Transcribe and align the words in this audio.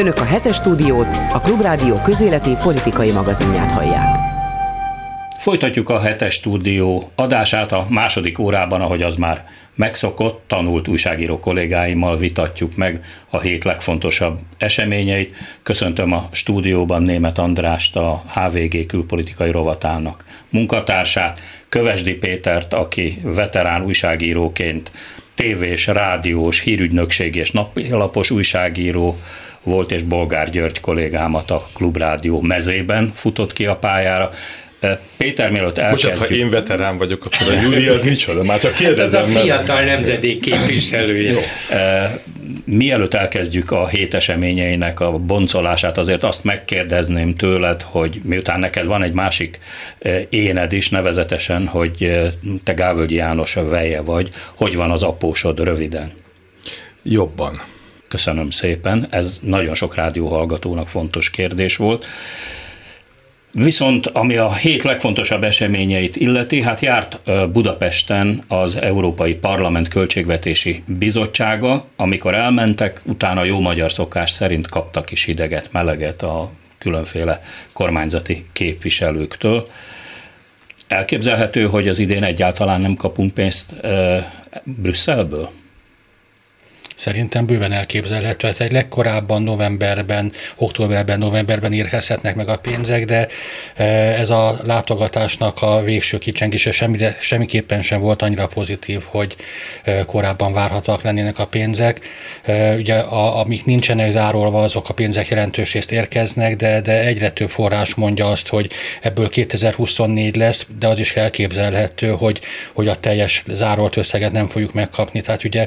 Önök 0.00 0.18
a 0.18 0.24
hetes 0.24 0.56
stúdiót, 0.56 1.16
a 1.32 1.40
Klubrádió 1.40 1.94
közéleti 1.94 2.56
politikai 2.62 3.12
magazinját 3.12 3.70
hallják. 3.70 4.16
Folytatjuk 5.38 5.88
a 5.88 6.00
hetes 6.00 6.34
stúdió 6.34 7.10
adását 7.14 7.72
a 7.72 7.86
második 7.88 8.38
órában, 8.38 8.80
ahogy 8.80 9.02
az 9.02 9.16
már 9.16 9.44
megszokott, 9.74 10.42
tanult 10.46 10.88
újságíró 10.88 11.38
kollégáimmal 11.38 12.16
vitatjuk 12.16 12.76
meg 12.76 13.04
a 13.30 13.40
hét 13.40 13.64
legfontosabb 13.64 14.38
eseményeit. 14.58 15.34
Köszöntöm 15.62 16.12
a 16.12 16.28
stúdióban 16.32 17.02
német 17.02 17.38
Andrást, 17.38 17.96
a 17.96 18.22
HVG 18.34 18.86
külpolitikai 18.86 19.50
rovatának 19.50 20.24
munkatársát, 20.48 21.40
Kövesdi 21.68 22.14
Pétert, 22.14 22.74
aki 22.74 23.20
veterán 23.22 23.84
újságíróként 23.84 24.90
tévés, 25.34 25.86
rádiós, 25.86 26.60
hírügynökség 26.60 27.34
és 27.34 27.50
napilapos 27.50 28.30
újságíró 28.30 29.16
volt, 29.62 29.92
és 29.92 30.02
Bolgár 30.02 30.50
György 30.50 30.80
kollégámat 30.80 31.50
a 31.50 31.66
Klubrádió 31.74 32.40
mezében 32.40 33.12
futott 33.14 33.52
ki 33.52 33.66
a 33.66 33.76
pályára. 33.76 34.30
Péter, 35.16 35.50
mielőtt 35.50 35.78
elkezdjük... 35.78 36.12
Bocsánat, 36.12 36.34
ha 36.34 36.42
én 36.42 36.50
veterán 36.50 36.98
vagyok, 36.98 37.24
akkor 37.24 37.52
a 37.52 37.60
Júli 37.60 37.86
az 37.86 38.04
micsoda? 38.04 38.42
Már 38.42 38.60
csak 38.60 38.74
kérdezem. 38.74 39.22
Hát 39.22 39.30
ez 39.30 39.36
a 39.36 39.40
fiatal 39.40 39.80
nemzedék 39.80 40.40
képviselője. 40.40 41.32
Jó. 41.32 41.38
Mielőtt 42.64 43.14
elkezdjük 43.14 43.70
a 43.70 43.88
hét 43.88 44.14
eseményeinek 44.14 45.00
a 45.00 45.10
boncolását, 45.10 45.98
azért 45.98 46.22
azt 46.22 46.44
megkérdezném 46.44 47.34
tőled, 47.34 47.82
hogy 47.82 48.20
miután 48.24 48.58
neked 48.58 48.86
van 48.86 49.02
egy 49.02 49.12
másik 49.12 49.58
éned 50.28 50.72
is, 50.72 50.88
nevezetesen, 50.88 51.66
hogy 51.66 52.12
te 52.64 52.72
Gávölgyi 52.72 53.14
János 53.14 53.54
veje 53.54 54.00
vagy, 54.00 54.30
hogy 54.54 54.76
van 54.76 54.90
az 54.90 55.02
apósod 55.02 55.64
röviden? 55.64 56.12
Jobban. 57.02 57.62
Köszönöm 58.10 58.50
szépen, 58.50 59.06
ez 59.10 59.40
nagyon 59.42 59.74
sok 59.74 59.94
rádióhallgatónak 59.94 60.88
fontos 60.88 61.30
kérdés 61.30 61.76
volt. 61.76 62.06
Viszont 63.52 64.06
ami 64.06 64.36
a 64.36 64.54
hét 64.54 64.82
legfontosabb 64.82 65.44
eseményeit 65.44 66.16
illeti, 66.16 66.62
hát 66.62 66.80
járt 66.80 67.20
Budapesten 67.52 68.42
az 68.48 68.76
Európai 68.76 69.34
Parlament 69.34 69.88
Költségvetési 69.88 70.82
Bizottsága, 70.86 71.84
amikor 71.96 72.34
elmentek, 72.34 73.00
utána 73.04 73.44
jó 73.44 73.60
magyar 73.60 73.92
szokás 73.92 74.30
szerint 74.30 74.68
kaptak 74.68 75.10
is 75.10 75.24
hideget, 75.24 75.72
meleget 75.72 76.22
a 76.22 76.50
különféle 76.78 77.40
kormányzati 77.72 78.44
képviselőktől. 78.52 79.68
Elképzelhető, 80.88 81.66
hogy 81.66 81.88
az 81.88 81.98
idén 81.98 82.22
egyáltalán 82.22 82.80
nem 82.80 82.94
kapunk 82.94 83.34
pénzt 83.34 83.74
Brüsszelből? 84.64 85.50
Szerintem 87.00 87.46
bőven 87.46 87.72
elképzelhető. 87.72 88.46
Hát 88.46 88.60
egy 88.60 88.72
legkorábban 88.72 89.42
novemberben, 89.42 90.32
októberben, 90.56 91.18
novemberben 91.18 91.72
érkezhetnek 91.72 92.34
meg 92.34 92.48
a 92.48 92.56
pénzek, 92.56 93.04
de 93.04 93.28
e, 93.74 93.84
ez 94.18 94.30
a 94.30 94.60
látogatásnak 94.64 95.62
a 95.62 95.82
végső 95.82 96.18
kicsengése 96.18 96.72
semmire, 96.72 97.16
semmiképpen 97.20 97.82
sem 97.82 98.00
volt 98.00 98.22
annyira 98.22 98.46
pozitív, 98.46 99.02
hogy 99.06 99.36
e, 99.82 100.04
korábban 100.04 100.52
várhatóak 100.52 101.02
lennének 101.02 101.38
a 101.38 101.46
pénzek. 101.46 102.00
E, 102.42 102.74
ugye 102.74 102.94
a, 102.94 103.40
amik 103.40 103.64
nincsenek 103.64 104.10
zárolva, 104.10 104.62
azok 104.62 104.88
a 104.88 104.94
pénzek 104.94 105.28
jelentős 105.28 105.72
részt 105.72 105.92
érkeznek, 105.92 106.56
de, 106.56 106.80
de 106.80 107.00
egyre 107.00 107.30
több 107.30 107.50
forrás 107.50 107.94
mondja 107.94 108.30
azt, 108.30 108.48
hogy 108.48 108.70
ebből 109.02 109.28
2024 109.28 110.36
lesz, 110.36 110.66
de 110.78 110.86
az 110.86 110.98
is 110.98 111.16
elképzelhető, 111.16 112.10
hogy, 112.10 112.40
hogy 112.72 112.88
a 112.88 112.94
teljes 112.94 113.44
zárolt 113.48 113.96
összeget 113.96 114.32
nem 114.32 114.48
fogjuk 114.48 114.72
megkapni. 114.72 115.20
Tehát 115.20 115.44
ugye 115.44 115.66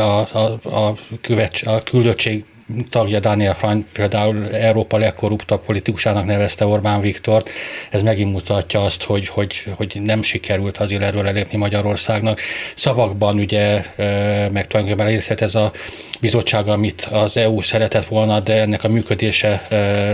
a 0.00 0.17
a, 0.18 0.58
a, 0.62 0.94
küvet, 1.20 1.62
a 1.64 1.82
küldöttség 1.82 2.44
tagja 2.90 3.20
Daniel 3.20 3.54
Frank 3.54 3.86
például 3.92 4.48
Európa 4.54 4.96
legkorruptabb 4.96 5.64
politikusának 5.64 6.24
nevezte 6.24 6.66
Orbán 6.66 7.00
Viktort. 7.00 7.50
Ez 7.90 8.02
megint 8.02 8.32
mutatja 8.32 8.84
azt, 8.84 9.02
hogy, 9.02 9.28
hogy, 9.28 9.64
hogy 9.76 10.00
nem 10.02 10.22
sikerült 10.22 10.78
az 10.78 10.90
illetről 10.90 11.26
elépni 11.26 11.58
Magyarországnak. 11.58 12.40
Szavakban 12.74 13.38
ugye 13.38 13.82
meg 14.52 14.66
tulajdonképpen 14.66 15.06
elérhet 15.06 15.40
ez 15.40 15.54
a 15.54 15.70
bizottság, 16.20 16.68
amit 16.68 17.08
az 17.12 17.36
EU 17.36 17.60
szeretett 17.60 18.06
volna, 18.06 18.40
de 18.40 18.60
ennek 18.60 18.84
a 18.84 18.88
működése 18.88 19.66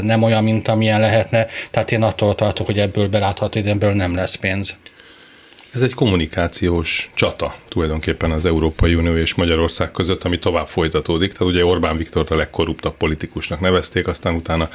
nem 0.02 0.22
olyan, 0.22 0.44
mint 0.44 0.68
amilyen 0.68 1.00
lehetne. 1.00 1.46
Tehát 1.70 1.92
én 1.92 2.02
attól 2.02 2.34
tartok, 2.34 2.66
hogy 2.66 2.78
ebből 2.78 3.08
belátható 3.08 3.58
időből 3.58 3.92
nem 3.92 4.14
lesz 4.14 4.34
pénz. 4.34 4.76
Ez 5.74 5.82
egy 5.82 5.94
kommunikációs 5.94 7.10
csata 7.14 7.54
tulajdonképpen 7.68 8.30
az 8.30 8.46
Európai 8.46 8.94
Unió 8.94 9.16
és 9.16 9.34
Magyarország 9.34 9.90
között, 9.90 10.24
ami 10.24 10.38
tovább 10.38 10.66
folytatódik. 10.66 11.32
Tehát 11.32 11.52
ugye 11.52 11.64
Orbán 11.64 11.96
Viktor 11.96 12.26
a 12.28 12.34
legkorruptabb 12.34 12.96
politikusnak 12.96 13.60
nevezték, 13.60 14.06
aztán 14.06 14.34
utána 14.34 14.68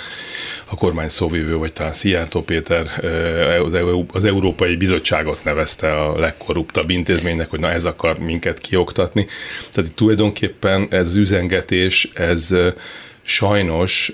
a 0.65 0.75
kormány 0.75 1.09
szóvívő, 1.09 1.55
vagy 1.55 1.73
talán 1.73 1.93
Szijjártó 1.93 2.41
Péter 2.41 2.87
eh, 3.03 3.65
az, 4.13 4.25
Európai 4.25 4.75
Bizottságot 4.75 5.43
nevezte 5.43 5.95
a 5.95 6.19
legkorruptabb 6.19 6.89
intézménynek, 6.89 7.49
hogy 7.49 7.59
na 7.59 7.71
ez 7.71 7.85
akar 7.85 8.17
minket 8.17 8.59
kioktatni. 8.59 9.27
Tehát 9.71 9.89
itt 9.89 9.95
tulajdonképpen 9.95 10.87
ez 10.89 11.15
üzengetés, 11.15 12.09
ez 12.13 12.55
Sajnos 13.29 14.13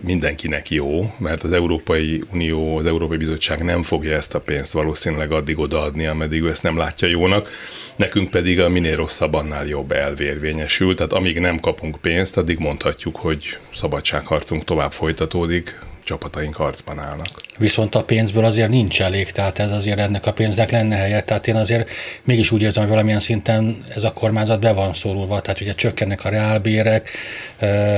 mindenkinek 0.00 0.70
jó, 0.70 1.14
mert 1.18 1.42
az 1.42 1.52
Európai 1.52 2.22
Unió, 2.32 2.76
az 2.76 2.86
Európai 2.86 3.16
Bizottság 3.16 3.64
nem 3.64 3.82
fogja 3.82 4.14
ezt 4.14 4.34
a 4.34 4.40
pénzt 4.40 4.72
valószínűleg 4.72 5.32
addig 5.32 5.58
odaadni, 5.58 6.06
ameddig 6.06 6.42
ő 6.42 6.50
ezt 6.50 6.62
nem 6.62 6.76
látja 6.76 7.08
jónak. 7.08 7.50
Nekünk 7.96 8.30
pedig 8.30 8.60
a 8.60 8.68
minél 8.68 8.96
rosszabb, 8.96 9.34
annál 9.34 9.66
jobb 9.66 9.92
elvérvényesül. 9.92 10.94
Tehát 10.94 11.12
amíg 11.12 11.38
nem 11.40 11.58
kapunk 11.60 11.96
pénzt, 12.00 12.36
addig 12.36 12.58
mondhatjuk, 12.58 13.16
hogy 13.16 13.58
szabadságharcunk 13.74 14.64
tovább 14.64 14.92
folytatódik, 14.92 15.78
csapataink 16.08 16.54
harcban 16.54 16.98
állnak. 16.98 17.28
Viszont 17.58 17.94
a 17.94 18.04
pénzből 18.04 18.44
azért 18.44 18.68
nincs 18.68 19.02
elég, 19.02 19.30
tehát 19.30 19.58
ez 19.58 19.70
azért 19.72 19.98
ennek 19.98 20.26
a 20.26 20.32
pénznek 20.32 20.70
lenne 20.70 20.96
helye. 20.96 21.22
Tehát 21.22 21.48
én 21.48 21.56
azért 21.56 21.90
mégis 22.24 22.50
úgy 22.50 22.62
érzem, 22.62 22.82
hogy 22.82 22.92
valamilyen 22.92 23.20
szinten 23.20 23.84
ez 23.94 24.04
a 24.04 24.12
kormányzat 24.12 24.60
be 24.60 24.72
van 24.72 24.94
szorulva, 24.94 25.40
tehát 25.40 25.60
ugye 25.60 25.74
csökkennek 25.74 26.24
a 26.24 26.28
reálbérek, 26.28 27.10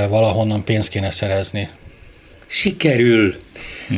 valahonnan 0.09 0.65
pénzt 0.65 0.88
kéne 0.88 1.10
szerezni. 1.10 1.69
Sikerül. 2.47 3.34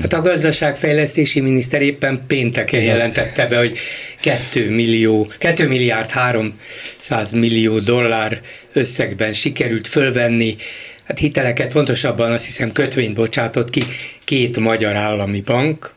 Hát 0.01 0.13
a 0.13 0.21
gazdaságfejlesztési 0.21 1.41
miniszter 1.41 1.83
éppen 1.83 2.25
pénteken 2.27 2.83
jelentette 2.83 3.47
be, 3.47 3.57
hogy 3.59 3.79
2 4.21 4.71
millió, 4.71 5.31
2 5.39 5.67
milliárd 5.67 6.11
300 6.11 7.33
millió 7.33 7.79
dollár 7.79 8.41
összegben 8.73 9.33
sikerült 9.33 9.89
fölvenni 9.89 10.57
hát 11.05 11.19
hiteleket, 11.19 11.73
pontosabban 11.73 12.33
azt 12.33 12.45
hiszem 12.45 12.73
kötvényt 12.73 13.15
bocsátott 13.15 13.71
ki 13.71 13.83
két 14.25 14.59
magyar 14.59 14.97
állami 14.97 15.41
bank. 15.41 15.93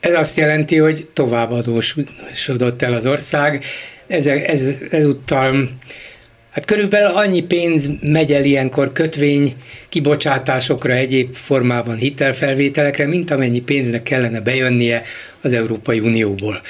Ez 0.00 0.14
azt 0.14 0.36
jelenti, 0.36 0.76
hogy 0.76 1.06
tovább 1.12 1.50
adósodott 1.50 2.82
el 2.82 2.92
az 2.92 3.06
ország. 3.06 3.64
Ez, 4.06 4.26
ez, 4.26 4.78
ezúttal 4.90 5.68
Hát 6.56 6.64
körülbelül 6.64 7.16
annyi 7.16 7.40
pénz 7.40 7.90
megy 8.00 8.32
el 8.32 8.44
ilyenkor 8.44 8.92
kötvény 8.92 9.54
kibocsátásokra, 9.88 10.92
egyéb 10.92 11.34
formában 11.34 11.96
hitelfelvételekre, 11.96 13.06
mint 13.06 13.30
amennyi 13.30 13.60
pénznek 13.60 14.02
kellene 14.02 14.40
bejönnie 14.40 15.02
az 15.42 15.52
Európai 15.52 16.00
Unióból. 16.00 16.60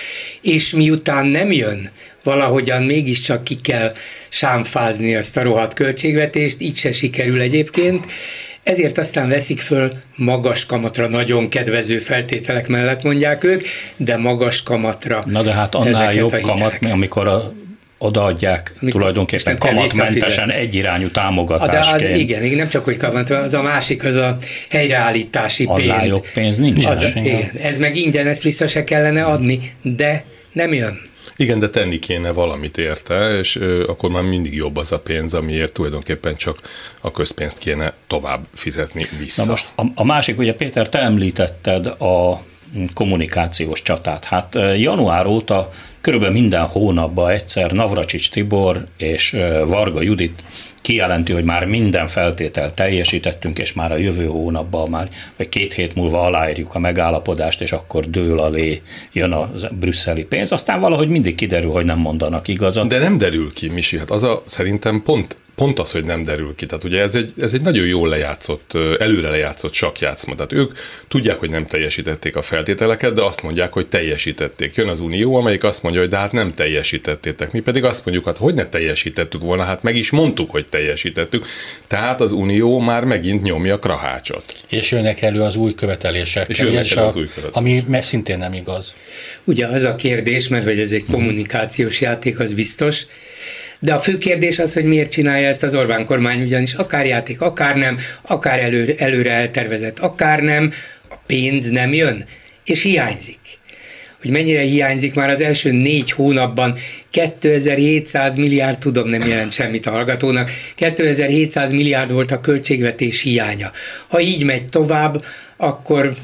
És 0.42 0.72
miután 0.72 1.26
nem 1.26 1.52
jön, 1.52 1.90
valahogyan 2.26 2.82
mégiscsak 2.82 3.44
ki 3.44 3.54
kell 3.54 3.92
sámfázni 4.28 5.14
ezt 5.14 5.36
a 5.36 5.42
rohadt 5.42 5.74
költségvetést, 5.74 6.60
így 6.60 6.76
se 6.76 6.92
sikerül 6.92 7.40
egyébként, 7.40 8.06
ezért 8.62 8.98
aztán 8.98 9.28
veszik 9.28 9.60
föl 9.60 9.92
magas 10.16 10.66
kamatra, 10.66 11.08
nagyon 11.08 11.48
kedvező 11.48 11.98
feltételek 11.98 12.68
mellett 12.68 13.02
mondják 13.02 13.44
ők, 13.44 13.62
de 13.96 14.16
magas 14.16 14.62
kamatra. 14.62 15.22
Na 15.26 15.42
de 15.42 15.52
hát 15.52 15.74
annál 15.74 16.14
jobb 16.14 16.40
kamat, 16.40 16.78
amikor 16.90 17.28
a 17.28 17.52
odaadják 17.98 18.74
Mikor 18.80 19.00
tulajdonképpen 19.00 19.58
kamatmentesen 19.58 20.50
egyirányú 20.50 21.08
támogatásként. 21.08 22.00
De 22.00 22.08
az, 22.08 22.18
igen, 22.18 22.44
igen, 22.44 22.56
nem 22.56 22.68
csak 22.68 22.84
hogy 22.84 22.96
kamat, 22.96 23.30
az 23.30 23.54
a 23.54 23.62
másik, 23.62 24.04
az 24.04 24.14
a 24.14 24.36
helyreállítási 24.70 25.64
Annál 25.64 25.98
pénz. 25.98 26.12
jobb 26.12 26.26
pénz 26.34 26.58
nincs. 26.58 26.86
Az, 26.86 27.06
igen, 27.14 27.50
ez 27.62 27.78
meg 27.78 27.96
ingyen, 27.96 28.26
ezt 28.26 28.42
vissza 28.42 28.66
se 28.66 28.84
kellene 28.84 29.24
adni, 29.24 29.58
de 29.82 30.24
nem 30.52 30.72
jön. 30.72 31.05
Igen, 31.36 31.58
de 31.58 31.68
tenni 31.68 31.98
kéne 31.98 32.30
valamit 32.30 32.78
érte, 32.78 33.38
és 33.38 33.56
akkor 33.86 34.10
már 34.10 34.22
mindig 34.22 34.54
jobb 34.54 34.76
az 34.76 34.92
a 34.92 34.98
pénz, 35.00 35.34
amiért 35.34 35.72
tulajdonképpen 35.72 36.34
csak 36.36 36.58
a 37.00 37.10
közpénzt 37.10 37.58
kéne 37.58 37.92
tovább 38.06 38.46
fizetni 38.54 39.06
vissza. 39.18 39.44
Na 39.44 39.50
most 39.50 39.68
a, 39.74 39.82
a 39.94 40.04
másik, 40.04 40.38
ugye 40.38 40.54
Péter, 40.54 40.88
te 40.88 40.98
említetted 40.98 41.86
a 41.86 42.42
kommunikációs 42.94 43.82
csatát. 43.82 44.24
Hát 44.24 44.54
január 44.76 45.26
óta 45.26 45.68
körülbelül 46.00 46.34
minden 46.34 46.66
hónapban 46.66 47.30
egyszer 47.30 47.70
Navracsics 47.70 48.30
Tibor 48.30 48.84
és 48.96 49.30
Varga 49.66 50.02
Judit 50.02 50.42
kijelenti, 50.86 51.32
hogy 51.32 51.44
már 51.44 51.64
minden 51.64 52.08
feltétel 52.08 52.74
teljesítettünk, 52.74 53.58
és 53.58 53.72
már 53.72 53.92
a 53.92 53.96
jövő 53.96 54.26
hónapban, 54.26 54.90
már 54.90 55.08
vagy 55.36 55.48
két 55.48 55.72
hét 55.72 55.94
múlva 55.94 56.22
aláírjuk 56.22 56.74
a 56.74 56.78
megállapodást, 56.78 57.60
és 57.60 57.72
akkor 57.72 58.10
dől 58.10 58.40
alé 58.40 58.82
jön 59.12 59.32
a 59.32 59.50
brüsszeli 59.70 60.24
pénz. 60.24 60.52
Aztán 60.52 60.80
valahogy 60.80 61.08
mindig 61.08 61.34
kiderül, 61.34 61.70
hogy 61.70 61.84
nem 61.84 61.98
mondanak 61.98 62.48
igazat. 62.48 62.88
De 62.88 62.98
nem 62.98 63.18
derül 63.18 63.52
ki, 63.52 63.68
Misi, 63.68 63.98
hát 63.98 64.10
az 64.10 64.22
a 64.22 64.42
szerintem 64.46 65.02
pont 65.02 65.36
pont 65.56 65.78
az, 65.78 65.92
hogy 65.92 66.04
nem 66.04 66.24
derül 66.24 66.54
ki. 66.56 66.66
Tehát 66.66 66.84
ugye 66.84 67.00
ez 67.00 67.14
egy, 67.14 67.32
ez 67.40 67.54
egy 67.54 67.60
nagyon 67.60 67.86
jól 67.86 68.08
lejátszott, 68.08 68.74
előre 68.98 69.28
lejátszott 69.28 69.72
sakjátszma. 69.72 70.34
Tehát 70.34 70.52
ők 70.52 70.78
tudják, 71.08 71.38
hogy 71.38 71.50
nem 71.50 71.66
teljesítették 71.66 72.36
a 72.36 72.42
feltételeket, 72.42 73.12
de 73.12 73.22
azt 73.22 73.42
mondják, 73.42 73.72
hogy 73.72 73.86
teljesítették. 73.86 74.74
Jön 74.74 74.88
az 74.88 75.00
Unió, 75.00 75.34
amelyik 75.34 75.64
azt 75.64 75.82
mondja, 75.82 76.00
hogy 76.00 76.10
de 76.10 76.16
hát 76.16 76.32
nem 76.32 76.52
teljesítettétek. 76.52 77.52
Mi 77.52 77.60
pedig 77.60 77.84
azt 77.84 78.04
mondjuk, 78.04 78.26
hát 78.26 78.36
hogy 78.36 78.54
ne 78.54 78.66
teljesítettük 78.66 79.42
volna, 79.42 79.62
hát 79.62 79.82
meg 79.82 79.96
is 79.96 80.10
mondtuk, 80.10 80.50
hogy 80.50 80.66
teljesítettük. 80.66 81.46
Tehát 81.86 82.20
az 82.20 82.32
Unió 82.32 82.78
már 82.78 83.04
megint 83.04 83.42
nyomja 83.42 83.78
krahácsot. 83.78 84.44
És 84.68 84.90
jönnek 84.90 85.22
elő 85.22 85.40
az 85.42 85.56
új 85.56 85.74
követelések. 85.74 86.48
És 86.48 86.58
jönnek 86.58 86.90
elő 86.90 87.04
az 87.04 87.16
új 87.16 87.28
követelések. 87.34 87.56
Ami 87.56 88.02
szintén 88.02 88.38
nem 88.38 88.52
igaz. 88.52 88.92
Ugye 89.44 89.66
az 89.66 89.84
a 89.84 89.94
kérdés, 89.94 90.48
mert 90.48 90.64
hogy 90.64 90.80
ez 90.80 90.92
egy 90.92 91.04
kommunikációs 91.04 92.00
játék, 92.00 92.40
az 92.40 92.52
biztos, 92.52 93.06
de 93.78 93.94
a 93.94 93.98
fő 93.98 94.18
kérdés 94.18 94.58
az, 94.58 94.74
hogy 94.74 94.84
miért 94.84 95.10
csinálja 95.10 95.48
ezt 95.48 95.62
az 95.62 95.74
Orbán 95.74 96.04
kormány, 96.04 96.42
ugyanis 96.42 96.74
akár 96.74 97.06
játék, 97.06 97.40
akár 97.40 97.76
nem, 97.76 97.98
akár 98.22 98.58
előre, 98.58 98.94
előre 98.96 99.30
eltervezett, 99.30 99.98
akár 99.98 100.40
nem, 100.40 100.72
a 101.10 101.14
pénz 101.26 101.68
nem 101.68 101.92
jön, 101.92 102.24
és 102.64 102.82
hiányzik. 102.82 103.38
Hogy 104.20 104.30
mennyire 104.30 104.60
hiányzik 104.60 105.14
már 105.14 105.30
az 105.30 105.40
első 105.40 105.72
négy 105.72 106.10
hónapban 106.10 106.74
2700 107.10 108.34
milliárd, 108.34 108.78
tudom 108.78 109.08
nem 109.08 109.28
jelent 109.28 109.52
semmit 109.52 109.86
a 109.86 109.90
hallgatónak, 109.90 110.50
2700 110.74 111.72
milliárd 111.72 112.12
volt 112.12 112.30
a 112.30 112.40
költségvetés 112.40 113.22
hiánya. 113.22 113.70
Ha 114.08 114.20
így 114.20 114.44
megy 114.44 114.64
tovább, 114.64 115.24
akkor 115.56 116.14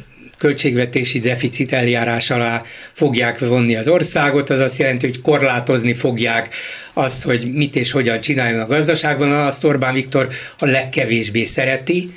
költségvetési 0.43 1.21
deficit 1.21 1.73
eljárás 1.73 2.31
alá 2.31 2.62
fogják 2.93 3.39
vonni 3.39 3.77
az 3.77 3.89
országot, 3.89 4.50
az 4.50 4.59
azt 4.59 4.79
jelenti, 4.79 5.06
hogy 5.06 5.21
korlátozni 5.21 5.94
fogják 5.94 6.55
azt, 6.93 7.23
hogy 7.23 7.53
mit 7.53 7.77
és 7.77 7.91
hogyan 7.91 8.21
csináljon 8.21 8.61
a 8.61 8.67
gazdaságban, 8.67 9.33
azt 9.33 9.65
Orbán 9.65 9.94
Viktor 9.94 10.29
a 10.59 10.67
legkevésbé 10.67 11.44
szereti, 11.44 12.12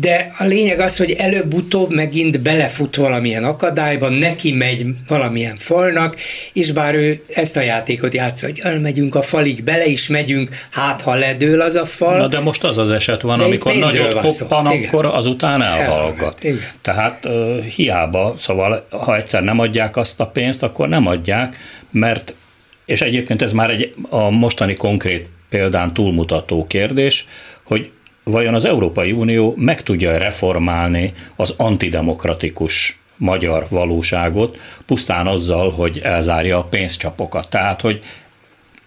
de 0.00 0.32
a 0.38 0.44
lényeg 0.44 0.80
az, 0.80 0.96
hogy 0.96 1.10
előbb-utóbb 1.10 1.92
megint 1.92 2.40
belefut 2.40 2.96
valamilyen 2.96 3.44
akadályban, 3.44 4.12
neki 4.12 4.52
megy 4.52 4.86
valamilyen 5.08 5.56
falnak, 5.56 6.16
és 6.52 6.72
bár 6.72 6.94
ő 6.94 7.24
ezt 7.28 7.56
a 7.56 7.60
játékot 7.60 8.14
játsza, 8.14 8.46
hogy 8.46 8.60
elmegyünk 8.62 9.14
a 9.14 9.22
falig, 9.22 9.64
bele 9.64 9.86
is 9.86 10.08
megyünk, 10.08 10.48
hát 10.70 11.00
ha 11.00 11.14
ledől 11.14 11.60
az 11.60 11.74
a 11.74 11.84
fal. 11.84 12.18
Na 12.18 12.26
de 12.26 12.40
most 12.40 12.64
az 12.64 12.78
az 12.78 12.90
eset 12.90 13.20
van, 13.20 13.38
de 13.38 13.44
amikor 13.44 13.74
nagyot 13.74 14.14
koppan, 14.14 14.66
akkor 14.66 15.06
azután 15.06 15.62
elhallgat. 15.62 16.46
Tehát 16.82 17.24
uh, 17.24 17.64
hiába, 17.64 18.34
szóval 18.38 18.86
ha 18.90 19.16
egyszer 19.16 19.42
nem 19.42 19.58
adják 19.58 19.96
azt 19.96 20.20
a 20.20 20.26
pénzt, 20.26 20.62
akkor 20.62 20.88
nem 20.88 21.06
adják, 21.06 21.56
mert 21.92 22.34
és 22.84 23.00
egyébként 23.00 23.42
ez 23.42 23.52
már 23.52 23.70
egy 23.70 23.94
a 24.08 24.30
mostani 24.30 24.74
konkrét 24.74 25.28
példán 25.48 25.94
túlmutató 25.94 26.64
kérdés, 26.64 27.26
hogy 27.62 27.90
vajon 28.30 28.54
az 28.54 28.64
Európai 28.64 29.12
Unió 29.12 29.54
meg 29.56 29.82
tudja 29.82 30.18
reformálni 30.18 31.12
az 31.36 31.54
antidemokratikus 31.56 32.98
magyar 33.16 33.66
valóságot 33.68 34.58
pusztán 34.86 35.26
azzal, 35.26 35.70
hogy 35.70 36.00
elzárja 36.02 36.58
a 36.58 36.64
pénzcsapokat. 36.64 37.50
Tehát, 37.50 37.80
hogy 37.80 38.00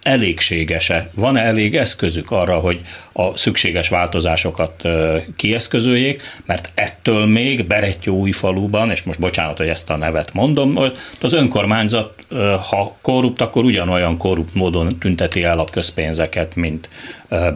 elégséges-e, 0.02 1.10
van-e 1.14 1.42
elég 1.42 1.76
eszközük 1.76 2.32
arra, 2.32 2.56
hogy 2.56 2.80
a 3.14 3.38
szükséges 3.38 3.90
változásokat 3.90 4.88
kieszközöljék, 5.36 6.22
mert 6.46 6.72
ettől 6.76 7.26
még 7.26 7.66
Berettyó 7.66 8.26
faluban, 8.26 8.92
és 8.92 9.04
most 9.04 9.20
bocsánat, 9.20 9.58
hogy 9.58 9.68
ezt 9.68 9.90
a 9.90 9.98
nevet 9.98 10.34
mondom, 10.34 10.76
hogy 10.76 10.98
az 11.22 11.34
önkormányzat, 11.34 12.14
ha 12.70 12.98
korrupt, 13.02 13.42
akkor 13.42 13.64
ugyanolyan 13.64 14.18
korrupt 14.18 14.54
módon 14.54 15.00
tünteti 15.00 15.44
el 15.44 15.60
a 15.60 15.64
közpénzeket, 15.64 16.56
mint 16.56 16.90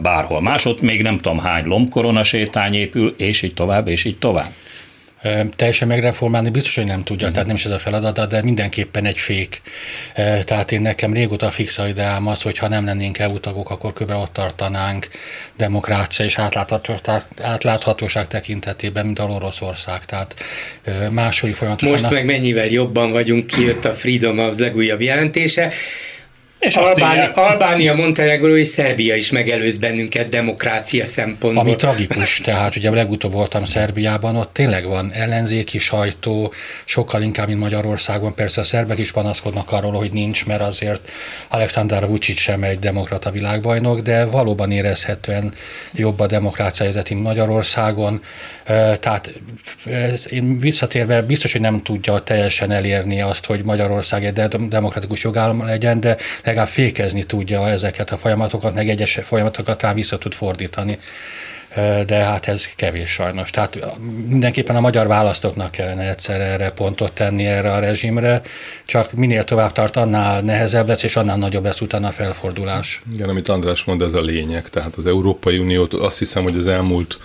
bárhol 0.02 0.40
másod, 0.40 0.82
még 0.82 1.02
nem 1.02 1.16
tudom 1.18 1.38
hány 1.38 1.64
lombkorona 1.64 2.22
sétány 2.22 2.74
épül, 2.74 3.14
és 3.18 3.42
így 3.42 3.54
tovább, 3.54 3.88
és 3.88 4.04
így 4.04 4.18
tovább 4.18 4.50
teljesen 5.56 5.88
megreformálni 5.88 6.50
biztos, 6.50 6.74
hogy 6.74 6.84
nem 6.84 7.04
tudja, 7.04 7.28
mm. 7.28 7.32
tehát 7.32 7.46
nem 7.46 7.56
is 7.56 7.64
ez 7.64 7.70
a 7.70 7.78
feladata, 7.78 8.26
de 8.26 8.42
mindenképpen 8.42 9.04
egy 9.04 9.18
fék. 9.18 9.62
Tehát 10.44 10.72
én 10.72 10.80
nekem 10.80 11.12
régóta 11.12 11.50
fix 11.50 11.78
a 11.78 11.88
ideám 11.88 12.26
az, 12.26 12.42
hogy 12.42 12.58
ha 12.58 12.68
nem 12.68 12.84
lennénk 12.84 13.18
EU 13.18 13.40
tagok, 13.40 13.70
akkor 13.70 13.92
kb. 13.92 14.10
ott 14.10 14.32
tartanánk 14.32 15.08
demokrácia 15.56 16.24
és 16.24 16.38
átláthatóság, 17.42 18.26
tekintetében, 18.26 19.04
mint 19.04 19.18
a 19.18 19.24
Oroszország. 19.24 20.04
Tehát 20.04 20.34
máshogy 21.10 21.52
folyamatosan... 21.52 22.00
Most 22.00 22.12
meg 22.12 22.24
mennyivel 22.24 22.66
jobban 22.66 23.12
vagyunk, 23.12 23.46
kijött 23.46 23.84
a 23.84 23.92
Freedom 23.92 24.38
az 24.38 24.58
legújabb 24.58 25.00
jelentése, 25.00 25.72
és 26.64 26.76
Albánia, 26.76 27.30
Albánia, 27.30 27.94
Montenegro 27.94 28.56
és 28.56 28.68
Szerbia 28.68 29.14
is 29.14 29.30
megelőz 29.30 29.78
bennünket 29.78 30.28
demokrácia 30.28 31.06
szempontból. 31.06 31.62
Ami 31.62 31.76
tragikus, 31.76 32.40
tehát 32.44 32.76
ugye 32.76 32.90
legutóbb 32.90 33.32
voltam 33.32 33.64
Szerbiában, 33.64 34.36
ott 34.36 34.52
tényleg 34.52 34.86
van 34.86 35.12
ellenzéki 35.12 35.78
sajtó, 35.78 36.52
sokkal 36.84 37.22
inkább, 37.22 37.46
mint 37.46 37.60
Magyarországon. 37.60 38.34
Persze 38.34 38.60
a 38.60 38.64
szerbek 38.64 38.98
is 38.98 39.12
panaszkodnak 39.12 39.72
arról, 39.72 39.92
hogy 39.92 40.12
nincs, 40.12 40.46
mert 40.46 40.60
azért 40.60 41.10
Alexander 41.48 42.06
Vucic 42.06 42.38
sem 42.38 42.62
egy 42.62 42.78
demokrata 42.78 43.30
világbajnok, 43.30 44.00
de 44.00 44.24
valóban 44.24 44.70
érezhetően 44.70 45.54
jobb 45.92 46.20
a 46.20 46.26
demokrácia 46.26 46.84
helyzet, 46.84 47.10
mint 47.10 47.22
Magyarországon. 47.22 48.22
Tehát 49.00 49.32
én 50.30 50.58
visszatérve 50.58 51.22
biztos, 51.22 51.52
hogy 51.52 51.60
nem 51.60 51.82
tudja 51.82 52.18
teljesen 52.18 52.70
elérni 52.70 53.20
azt, 53.20 53.46
hogy 53.46 53.64
Magyarország 53.64 54.24
egy 54.24 54.32
demokratikus 54.68 55.22
jogállam 55.22 55.64
legyen, 55.64 56.00
de 56.00 56.16
legalább 56.54 56.72
fékezni 56.72 57.24
tudja 57.24 57.68
ezeket 57.68 58.10
a 58.10 58.18
folyamatokat, 58.18 58.74
meg 58.74 58.88
egyes 58.88 59.20
folyamatokat 59.24 59.82
rá 59.82 59.92
vissza 59.92 60.18
tud 60.18 60.32
fordítani 60.32 60.98
de 62.06 62.14
hát 62.14 62.48
ez 62.48 62.74
kevés 62.74 63.10
sajnos. 63.10 63.50
Tehát 63.50 63.78
mindenképpen 64.28 64.76
a 64.76 64.80
magyar 64.80 65.06
választóknak 65.06 65.70
kellene 65.70 66.08
egyszer 66.08 66.40
erre 66.40 66.70
pontot 66.70 67.12
tenni 67.12 67.46
erre 67.46 67.72
a 67.72 67.78
rezsimre, 67.78 68.42
csak 68.84 69.12
minél 69.12 69.44
tovább 69.44 69.72
tart, 69.72 69.96
annál 69.96 70.40
nehezebb 70.40 70.88
lesz, 70.88 71.02
és 71.02 71.16
annál 71.16 71.36
nagyobb 71.36 71.64
lesz 71.64 71.80
utána 71.80 72.08
a 72.08 72.10
felfordulás. 72.10 73.02
Igen, 73.12 73.28
amit 73.28 73.48
András 73.48 73.84
mond, 73.84 74.02
ez 74.02 74.12
a 74.12 74.20
lényeg. 74.20 74.68
Tehát 74.68 74.94
az 74.96 75.06
Európai 75.06 75.58
Uniót 75.58 75.92
azt 75.94 76.18
hiszem, 76.18 76.42
hogy 76.42 76.56
az 76.56 76.66
elmúlt 76.66 77.18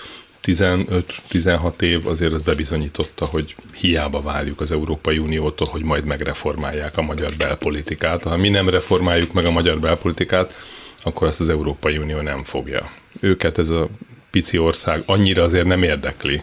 15-16 0.44 1.82
év 1.82 2.08
azért 2.08 2.34
ez 2.34 2.42
bebizonyította, 2.42 3.26
hogy 3.26 3.56
hiába 3.74 4.22
várjuk 4.22 4.62
az 4.62 4.72
Európai 4.72 5.18
Uniótól, 5.18 5.68
hogy 5.68 5.84
majd 5.84 6.06
megreformálják 6.06 6.98
a 6.98 7.02
magyar 7.02 7.34
belpolitikát. 7.38 8.24
Ha 8.24 8.38
mi 8.38 8.50
nem 8.50 8.70
reformáljuk 8.70 9.34
meg 9.34 9.46
a 9.46 9.52
magyar 9.52 9.80
belpolitikát, 9.80 10.56
akkor 11.04 11.28
ezt 11.28 11.40
az 11.40 11.50
Európai 11.50 11.98
Unió 11.98 12.22
nem 12.22 12.44
fogja. 12.44 12.92
Őket 13.20 13.58
ez 13.58 13.70
a 13.70 13.88
pici 14.32 14.58
ország 14.58 15.04
annyira 15.06 15.44
azért 15.44 15.66
nem 15.66 15.84
érdekli, 15.84 16.42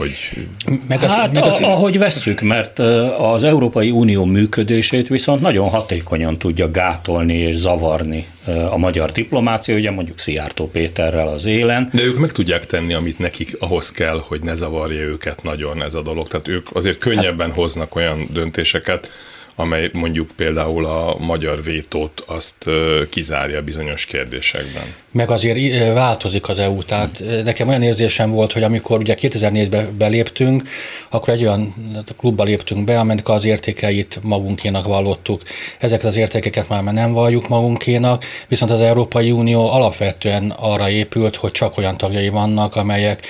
hogy... 0.00 0.46
Meg 0.88 1.02
az, 1.02 1.10
hát 1.10 1.32
meg 1.32 1.42
az... 1.42 1.60
ahogy 1.60 1.98
vesszük, 1.98 2.40
mert 2.40 2.78
az 3.18 3.44
Európai 3.44 3.90
Unió 3.90 4.24
működését 4.24 5.08
viszont 5.08 5.40
nagyon 5.40 5.68
hatékonyan 5.68 6.38
tudja 6.38 6.70
gátolni 6.70 7.34
és 7.34 7.56
zavarni 7.56 8.26
a 8.70 8.76
magyar 8.76 9.12
diplomácia, 9.12 9.76
ugye 9.76 9.90
mondjuk 9.90 10.18
Szijjártó 10.18 10.68
Péterrel 10.68 11.28
az 11.28 11.46
élen. 11.46 11.90
De 11.92 12.02
ők 12.02 12.18
meg 12.18 12.32
tudják 12.32 12.66
tenni, 12.66 12.94
amit 12.94 13.18
nekik 13.18 13.56
ahhoz 13.58 13.90
kell, 13.90 14.22
hogy 14.26 14.40
ne 14.42 14.54
zavarja 14.54 15.00
őket 15.00 15.42
nagyon 15.42 15.82
ez 15.82 15.94
a 15.94 16.02
dolog. 16.02 16.28
Tehát 16.28 16.48
ők 16.48 16.66
azért 16.72 16.98
könnyebben 16.98 17.46
hát... 17.46 17.56
hoznak 17.56 17.96
olyan 17.96 18.28
döntéseket, 18.32 19.10
amely 19.60 19.90
mondjuk 19.92 20.30
például 20.36 20.86
a 20.86 21.16
magyar 21.18 21.62
vétót 21.62 22.24
azt 22.26 22.64
kizárja 23.10 23.62
bizonyos 23.62 24.04
kérdésekben. 24.04 24.82
Meg 25.12 25.30
azért 25.30 25.92
változik 25.92 26.48
az 26.48 26.58
EU, 26.58 26.82
tehát 26.82 27.22
nekem 27.44 27.68
olyan 27.68 27.82
érzésem 27.82 28.30
volt, 28.30 28.52
hogy 28.52 28.62
amikor 28.62 28.98
ugye 28.98 29.14
2004-ben 29.20 29.96
beléptünk, 29.98 30.62
akkor 31.08 31.28
egy 31.28 31.42
olyan 31.42 31.74
klubba 32.16 32.44
léptünk 32.44 32.84
be, 32.84 32.98
amelynek 32.98 33.28
az 33.28 33.44
értékeit 33.44 34.18
magunkénak 34.22 34.86
vallottuk. 34.86 35.42
Ezeket 35.78 36.06
az 36.06 36.16
értékeket 36.16 36.68
már 36.68 36.82
nem 36.82 37.12
valljuk 37.12 37.48
magunkénak, 37.48 38.24
viszont 38.48 38.70
az 38.70 38.80
Európai 38.80 39.30
Unió 39.30 39.70
alapvetően 39.70 40.50
arra 40.50 40.90
épült, 40.90 41.36
hogy 41.36 41.52
csak 41.52 41.78
olyan 41.78 41.96
tagjai 41.96 42.28
vannak, 42.28 42.76
amelyek 42.76 43.26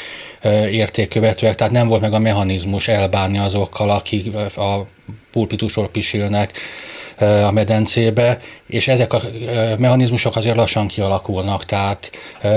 értékkövetőek, 0.70 1.54
tehát 1.54 1.73
nem 1.73 1.88
volt 1.88 2.00
meg 2.00 2.12
a 2.12 2.18
mechanizmus 2.18 2.88
elbánni 2.88 3.38
azokkal, 3.38 3.90
akik 3.90 4.35
a 4.56 4.87
pulpitusról 5.32 5.88
pisilnek 5.88 6.52
a 7.21 7.50
medencébe, 7.50 8.39
és 8.67 8.89
ezek 8.89 9.12
a 9.12 9.21
mechanizmusok 9.77 10.37
azért 10.37 10.57
lassan 10.57 10.87
kialakulnak, 10.87 11.65
tehát 11.65 12.11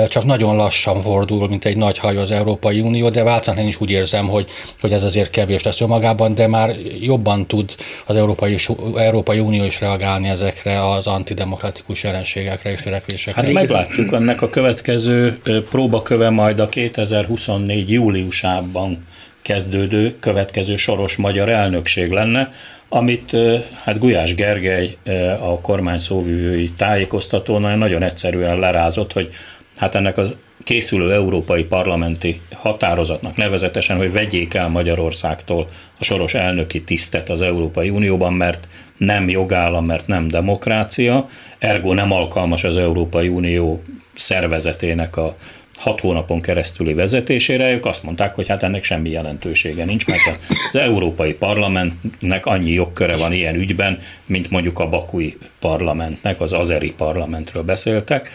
csak 0.07 0.23
nagyon 0.23 0.55
lassan 0.55 1.01
fordul, 1.01 1.47
mint 1.49 1.65
egy 1.65 1.77
nagy 1.77 1.97
hajó 1.97 2.19
az 2.19 2.31
Európai 2.31 2.79
Unió, 2.79 3.09
de 3.09 3.23
változatlan 3.23 3.67
is 3.67 3.81
úgy 3.81 3.89
érzem, 3.89 4.27
hogy, 4.27 4.49
hogy 4.81 4.93
ez 4.93 5.03
azért 5.03 5.29
kevés 5.29 5.63
lesz 5.63 5.81
önmagában, 5.81 6.35
de 6.35 6.47
már 6.47 6.75
jobban 6.99 7.47
tud 7.47 7.75
az 8.05 8.15
Európai, 8.15 8.55
Európai 8.95 9.39
Unió 9.39 9.63
is 9.63 9.79
reagálni 9.79 10.29
ezekre 10.29 10.89
az 10.89 11.07
antidemokratikus 11.07 12.03
jelenségekre 12.03 12.71
és 12.71 12.81
törekvésekre. 12.81 13.41
Hát 13.41 13.53
meglátjuk 13.53 14.13
ennek 14.13 14.41
a 14.41 14.49
következő 14.49 15.39
próbaköve 15.69 16.29
majd 16.29 16.59
a 16.59 16.69
2024 16.69 17.91
júliusában 17.91 19.05
kezdődő, 19.41 20.15
következő 20.19 20.75
soros 20.75 21.15
magyar 21.15 21.49
elnökség 21.49 22.11
lenne, 22.11 22.49
amit 22.95 23.37
hát 23.83 23.99
Gulyás 23.99 24.35
Gergely 24.35 24.97
a 25.39 25.61
kormány 25.61 25.99
szóvivői 25.99 26.71
tájékoztatón 26.71 27.77
nagyon 27.77 28.03
egyszerűen 28.03 28.59
lerázott, 28.59 29.13
hogy 29.13 29.29
hát 29.75 29.95
ennek 29.95 30.17
az 30.17 30.35
készülő 30.63 31.13
európai 31.13 31.63
parlamenti 31.63 32.41
határozatnak 32.53 33.35
nevezetesen, 33.35 33.97
hogy 33.97 34.11
vegyék 34.11 34.53
el 34.53 34.67
Magyarországtól 34.67 35.67
a 35.99 36.03
soros 36.03 36.33
elnöki 36.33 36.83
tisztet 36.83 37.29
az 37.29 37.41
Európai 37.41 37.89
Unióban, 37.89 38.33
mert 38.33 38.67
nem 38.97 39.29
jogállam, 39.29 39.85
mert 39.85 40.07
nem 40.07 40.27
demokrácia, 40.27 41.27
ergo 41.59 41.93
nem 41.93 42.11
alkalmas 42.11 42.63
az 42.63 42.77
Európai 42.77 43.27
Unió 43.27 43.83
szervezetének 44.15 45.17
a 45.17 45.35
hat 45.83 45.99
hónapon 45.99 46.41
keresztüli 46.41 46.93
vezetésére, 46.93 47.71
ők 47.71 47.85
azt 47.85 48.03
mondták, 48.03 48.35
hogy 48.35 48.47
hát 48.47 48.63
ennek 48.63 48.83
semmi 48.83 49.09
jelentősége 49.09 49.85
nincs, 49.85 50.05
mert 50.05 50.39
az 50.69 50.75
Európai 50.75 51.33
Parlamentnek 51.33 52.45
annyi 52.45 52.71
jogköre 52.71 53.17
van 53.17 53.33
ilyen 53.33 53.55
ügyben, 53.55 53.97
mint 54.25 54.49
mondjuk 54.49 54.79
a 54.79 54.89
Bakui 54.89 55.37
Parlamentnek, 55.59 56.41
az 56.41 56.53
Azeri 56.53 56.91
Parlamentről 56.91 57.63
beszéltek, 57.63 58.29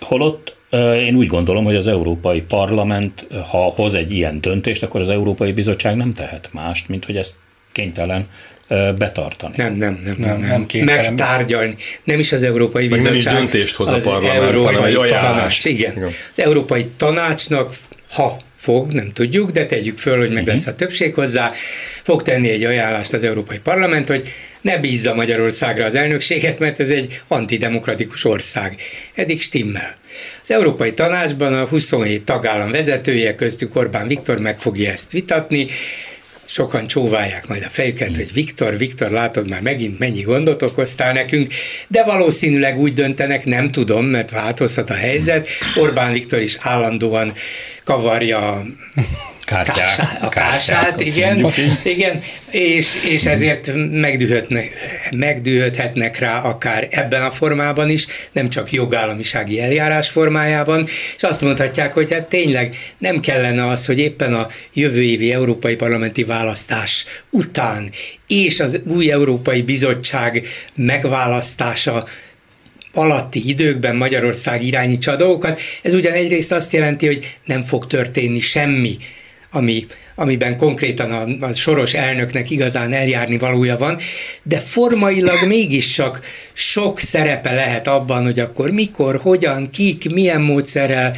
holott 0.00 0.56
én 1.00 1.14
úgy 1.14 1.26
gondolom, 1.26 1.64
hogy 1.64 1.76
az 1.76 1.86
Európai 1.86 2.42
Parlament, 2.42 3.26
ha 3.50 3.58
hoz 3.58 3.94
egy 3.94 4.12
ilyen 4.12 4.40
döntést, 4.40 4.82
akkor 4.82 5.00
az 5.00 5.10
Európai 5.10 5.52
Bizottság 5.52 5.96
nem 5.96 6.14
tehet 6.14 6.48
mást, 6.52 6.88
mint 6.88 7.04
hogy 7.04 7.16
ezt 7.16 7.36
kénytelen 7.72 8.28
betartani. 8.68 9.54
Nem, 9.56 9.74
nem, 9.74 10.00
nem, 10.04 10.14
nem, 10.18 10.40
nem, 10.40 10.66
nem 10.72 10.84
megtárgyalni. 10.84 11.74
Nem 12.04 12.18
is 12.18 12.32
az 12.32 12.42
Európai 12.42 12.88
Bizottság. 12.88 13.12
Nem 13.12 13.16
is 13.16 13.24
döntést 13.24 13.74
hoz 13.74 13.88
az 13.88 14.06
a 14.06 14.10
parlament, 14.10 14.42
Európai 14.42 14.94
hanem 14.94 15.08
Tanács. 15.08 15.64
Igen. 15.64 15.96
igen. 15.96 16.10
Az 16.32 16.38
Európai 16.38 16.86
Tanácsnak, 16.96 17.70
ha 18.10 18.40
fog, 18.54 18.92
nem 18.92 19.10
tudjuk, 19.12 19.50
de 19.50 19.66
tegyük 19.66 19.98
föl, 19.98 20.18
hogy 20.18 20.32
meg 20.32 20.42
mhm. 20.42 20.50
lesz 20.50 20.66
a 20.66 20.72
többség 20.72 21.14
hozzá, 21.14 21.52
fog 22.02 22.22
tenni 22.22 22.48
egy 22.48 22.64
ajánlást 22.64 23.12
az 23.12 23.24
Európai 23.24 23.58
Parlament, 23.58 24.08
hogy 24.08 24.28
ne 24.62 24.78
bízza 24.78 25.14
Magyarországra 25.14 25.84
az 25.84 25.94
elnökséget, 25.94 26.58
mert 26.58 26.80
ez 26.80 26.90
egy 26.90 27.22
antidemokratikus 27.28 28.24
ország. 28.24 28.76
Eddig 29.14 29.40
stimmel. 29.40 29.96
Az 30.42 30.50
Európai 30.50 30.92
Tanácsban 30.92 31.54
a 31.54 31.66
27 31.66 32.24
tagállam 32.24 32.70
vezetője, 32.70 33.34
köztük 33.34 33.76
Orbán 33.76 34.06
Viktor 34.06 34.38
meg 34.38 34.58
fogja 34.58 34.90
ezt 34.90 35.12
vitatni, 35.12 35.66
sokan 36.48 36.86
csóválják 36.86 37.46
majd 37.46 37.62
a 37.62 37.68
fejüket, 37.68 38.16
hogy 38.16 38.32
Viktor, 38.32 38.76
Viktor, 38.76 39.10
látod 39.10 39.50
már 39.50 39.60
megint 39.60 39.98
mennyi 39.98 40.20
gondot 40.20 40.62
okoztál 40.62 41.12
nekünk, 41.12 41.52
de 41.88 42.04
valószínűleg 42.04 42.78
úgy 42.78 42.92
döntenek, 42.92 43.44
nem 43.44 43.70
tudom, 43.70 44.04
mert 44.04 44.30
változhat 44.30 44.90
a 44.90 44.94
helyzet. 44.94 45.48
Orbán 45.76 46.12
Viktor 46.12 46.40
is 46.40 46.56
állandóan 46.60 47.32
kavarja 47.84 48.62
Kártyák, 49.48 49.76
Kásá, 49.76 50.18
a 50.20 50.28
kását, 50.28 51.00
igen, 51.00 51.46
igen, 51.82 52.22
és, 52.50 53.04
és 53.08 53.26
ezért 53.26 53.72
megdühöthetnek 55.10 56.18
rá 56.18 56.38
akár 56.38 56.88
ebben 56.90 57.22
a 57.22 57.30
formában 57.30 57.90
is, 57.90 58.06
nem 58.32 58.48
csak 58.48 58.72
jogállamisági 58.72 59.60
eljárás 59.60 60.08
formájában, 60.08 60.84
és 61.16 61.22
azt 61.22 61.40
mondhatják, 61.40 61.92
hogy 61.92 62.12
hát 62.12 62.28
tényleg 62.28 62.76
nem 62.98 63.20
kellene 63.20 63.66
az, 63.66 63.86
hogy 63.86 63.98
éppen 63.98 64.34
a 64.34 64.46
jövő 64.72 65.02
évi 65.02 65.32
európai 65.32 65.74
parlamenti 65.74 66.24
választás 66.24 67.04
után 67.30 67.90
és 68.26 68.60
az 68.60 68.82
új 68.86 69.10
Európai 69.10 69.62
Bizottság 69.62 70.46
megválasztása 70.74 72.06
alatti 72.92 73.48
időkben 73.48 73.96
Magyarország 73.96 74.62
irányítsa 74.62 75.12
a 75.12 75.16
dolgokat. 75.16 75.60
Ez 75.82 75.94
ugyan 75.94 76.12
egyrészt 76.12 76.52
azt 76.52 76.72
jelenti, 76.72 77.06
hogy 77.06 77.36
nem 77.44 77.62
fog 77.62 77.86
történni 77.86 78.40
semmi 78.40 78.96
ami, 79.50 79.86
amiben 80.14 80.56
konkrétan 80.56 81.10
a, 81.10 81.46
a 81.46 81.54
soros 81.54 81.94
elnöknek 81.94 82.50
igazán 82.50 82.92
eljárni 82.92 83.38
valója 83.38 83.76
van, 83.76 83.98
de 84.42 84.58
formailag 84.58 85.46
mégiscsak 85.46 86.20
sok 86.52 86.98
szerepe 86.98 87.54
lehet 87.54 87.86
abban, 87.86 88.22
hogy 88.24 88.38
akkor 88.38 88.70
mikor, 88.70 89.20
hogyan, 89.22 89.70
kik, 89.70 90.12
milyen 90.12 90.40
módszerrel, 90.40 91.14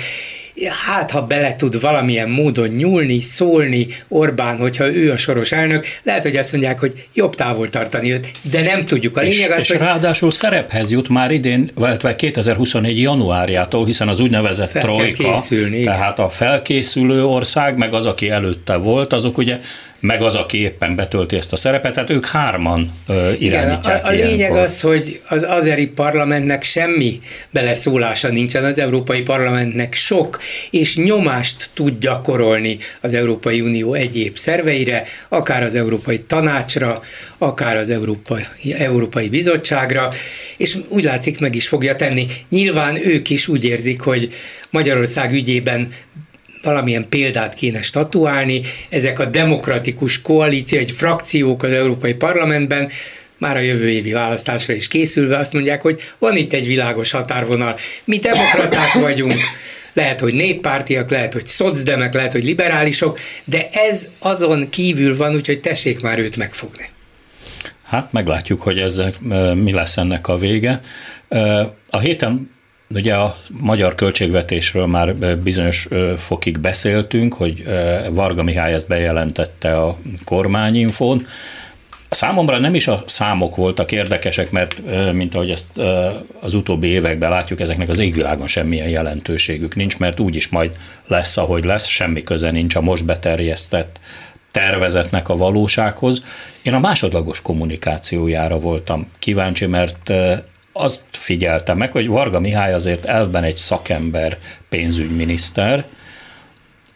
hát 0.69 1.11
ha 1.11 1.23
bele 1.23 1.57
tud 1.57 1.81
valamilyen 1.81 2.31
módon 2.31 2.69
nyúlni, 2.69 3.21
szólni 3.21 3.87
Orbán, 4.09 4.59
hogyha 4.59 4.95
ő 4.95 5.11
a 5.11 5.17
soros 5.17 5.53
elnök, 5.53 5.87
lehet, 6.03 6.23
hogy 6.23 6.37
azt 6.37 6.53
mondják, 6.53 6.79
hogy 6.79 7.07
jobb 7.15 7.35
távol 7.35 7.69
tartani 7.69 8.13
őt, 8.13 8.31
de 8.43 8.63
nem 8.63 8.85
tudjuk. 8.85 9.17
A 9.17 9.21
lényeg 9.21 9.37
és, 9.37 9.49
az, 9.49 9.63
és 9.63 9.71
hogy... 9.71 9.79
ráadásul 9.79 10.31
szerephez 10.31 10.91
jut 10.91 11.09
már 11.09 11.31
idén, 11.31 11.71
illetve 11.79 12.17
2024 12.17 13.01
januárjától, 13.01 13.85
hiszen 13.85 14.09
az 14.09 14.21
úgynevezett 14.21 14.71
trojka, 14.71 15.23
készülni, 15.23 15.83
tehát 15.83 16.19
a 16.19 16.29
felkészülő 16.29 17.25
ország, 17.25 17.77
meg 17.77 17.95
az, 17.95 18.07
aki 18.07 18.31
előtte 18.31 18.77
volt, 18.77 19.13
azok 19.13 19.39
ugye 19.39 19.59
meg 20.01 20.23
az, 20.23 20.35
aki 20.35 20.59
éppen 20.59 20.97
betölti 20.97 21.37
ezt 21.37 21.53
a 21.53 21.57
szerepet, 21.57 21.93
tehát 21.93 22.11
ők 22.11 22.27
hárman 22.27 22.93
ö, 23.07 23.33
irányítják. 23.39 24.07
Igen, 24.07 24.21
a, 24.21 24.25
a 24.25 24.29
lényeg 24.29 24.53
az, 24.53 24.81
hogy 24.81 25.21
az 25.29 25.47
azeri 25.49 25.87
parlamentnek 25.87 26.63
semmi 26.63 27.19
beleszólása 27.51 28.29
nincsen, 28.29 28.65
az 28.65 28.79
Európai 28.79 29.21
Parlamentnek 29.21 29.95
sok, 29.95 30.41
és 30.71 30.97
nyomást 30.97 31.71
tud 31.75 31.99
gyakorolni 31.99 32.79
az 33.01 33.15
Európai 33.15 33.61
Unió 33.61 33.95
egyéb 33.95 34.37
szerveire, 34.37 35.03
akár 35.29 35.63
az 35.63 35.75
Európai 35.75 36.19
Tanácsra, 36.19 37.03
akár 37.39 37.77
az 37.77 37.91
Európai, 37.91 38.43
Európai 38.79 39.29
Bizottságra, 39.29 40.09
és 40.57 40.77
úgy 40.89 41.05
látszik 41.05 41.41
meg 41.41 41.55
is 41.55 41.69
fogja 41.69 41.97
tenni. 41.97 42.27
Nyilván 42.49 43.07
ők 43.07 43.31
is 43.31 43.49
úgy 43.49 43.65
érzik, 43.65 44.01
hogy 44.01 44.29
Magyarország 44.71 45.33
ügyében 45.33 45.89
valamilyen 46.63 47.09
példát 47.09 47.55
kéne 47.55 47.83
statuálni, 47.83 48.61
ezek 48.89 49.19
a 49.19 49.25
demokratikus 49.25 50.23
koalíció, 50.23 50.79
egy 50.79 50.91
frakciók 50.91 51.63
az 51.63 51.71
Európai 51.71 52.15
Parlamentben, 52.15 52.91
már 53.39 53.57
a 53.57 53.61
jövő 53.61 53.91
évi 53.91 54.13
választásra 54.13 54.75
is 54.75 54.89
készülve 54.89 55.37
azt 55.37 55.53
mondják, 55.53 55.83
hogy 55.83 56.01
van 56.19 56.37
itt 56.37 56.53
egy 56.53 56.67
világos 56.67 57.11
határvonal. 57.11 57.77
Mi 58.05 58.19
demokraták 58.19 58.93
vagyunk, 58.93 59.41
lehet, 59.93 60.21
hogy 60.21 60.35
néppártiak, 60.35 61.11
lehet, 61.11 61.33
hogy 61.33 61.47
szocdemek, 61.47 62.15
lehet, 62.15 62.33
hogy 62.33 62.45
liberálisok, 62.45 63.19
de 63.45 63.69
ez 63.73 64.11
azon 64.19 64.69
kívül 64.69 65.17
van, 65.17 65.35
úgyhogy 65.35 65.61
tessék 65.61 66.01
már 66.01 66.19
őt 66.19 66.37
megfogni. 66.37 66.89
Hát 67.83 68.13
meglátjuk, 68.13 68.63
hogy 68.63 68.79
ez 68.79 69.03
mi 69.55 69.73
lesz 69.73 69.97
ennek 69.97 70.29
a 70.29 70.39
vége. 70.39 70.81
A 71.91 71.99
héten 71.99 72.51
Ugye 72.95 73.15
a 73.15 73.37
magyar 73.51 73.95
költségvetésről 73.95 74.87
már 74.87 75.37
bizonyos 75.39 75.89
fokig 76.17 76.59
beszéltünk, 76.59 77.35
hogy 77.35 77.65
Varga 78.11 78.43
Mihály 78.43 78.73
ezt 78.73 78.89
bejelentette 78.89 79.77
a 79.77 79.99
kormányinfón. 80.25 81.27
Számomra 82.09 82.59
nem 82.59 82.75
is 82.75 82.87
a 82.87 83.03
számok 83.07 83.57
voltak 83.57 83.93
érdekesek, 83.93 84.51
mert 84.51 84.81
mint 85.13 85.35
ahogy 85.35 85.51
ezt 85.51 85.79
az 86.41 86.55
utóbbi 86.55 86.87
években 86.87 87.31
látjuk, 87.31 87.61
ezeknek 87.61 87.89
az 87.89 87.99
égvilágon 87.99 88.47
semmilyen 88.47 88.89
jelentőségük 88.89 89.75
nincs, 89.75 89.99
mert 89.99 90.21
úgy 90.21 90.37
is 90.37 90.49
majd 90.49 90.77
lesz, 91.07 91.37
ahogy 91.37 91.65
lesz, 91.65 91.87
semmi 91.87 92.23
köze 92.23 92.51
nincs 92.51 92.75
a 92.75 92.81
most 92.81 93.05
beterjesztett 93.05 94.01
tervezetnek 94.51 95.29
a 95.29 95.37
valósághoz. 95.37 96.25
Én 96.63 96.75
a 96.75 96.79
másodlagos 96.79 97.43
kommunikációjára 97.43 98.59
voltam 98.59 99.11
kíváncsi, 99.19 99.67
mert 99.67 100.13
azt 100.73 101.05
figyeltem 101.11 101.77
meg, 101.77 101.93
hogy 101.93 102.07
Varga 102.07 102.41
Mihály 102.41 102.73
azért 102.73 103.05
elvben 103.05 103.45
egy 103.45 103.57
szakember 103.57 104.39
pénzügyminiszter, 104.69 105.85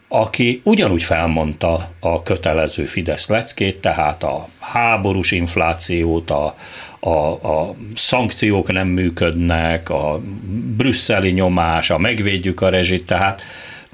aki 0.09 0.61
ugyanúgy 0.65 1.03
felmondta 1.03 1.89
a 2.01 2.23
kötelező 2.23 2.85
Fidesz 2.85 3.29
leckét, 3.29 3.81
tehát 3.81 4.23
a 4.23 4.49
háborús 4.59 5.31
inflációt, 5.31 6.31
a, 6.31 6.55
a, 7.01 7.09
a 7.49 7.75
szankciók 7.95 8.73
nem 8.73 8.89
működnek, 8.89 9.91
a 9.91 10.21
brüsszeli 10.77 11.31
nyomás, 11.31 11.91
a 11.91 11.99
megvédjük 11.99 12.61
a 12.61 12.69
rezsit, 12.69 13.07
tehát 13.07 13.43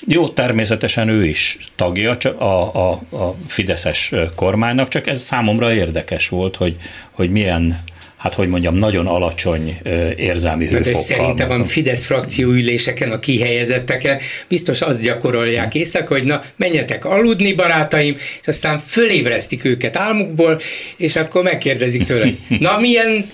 jó, 0.06 0.28
természetesen 0.28 1.08
ő 1.08 1.25
is 1.25 1.58
tagja 1.75 2.16
a, 2.38 2.44
a, 2.44 2.90
a 3.16 3.34
Fideszes 3.46 4.14
kormánynak, 4.34 4.88
csak 4.88 5.06
ez 5.06 5.20
számomra 5.20 5.72
érdekes 5.72 6.28
volt, 6.28 6.56
hogy, 6.56 6.76
hogy 7.10 7.30
milyen 7.30 7.78
hát 8.20 8.34
hogy 8.34 8.48
mondjam, 8.48 8.74
nagyon 8.74 9.06
alacsony 9.06 9.78
érzelmi 10.16 10.64
hőfokkal. 10.64 10.92
De 10.92 10.98
szerintem 10.98 11.60
a 11.60 11.64
Fidesz 11.64 12.06
frakcióüléseken, 12.06 13.10
a 13.10 13.18
kihelyezetteken 13.18 14.20
biztos 14.48 14.80
azt 14.80 15.02
gyakorolják 15.02 15.74
észak, 15.74 16.08
hogy 16.08 16.24
na, 16.24 16.42
menjetek 16.56 17.04
aludni, 17.04 17.52
barátaim, 17.52 18.14
és 18.40 18.46
aztán 18.46 18.78
fölébresztik 18.78 19.64
őket 19.64 19.96
álmukból, 19.96 20.60
és 20.96 21.16
akkor 21.16 21.42
megkérdezik 21.42 22.02
tőle, 22.02 22.30
na 22.48 22.78
milyen 22.78 23.30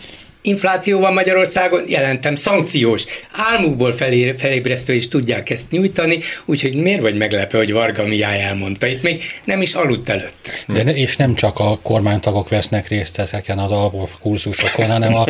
infláció 0.46 1.00
van 1.00 1.12
Magyarországon, 1.12 1.82
jelentem 1.86 2.34
szankciós. 2.34 3.04
Álmukból 3.32 3.92
felé, 3.92 4.34
felébresztő 4.38 4.92
is 4.92 5.08
tudják 5.08 5.50
ezt 5.50 5.70
nyújtani, 5.70 6.18
úgyhogy 6.44 6.76
miért 6.76 7.00
vagy 7.00 7.16
meglepő, 7.16 7.58
hogy 7.58 7.72
Varga 7.72 8.06
Mihály 8.06 8.42
elmondta, 8.42 8.86
itt 8.86 9.02
még 9.02 9.22
nem 9.44 9.60
is 9.60 9.74
aludt 9.74 10.08
előtte. 10.08 10.50
De 10.66 10.82
ne, 10.82 10.94
és 10.94 11.16
nem 11.16 11.34
csak 11.34 11.58
a 11.58 11.78
kormánytagok 11.82 12.48
vesznek 12.48 12.88
részt 12.88 13.18
ezeken 13.18 13.58
az 13.58 13.70
alvó 13.70 14.08
kurzusokon, 14.20 14.86
hanem 14.86 15.14
a, 15.14 15.26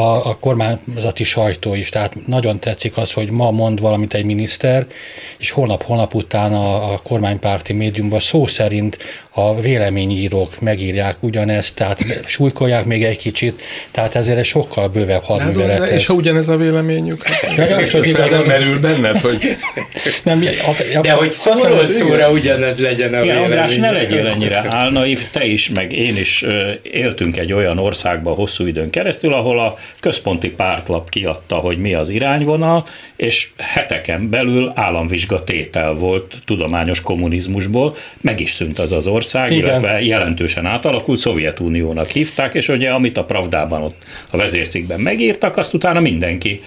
a, 0.00 0.28
a 0.28 0.36
kormányzati 0.40 1.24
sajtó 1.24 1.74
is. 1.74 1.88
Tehát 1.88 2.26
nagyon 2.26 2.60
tetszik 2.60 2.96
az, 2.96 3.12
hogy 3.12 3.30
ma 3.30 3.50
mond 3.50 3.80
valamit 3.80 4.14
egy 4.14 4.24
miniszter, 4.24 4.86
és 5.38 5.50
holnap-holnap 5.50 6.14
után 6.14 6.52
a, 6.52 6.92
a 6.92 6.98
kormánypárti 6.98 7.72
médiumban 7.72 8.20
szó 8.20 8.46
szerint 8.46 8.98
a 9.38 9.60
véleményírók 9.60 10.60
megírják 10.60 11.16
ugyanezt, 11.20 11.74
tehát 11.74 12.22
súlykolják 12.26 12.84
még 12.84 13.04
egy 13.04 13.18
kicsit, 13.18 13.62
tehát 13.90 14.14
ezért 14.14 14.38
egy 14.38 14.44
sokkal 14.44 14.88
bővebb 14.88 15.22
hadművelet. 15.22 15.78
Hát, 15.78 15.88
és 15.88 16.06
ha 16.06 16.14
ugyanez 16.14 16.48
a 16.48 16.56
véleményük, 16.56 17.22
hát 17.22 18.30
nem 18.30 18.44
merül 18.44 18.80
benned, 18.80 19.20
hogy... 19.20 19.56
Nem, 20.22 20.42
a, 20.66 20.98
a, 20.98 21.00
de 21.00 21.12
hogy 21.12 21.30
szóról 21.30 21.86
szóra 21.86 22.30
ugyanez 22.30 22.80
legyen 22.80 23.14
a 23.14 23.22
vélemény. 23.22 23.42
András, 23.42 23.76
ne 23.76 23.90
legyél 23.90 24.26
ennyire 24.26 24.64
álnaív, 24.68 25.30
te 25.30 25.44
is, 25.44 25.70
meg 25.70 25.92
én 25.92 26.16
is 26.16 26.44
éltünk 26.82 27.36
egy 27.38 27.52
olyan 27.52 27.78
országban 27.78 28.34
hosszú 28.34 28.66
időn 28.66 28.90
keresztül, 28.90 29.32
ahol 29.32 29.58
a 29.58 29.78
központi 30.00 30.50
pártlap 30.50 31.08
kiadta, 31.08 31.56
hogy 31.56 31.78
mi 31.78 31.94
az 31.94 32.08
irányvonal, 32.08 32.86
és 33.16 33.48
heteken 33.56 34.30
belül 34.30 34.72
államvizsga 34.74 35.44
tétel 35.44 35.92
volt 35.92 36.34
tudományos 36.44 37.00
kommunizmusból, 37.00 37.96
meg 38.20 38.40
is 38.40 38.52
szűnt 38.52 38.78
az 38.78 38.92
az 38.92 39.06
ország, 39.06 39.26
Igen. 39.34 39.52
illetve 39.52 40.02
jelentősen 40.02 40.66
átalakult, 40.66 41.18
Szovjetuniónak 41.18 42.06
hívták, 42.06 42.54
és 42.54 42.68
ugye 42.68 42.90
amit 42.90 43.16
a 43.16 43.24
Pravdában 43.24 43.82
ott 43.82 44.02
a 44.30 44.36
vezércikben 44.36 45.00
megírtak, 45.00 45.56
azt 45.56 45.74
utána 45.74 46.00
mindenki 46.00 46.60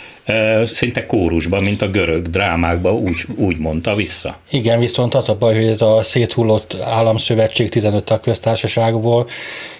szinte 0.63 1.05
kórusban, 1.05 1.63
mint 1.63 1.81
a 1.81 1.89
görög 1.89 2.29
drámákban 2.29 2.93
úgy, 2.93 3.25
úgy 3.35 3.57
mondta 3.57 3.95
vissza. 3.95 4.37
Igen, 4.49 4.79
viszont 4.79 5.13
az 5.13 5.29
a 5.29 5.35
baj, 5.35 5.55
hogy 5.55 5.65
ez 5.65 5.81
a 5.81 6.03
széthullott 6.03 6.75
államszövetség 6.81 7.69
15 7.69 8.03
tagköztársaságból, 8.03 9.27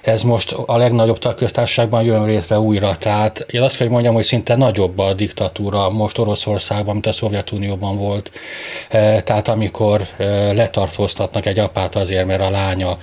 ez 0.02 0.24
most 0.24 0.52
a 0.52 0.78
legnagyobb 0.78 1.18
tagköztársaságban 1.18 2.04
jön 2.04 2.26
létre 2.26 2.60
újra. 2.60 2.98
Tehát 2.98 3.46
én 3.52 3.62
azt 3.62 3.76
kell, 3.76 3.86
hogy 3.86 3.94
mondjam, 3.94 4.16
hogy 4.16 4.24
szinte 4.24 4.56
nagyobb 4.56 5.00
a 5.00 5.14
diktatúra 5.14 5.90
most 5.90 6.18
Oroszországban, 6.18 6.94
mint 6.94 7.06
a 7.06 7.12
Szovjetunióban 7.12 7.98
volt. 7.98 8.32
Tehát 9.24 9.48
amikor 9.48 10.02
letartóztatnak 10.54 11.46
egy 11.46 11.60
apát 11.60 11.96
azért, 11.96 12.26
mert 12.26 12.42
a 12.42 12.50
lánya 12.50 12.98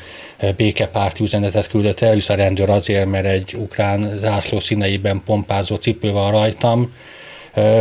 békepárti 0.57 1.23
üzenetet 1.23 1.69
küldött 1.69 2.01
el, 2.01 2.17
a 2.29 2.33
rendőr 2.33 2.71
azért, 2.71 3.07
mert 3.07 3.27
egy 3.27 3.55
ukrán 3.59 4.19
zászló 4.19 4.61
színeiben 4.61 5.23
pompázó 5.27 5.75
cipő 5.75 6.13
van 6.13 6.31
rajtam, 6.31 6.93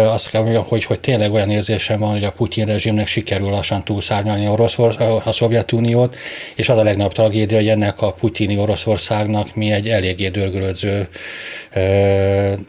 azt 0.08 0.30
kell 0.30 0.42
mondjam, 0.42 0.64
hogy, 0.68 0.84
hogy 0.84 1.00
tényleg 1.00 1.34
olyan 1.34 1.50
érzésem 1.50 2.00
van, 2.00 2.12
hogy 2.12 2.24
a 2.24 2.32
Putyin 2.32 2.66
rezsimnek 2.66 3.08
sikerül 3.08 3.50
lassan 3.50 3.84
túlszárnyalni 3.84 4.48
Oroszorsz, 4.48 4.96
a 5.24 5.32
Szovjetuniót, 5.32 6.16
és 6.56 6.70
az 6.70 6.78
a 6.78 6.84
legnagyobb 6.84 7.12
tragédia, 7.12 7.58
hogy 7.58 7.70
ennek 7.70 8.02
a 8.02 8.12
putyini 8.12 8.58
Oroszországnak 8.58 9.56
mi 9.56 9.72
egy 9.72 9.90
eléggé 9.90 10.30
dörgölődző 10.30 11.08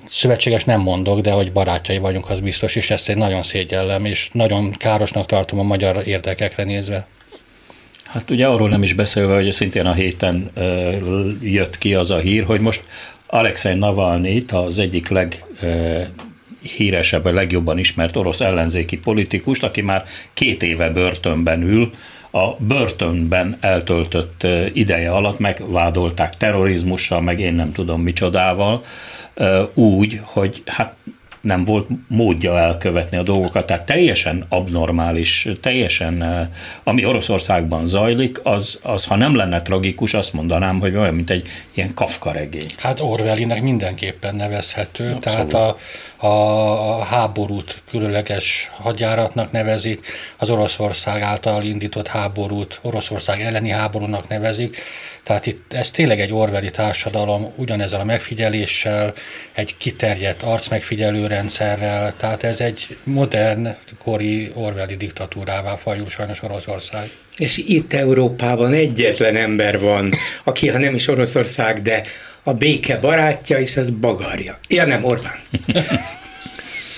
szövetséges 0.06 0.64
nem 0.64 0.80
mondok, 0.80 1.20
de 1.20 1.30
hogy 1.30 1.52
barátjai 1.52 1.98
vagyunk, 1.98 2.30
az 2.30 2.40
biztos, 2.40 2.76
és 2.76 2.90
ezt 2.90 3.08
egy 3.08 3.16
nagyon 3.16 3.42
szégyellem, 3.42 4.04
és 4.04 4.28
nagyon 4.32 4.70
károsnak 4.70 5.26
tartom 5.26 5.58
a 5.58 5.62
magyar 5.62 6.06
érdekekre 6.06 6.64
nézve. 6.64 7.06
Hát 8.04 8.30
ugye 8.30 8.46
arról 8.46 8.68
nem 8.68 8.82
is 8.82 8.92
beszélve, 8.92 9.34
hogy 9.34 9.52
szintén 9.52 9.86
a 9.86 9.92
héten 9.92 10.50
jött 11.42 11.78
ki 11.78 11.94
az 11.94 12.10
a 12.10 12.18
hír, 12.18 12.44
hogy 12.44 12.60
most 12.60 12.84
Alexei 13.26 13.74
Navalnyit, 13.74 14.52
az 14.52 14.78
egyik 14.78 15.08
leg 15.08 15.44
híresebb, 16.62 17.24
a 17.24 17.32
legjobban 17.32 17.78
ismert 17.78 18.16
orosz 18.16 18.40
ellenzéki 18.40 18.98
politikust, 18.98 19.64
aki 19.64 19.80
már 19.80 20.04
két 20.34 20.62
éve 20.62 20.90
börtönben 20.90 21.62
ül, 21.62 21.90
a 22.30 22.56
börtönben 22.58 23.56
eltöltött 23.60 24.46
ideje 24.72 25.10
alatt 25.10 25.38
megvádolták 25.38 26.34
terrorizmussal, 26.34 27.20
meg 27.20 27.40
én 27.40 27.54
nem 27.54 27.72
tudom 27.72 28.00
micsodával, 28.00 28.84
úgy, 29.74 30.20
hogy 30.24 30.62
hát 30.66 30.96
nem 31.40 31.64
volt 31.64 31.88
módja 32.08 32.58
elkövetni 32.58 33.16
a 33.16 33.22
dolgokat, 33.22 33.66
tehát 33.66 33.86
teljesen 33.86 34.44
abnormális, 34.48 35.48
teljesen, 35.60 36.48
ami 36.84 37.04
Oroszországban 37.04 37.86
zajlik, 37.86 38.40
az, 38.42 38.78
az 38.82 39.04
ha 39.04 39.16
nem 39.16 39.34
lenne 39.34 39.62
tragikus, 39.62 40.14
azt 40.14 40.32
mondanám, 40.32 40.80
hogy 40.80 40.96
olyan, 40.96 41.14
mint 41.14 41.30
egy 41.30 41.48
ilyen 41.74 41.94
Kafka 41.94 42.32
regény. 42.32 42.72
Hát 42.78 43.00
Orwellinek 43.00 43.62
mindenképpen 43.62 44.36
nevezhető, 44.36 45.04
Abszolút. 45.04 45.22
tehát 45.22 45.54
a, 45.54 45.76
a 46.18 47.04
háborút 47.04 47.82
különleges 47.90 48.70
hadjáratnak 48.72 49.52
nevezik, 49.52 50.06
az 50.36 50.50
Oroszország 50.50 51.22
által 51.22 51.62
indított 51.62 52.06
háborút 52.06 52.78
Oroszország 52.82 53.40
elleni 53.40 53.70
háborúnak 53.70 54.28
nevezik, 54.28 54.76
tehát 55.22 55.46
itt 55.46 55.72
ez 55.72 55.90
tényleg 55.90 56.20
egy 56.20 56.32
orveli 56.32 56.70
társadalom, 56.70 57.52
ugyanezzel 57.56 58.00
a 58.00 58.04
megfigyeléssel, 58.04 59.14
egy 59.52 59.76
kiterjedt 59.76 60.42
arcmegfigyelő 60.42 61.26
rendszerrel, 61.26 62.14
tehát 62.16 62.42
ez 62.42 62.60
egy 62.60 62.96
modern, 63.04 63.76
kori 64.02 64.50
orveli 64.54 64.96
diktatúrává 64.96 65.76
fajul 65.76 66.08
sajnos 66.08 66.42
Oroszország. 66.42 67.08
És 67.36 67.56
itt 67.56 67.92
Európában 67.92 68.72
egyetlen 68.72 69.36
ember 69.36 69.80
van, 69.80 70.10
aki 70.44 70.68
ha 70.68 70.78
nem 70.78 70.94
is 70.94 71.08
Oroszország, 71.08 71.82
de 71.82 72.02
a 72.48 72.52
béke 72.54 72.98
barátja, 72.98 73.58
és 73.58 73.76
az 73.76 73.90
bagarja. 73.90 74.58
Ja 74.68 74.86
nem, 74.86 75.04
Orbán. 75.04 75.38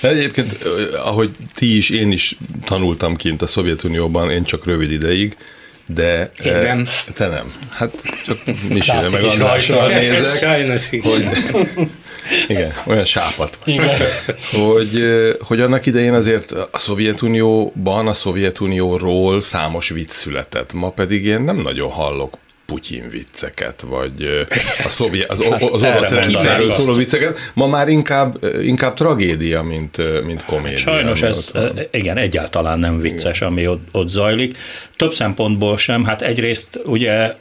Egyébként, 0.01 0.57
ahogy 1.05 1.31
ti 1.55 1.77
is, 1.77 1.91
én 1.91 2.13
is 2.13 2.37
tanultam 2.65 3.17
kint 3.17 3.43
a 3.43 3.47
Szovjetunióban, 3.47 4.31
én 4.31 4.45
csak 4.45 4.67
rövid 4.67 4.91
ideig, 4.91 5.37
de 5.87 6.31
Én 6.45 6.53
eh, 6.53 6.63
nem. 6.63 6.87
Te 7.13 7.27
nem. 7.27 7.53
Hát 7.71 8.03
csak 8.27 8.43
Misére 8.69 9.11
meg 9.11 9.25
Andrással 9.25 9.89
nézek. 9.89 10.39
Sajnos 10.39 10.93
igen. 10.93 11.27
Hogy, 11.27 11.29
igen, 12.49 12.73
olyan 12.87 13.05
sápat. 13.05 13.59
Igen. 13.65 13.99
Hogy, 14.51 15.05
hogy 15.41 15.61
annak 15.61 15.87
idején 15.87 16.15
azért 16.15 16.51
a 16.51 16.79
Szovjetunióban, 16.79 18.07
a 18.07 18.15
Szovjetunióról 18.15 19.41
számos 19.41 19.89
vicc 19.89 20.11
született. 20.11 20.73
Ma 20.73 20.91
pedig 20.91 21.25
én 21.25 21.41
nem 21.41 21.57
nagyon 21.57 21.91
hallok 21.91 22.39
Putyin 22.71 23.09
vicceket, 23.11 23.81
vagy 23.81 24.47
a 24.85 24.89
szovjet, 24.89 25.31
az, 25.31 25.43
hát, 25.43 25.63
az 25.63 25.83
orosz 25.83 26.11
rendszerről 26.11 26.71
szóló 26.71 26.95
vicceket, 26.95 27.39
ma 27.55 27.67
már 27.67 27.89
inkább, 27.89 28.45
inkább 28.63 28.95
tragédia, 28.95 29.63
mint, 29.63 30.25
mint 30.25 30.45
komédia. 30.45 30.77
Sajnos 30.77 31.23
ez, 31.23 31.53
igen, 31.91 32.17
egyáltalán 32.17 32.79
nem 32.79 33.01
vicces, 33.01 33.37
igen. 33.37 33.49
ami 33.49 33.67
ott, 33.67 33.89
ott 33.93 34.09
zajlik. 34.09 34.57
Több 34.97 35.13
szempontból 35.13 35.77
sem, 35.77 36.05
hát 36.05 36.23
egyrészt 36.23 36.81
ugye 36.85 37.37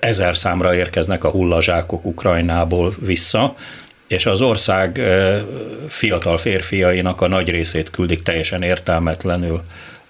ezer 0.00 0.36
számra 0.36 0.74
érkeznek 0.74 1.24
a 1.24 1.28
hullazsákok 1.28 2.04
Ukrajnából 2.04 2.94
vissza, 2.98 3.54
és 4.08 4.26
az 4.26 4.42
ország 4.42 5.00
fiatal 5.88 6.38
férfiainak 6.38 7.20
a 7.20 7.28
nagy 7.28 7.48
részét 7.48 7.90
küldik 7.90 8.22
teljesen 8.22 8.62
értelmetlenül 8.62 9.62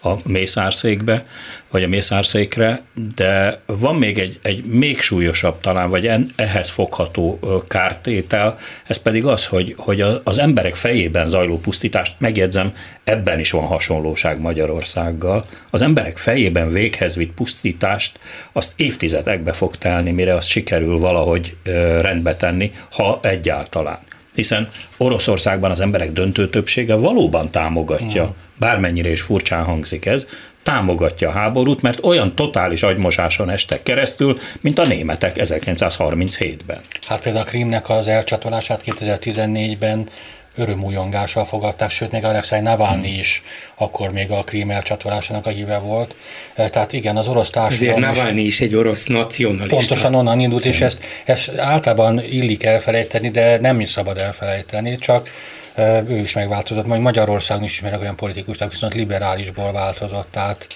a 0.03 0.15
mészárszékbe, 0.25 1.27
vagy 1.71 1.83
a 1.83 1.88
mészárszékre, 1.88 2.81
de 3.15 3.61
van 3.67 3.97
még 3.97 4.19
egy, 4.19 4.38
egy 4.43 4.65
még 4.65 5.01
súlyosabb 5.01 5.61
talán, 5.61 5.91
vagy 5.91 6.07
en, 6.07 6.33
ehhez 6.37 6.71
fogható 6.71 7.41
kártétel, 7.69 8.59
ez 8.87 8.97
pedig 8.99 9.25
az, 9.25 9.47
hogy, 9.47 9.75
hogy 9.77 10.01
az 10.25 10.38
emberek 10.38 10.75
fejében 10.75 11.29
zajló 11.29 11.59
pusztítást, 11.59 12.15
megjegyzem, 12.19 12.73
ebben 13.05 13.38
is 13.38 13.51
van 13.51 13.67
hasonlóság 13.67 14.41
Magyarországgal, 14.41 15.45
az 15.71 15.83
emberek 15.83 16.19
fejében 16.19 16.69
véghez 16.69 17.17
vitt 17.17 17.35
pusztítást, 17.35 18.19
azt 18.53 18.73
évtizedekbe 18.77 19.53
fog 19.53 19.77
telni, 19.77 20.11
mire 20.11 20.35
azt 20.35 20.49
sikerül 20.49 20.99
valahogy 20.99 21.57
rendbe 22.01 22.37
tenni, 22.37 22.73
ha 22.91 23.21
egyáltalán 23.23 23.99
hiszen 24.35 24.68
Oroszországban 24.97 25.71
az 25.71 25.81
emberek 25.81 26.12
döntő 26.12 26.49
többsége 26.49 26.95
valóban 26.95 27.51
támogatja, 27.51 28.25
mm. 28.25 28.59
bármennyire 28.59 29.11
is 29.11 29.21
furcsán 29.21 29.64
hangzik 29.64 30.07
ez, 30.07 30.27
támogatja 30.62 31.29
a 31.29 31.33
háborút, 31.33 31.83
mert 31.83 32.05
olyan 32.05 32.35
totális 32.35 32.83
agymosáson 32.83 33.51
estek 33.51 33.83
keresztül, 33.83 34.38
mint 34.61 34.79
a 34.79 34.87
németek 34.87 35.37
1937-ben. 35.38 36.81
Hát 37.07 37.23
például 37.23 37.45
a 37.45 37.49
Krimnek 37.49 37.88
az 37.88 38.07
elcsatolását 38.09 38.83
2014-ben 38.87 40.09
örömújongással 40.55 41.45
fogadták, 41.45 41.91
sőt 41.91 42.11
még 42.11 42.25
Alexei 42.25 42.61
Navalnyi 42.61 43.11
hmm. 43.11 43.19
is 43.19 43.43
akkor 43.77 44.11
még 44.11 44.31
a 44.31 44.45
krím 44.45 44.71
elcsatolásának 44.71 45.47
a 45.47 45.51
híve 45.51 45.79
volt. 45.79 46.15
E, 46.55 46.69
tehát 46.69 46.93
igen, 46.93 47.17
az 47.17 47.29
orosz 47.29 47.51
társadalom... 47.51 48.03
Ezért 48.03 48.17
Navalnyi 48.17 48.43
is 48.43 48.61
egy 48.61 48.75
orosz 48.75 49.07
nacionalista. 49.07 49.77
Pontosan 49.77 50.15
onnan 50.15 50.41
indult, 50.41 50.65
és 50.65 50.81
ezt, 50.81 51.05
ezt 51.25 51.57
általában 51.57 52.25
illik 52.25 52.65
elfelejteni, 52.65 53.31
de 53.31 53.59
nem 53.61 53.81
is 53.81 53.91
szabad 53.91 54.19
elfelejteni, 54.19 54.99
csak 54.99 55.31
e, 55.75 56.03
ő 56.09 56.19
is 56.19 56.33
megváltozott, 56.33 56.87
majd 56.87 57.01
Magyarországon 57.01 57.65
is 57.65 57.73
ismerek 57.73 58.01
olyan 58.01 58.17
politikusnak, 58.17 58.71
viszont 58.71 58.95
liberálisból 58.95 59.73
változott, 59.73 60.29
tehát 60.31 60.67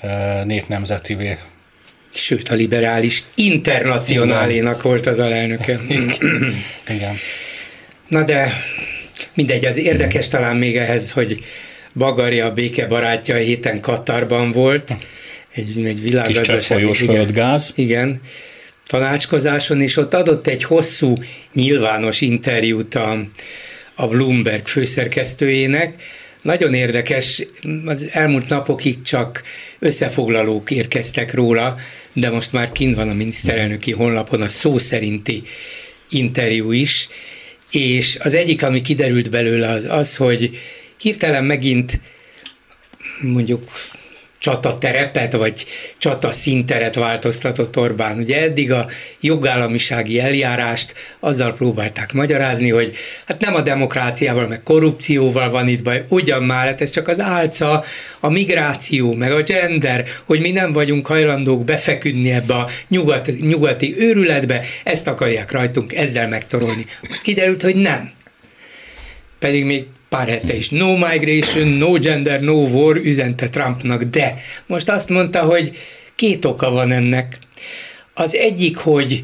e, 0.00 0.44
népnemzetivé. 0.44 1.38
Sőt, 2.12 2.48
a 2.48 2.54
liberális 2.54 3.24
internacionálénak 3.34 4.82
volt 4.82 5.06
az 5.06 5.18
alelnöke. 5.18 5.80
Igen. 6.88 7.14
Na 8.08 8.22
de 8.22 8.52
mindegy, 9.34 9.64
az 9.64 9.76
érdekes 9.76 10.28
talán 10.28 10.56
még 10.56 10.76
ehhez, 10.76 11.12
hogy 11.12 11.44
Bagari 11.94 12.40
a 12.40 12.52
béke 12.52 12.86
barátja 12.86 13.34
a 13.34 13.38
héten 13.38 13.80
Katarban 13.80 14.52
volt, 14.52 14.96
egy, 15.52 15.84
egy 15.84 16.02
világgazdasági... 16.02 16.86
Kis 16.86 17.00
igen, 17.00 17.32
gáz. 17.32 17.72
Igen, 17.74 18.20
tanácskozáson, 18.86 19.80
és 19.80 19.96
ott 19.96 20.14
adott 20.14 20.46
egy 20.46 20.64
hosszú 20.64 21.14
nyilvános 21.52 22.20
interjút 22.20 22.94
a, 22.94 23.18
a 23.94 24.06
Bloomberg 24.06 24.66
főszerkesztőjének. 24.66 26.02
Nagyon 26.42 26.74
érdekes, 26.74 27.46
az 27.84 28.08
elmúlt 28.12 28.48
napokig 28.48 29.02
csak 29.02 29.42
összefoglalók 29.78 30.70
érkeztek 30.70 31.34
róla, 31.34 31.76
de 32.12 32.30
most 32.30 32.52
már 32.52 32.72
kint 32.72 32.96
van 32.96 33.08
a 33.08 33.14
miniszterelnöki 33.14 33.92
honlapon 33.92 34.42
a 34.42 34.48
szó 34.48 34.78
szerinti 34.78 35.42
interjú 36.10 36.72
is, 36.72 37.08
és 37.70 38.18
az 38.20 38.34
egyik, 38.34 38.62
ami 38.62 38.80
kiderült 38.80 39.30
belőle 39.30 39.68
az 39.68 39.84
az, 39.84 40.16
hogy 40.16 40.50
hirtelen 41.00 41.44
megint 41.44 42.00
mondjuk 43.22 43.70
csata 44.38 44.78
terepet, 44.78 45.32
vagy 45.32 45.66
csata 45.98 46.32
szinteret 46.32 46.94
változtatott 46.94 47.76
Orbán. 47.76 48.18
Ugye 48.18 48.40
eddig 48.40 48.72
a 48.72 48.86
jogállamisági 49.20 50.20
eljárást 50.20 50.94
azzal 51.20 51.52
próbálták 51.52 52.12
magyarázni, 52.12 52.70
hogy 52.70 52.96
hát 53.26 53.40
nem 53.40 53.54
a 53.54 53.60
demokráciával, 53.60 54.46
meg 54.46 54.62
korrupcióval 54.62 55.50
van 55.50 55.68
itt 55.68 55.82
baj, 55.82 56.04
ugyan 56.08 56.42
már, 56.42 56.66
hát 56.66 56.80
ez 56.80 56.90
csak 56.90 57.08
az 57.08 57.20
álca, 57.20 57.84
a 58.20 58.30
migráció, 58.30 59.12
meg 59.12 59.32
a 59.32 59.42
gender, 59.42 60.04
hogy 60.24 60.40
mi 60.40 60.50
nem 60.50 60.72
vagyunk 60.72 61.06
hajlandók 61.06 61.64
befeküdni 61.64 62.32
ebbe 62.32 62.54
a 62.54 62.68
nyugati, 62.88 63.34
nyugati 63.40 63.94
őrületbe, 63.98 64.64
ezt 64.84 65.06
akarják 65.06 65.52
rajtunk 65.52 65.94
ezzel 65.94 66.28
megtorolni. 66.28 66.86
Most 67.08 67.22
kiderült, 67.22 67.62
hogy 67.62 67.76
nem. 67.76 68.10
Pedig 69.38 69.64
még 69.64 69.86
pár 70.16 70.28
hete 70.28 70.56
is 70.56 70.68
no 70.70 70.96
migration, 70.96 71.68
no 71.68 71.98
gender, 71.98 72.40
no 72.40 72.52
war 72.52 72.96
üzente 72.96 73.48
Trumpnak, 73.48 74.02
de 74.02 74.34
most 74.66 74.88
azt 74.88 75.08
mondta, 75.08 75.42
hogy 75.42 75.70
két 76.14 76.44
oka 76.44 76.70
van 76.70 76.92
ennek. 76.92 77.38
Az 78.14 78.34
egyik, 78.34 78.76
hogy 78.76 79.22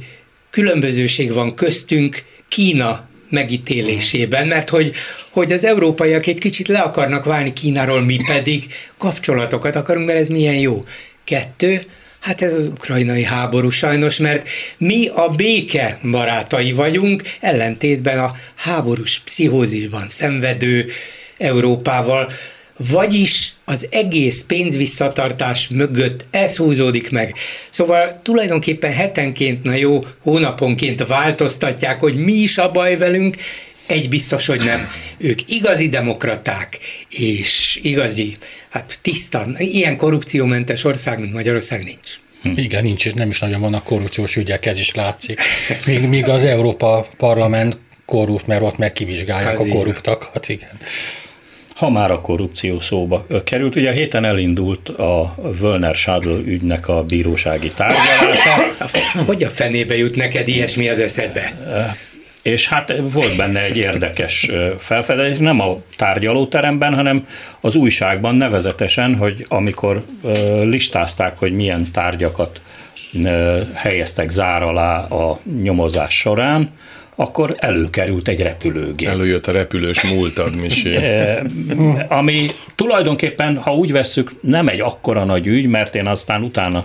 különbözőség 0.50 1.32
van 1.32 1.54
köztünk 1.54 2.24
Kína 2.48 3.08
megítélésében, 3.30 4.46
mert 4.46 4.68
hogy, 4.68 4.92
hogy 5.30 5.52
az 5.52 5.64
európaiak 5.64 6.26
egy 6.26 6.38
kicsit 6.38 6.68
le 6.68 6.78
akarnak 6.78 7.24
válni 7.24 7.52
Kínáról, 7.52 8.00
mi 8.00 8.16
pedig 8.26 8.64
kapcsolatokat 8.98 9.76
akarunk, 9.76 10.06
mert 10.06 10.18
ez 10.18 10.28
milyen 10.28 10.58
jó. 10.58 10.84
Kettő, 11.24 11.80
Hát 12.22 12.42
ez 12.42 12.52
az 12.54 12.66
ukrajnai 12.66 13.22
háború 13.22 13.70
sajnos, 13.70 14.16
mert 14.16 14.48
mi 14.78 15.06
a 15.06 15.28
béke 15.28 15.98
barátai 16.10 16.72
vagyunk, 16.72 17.22
ellentétben 17.40 18.18
a 18.18 18.32
háborús 18.54 19.20
pszichózisban 19.24 20.08
szenvedő 20.08 20.86
Európával, 21.38 22.30
vagyis 22.90 23.54
az 23.64 23.86
egész 23.90 24.44
pénzvisszatartás 24.46 25.68
mögött 25.68 26.24
ez 26.30 26.56
húzódik 26.56 27.10
meg. 27.10 27.34
Szóval 27.70 28.20
tulajdonképpen 28.22 28.92
hetenként, 28.92 29.62
na 29.62 29.74
jó, 29.74 30.00
hónaponként 30.20 31.06
változtatják, 31.06 32.00
hogy 32.00 32.14
mi 32.14 32.32
is 32.32 32.58
a 32.58 32.70
baj 32.70 32.96
velünk, 32.96 33.36
egy 33.86 34.08
biztos, 34.08 34.46
hogy 34.46 34.60
nem. 34.60 34.88
Ők 35.18 35.50
igazi 35.50 35.88
demokraták, 35.88 36.78
és 37.10 37.78
igazi, 37.82 38.36
hát 38.70 38.98
tiszta, 39.02 39.46
ilyen 39.56 39.96
korrupciómentes 39.96 40.84
ország, 40.84 41.20
mint 41.20 41.32
Magyarország 41.32 41.82
nincs. 41.82 42.20
Hm. 42.42 42.52
Igen, 42.56 42.82
nincs, 42.82 43.12
nem 43.12 43.28
is 43.28 43.38
nagyon 43.38 43.60
vannak 43.60 43.84
korrupciós 43.84 44.36
ügyek, 44.36 44.66
ez 44.66 44.78
is 44.78 44.94
látszik. 44.94 45.40
Míg, 45.86 46.08
míg 46.08 46.28
az 46.28 46.42
Európa 46.42 47.06
Parlament 47.16 47.78
korrupt, 48.04 48.46
mert 48.46 48.62
ott 48.62 48.78
megkivizsgálják 48.78 49.60
az 49.60 49.66
a 49.66 49.68
korruptakat, 49.68 50.48
igen. 50.48 50.78
Ha 51.74 51.90
már 51.90 52.10
a 52.10 52.20
korrupció 52.20 52.80
szóba 52.80 53.26
került, 53.44 53.76
ugye 53.76 53.88
a 53.88 53.92
héten 53.92 54.24
elindult 54.24 54.88
a 54.88 55.34
Völner 55.60 55.94
Schadl 55.94 56.30
ügynek 56.30 56.88
a 56.88 57.04
bírósági 57.04 57.70
tárgyalása. 57.70 58.54
Hogy 59.26 59.42
a 59.42 59.50
fenébe 59.50 59.96
jut 59.96 60.16
neked 60.16 60.48
ilyesmi 60.48 60.88
az 60.88 61.00
eszedbe? 61.00 61.54
És 62.42 62.68
hát 62.68 62.92
volt 63.12 63.36
benne 63.36 63.64
egy 63.64 63.76
érdekes 63.76 64.50
felfedezés, 64.78 65.38
nem 65.38 65.60
a 65.60 65.76
tárgyalóteremben, 65.96 66.94
hanem 66.94 67.26
az 67.60 67.76
újságban 67.76 68.34
nevezetesen, 68.34 69.16
hogy 69.16 69.44
amikor 69.48 70.04
listázták, 70.62 71.38
hogy 71.38 71.52
milyen 71.52 71.90
tárgyakat 71.92 72.60
helyeztek 73.74 74.28
zár 74.28 74.62
alá 74.62 74.98
a 74.98 75.40
nyomozás 75.62 76.14
során, 76.18 76.70
akkor 77.14 77.54
előkerült 77.58 78.28
egy 78.28 78.40
repülőgép. 78.40 79.08
Előjött 79.08 79.46
a 79.46 79.52
repülős 79.52 80.02
múltad, 80.02 80.56
Misi. 80.56 80.98
Ami 82.08 82.46
tulajdonképpen, 82.74 83.56
ha 83.56 83.74
úgy 83.74 83.92
vesszük, 83.92 84.34
nem 84.40 84.68
egy 84.68 84.80
akkora 84.80 85.24
nagy 85.24 85.46
ügy, 85.46 85.66
mert 85.66 85.94
én 85.94 86.06
aztán 86.06 86.42
utána 86.42 86.84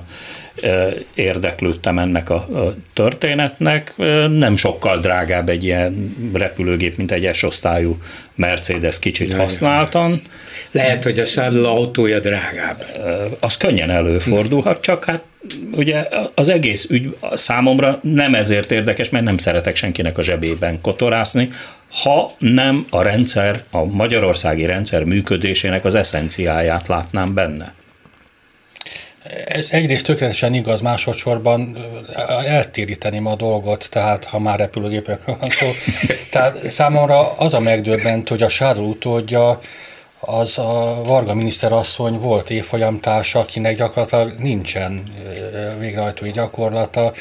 érdeklődtem 1.14 2.00
ennek 2.00 2.30
a 2.30 2.48
történetnek. 2.94 3.94
Nem 4.30 4.56
sokkal 4.56 5.00
drágább 5.00 5.50
egy 5.50 5.64
ilyen 5.64 6.16
repülőgép, 6.34 6.98
mint 6.98 7.12
egy 7.12 7.34
S-osztályú 7.34 7.98
Mercedes 8.36 9.00
kicsit 9.00 9.34
használtan. 9.34 10.22
Lehet, 10.72 11.04
hogy 11.04 11.20
a 11.20 11.26
Shuttle 11.26 11.68
autója 11.68 12.20
drágább. 12.20 12.86
Az 13.40 13.58
könnyen 13.58 13.90
előfordulhat, 13.90 14.82
csak 14.82 15.06
hát 15.06 15.22
ugye 15.72 16.08
az 16.36 16.50
egész 16.50 16.88
ügy 16.90 17.16
számomra 17.34 18.00
nem 18.02 18.36
ezért 18.36 18.72
érdekes, 18.72 19.10
mert 19.10 19.24
nem 19.24 19.38
szeretek 19.38 19.76
senkinek 19.76 20.18
a 20.18 20.22
zsebében 20.22 20.82
kotorászni, 20.82 21.50
ha 22.04 22.32
nem 22.38 22.86
a 22.90 23.02
rendszer, 23.02 23.64
a 23.72 23.84
magyarországi 23.84 24.66
rendszer 24.66 25.04
működésének 25.04 25.86
az 25.86 25.96
eszenciáját 25.96 26.88
látnám 26.88 27.34
benne. 27.34 27.74
Ez 29.46 29.72
egyrészt 29.72 30.06
tökéletesen 30.06 30.54
igaz, 30.54 30.82
másodszorban 30.82 31.78
eltéríteném 32.46 33.26
a 33.26 33.36
dolgot, 33.36 33.88
tehát 33.90 34.26
ha 34.26 34.40
már 34.40 34.60
repülőgépekről 34.60 35.38
van 35.40 35.50
szó. 35.50 35.68
Tehát 36.32 36.72
számomra 36.72 37.32
az 37.38 37.54
a 37.54 37.60
megdöbbent, 37.60 38.30
hogy 38.30 38.44
a 38.44 38.50
Sáró 38.50 38.90
utódja 38.90 39.60
az 40.20 40.58
a 40.58 41.02
Varga 41.06 41.34
miniszterasszony 41.34 42.20
volt 42.20 42.50
évfolyamtársa, 42.50 43.40
akinek 43.40 43.78
gyakorlatilag 43.78 44.34
nincsen 44.40 45.04
végrehajtói 45.80 46.32
gyakorlata, 46.32 47.14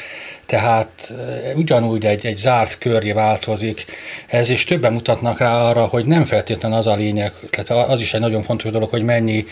tehát 0.45 1.13
ugyanúgy 1.55 2.05
egy, 2.05 2.25
egy 2.25 2.37
zárt 2.37 2.77
köré 2.77 3.11
változik 3.11 3.85
ez, 4.27 4.49
és 4.49 4.63
többen 4.63 4.93
mutatnak 4.93 5.39
rá 5.39 5.61
arra, 5.61 5.85
hogy 5.85 6.05
nem 6.05 6.25
feltétlenül 6.25 6.77
az 6.77 6.87
a 6.87 6.95
lényeg, 6.95 7.31
tehát 7.49 7.89
az 7.89 8.01
is 8.01 8.13
egy 8.13 8.21
nagyon 8.21 8.43
fontos 8.43 8.71
dolog, 8.71 8.89
hogy 8.89 9.03
mennyi 9.03 9.45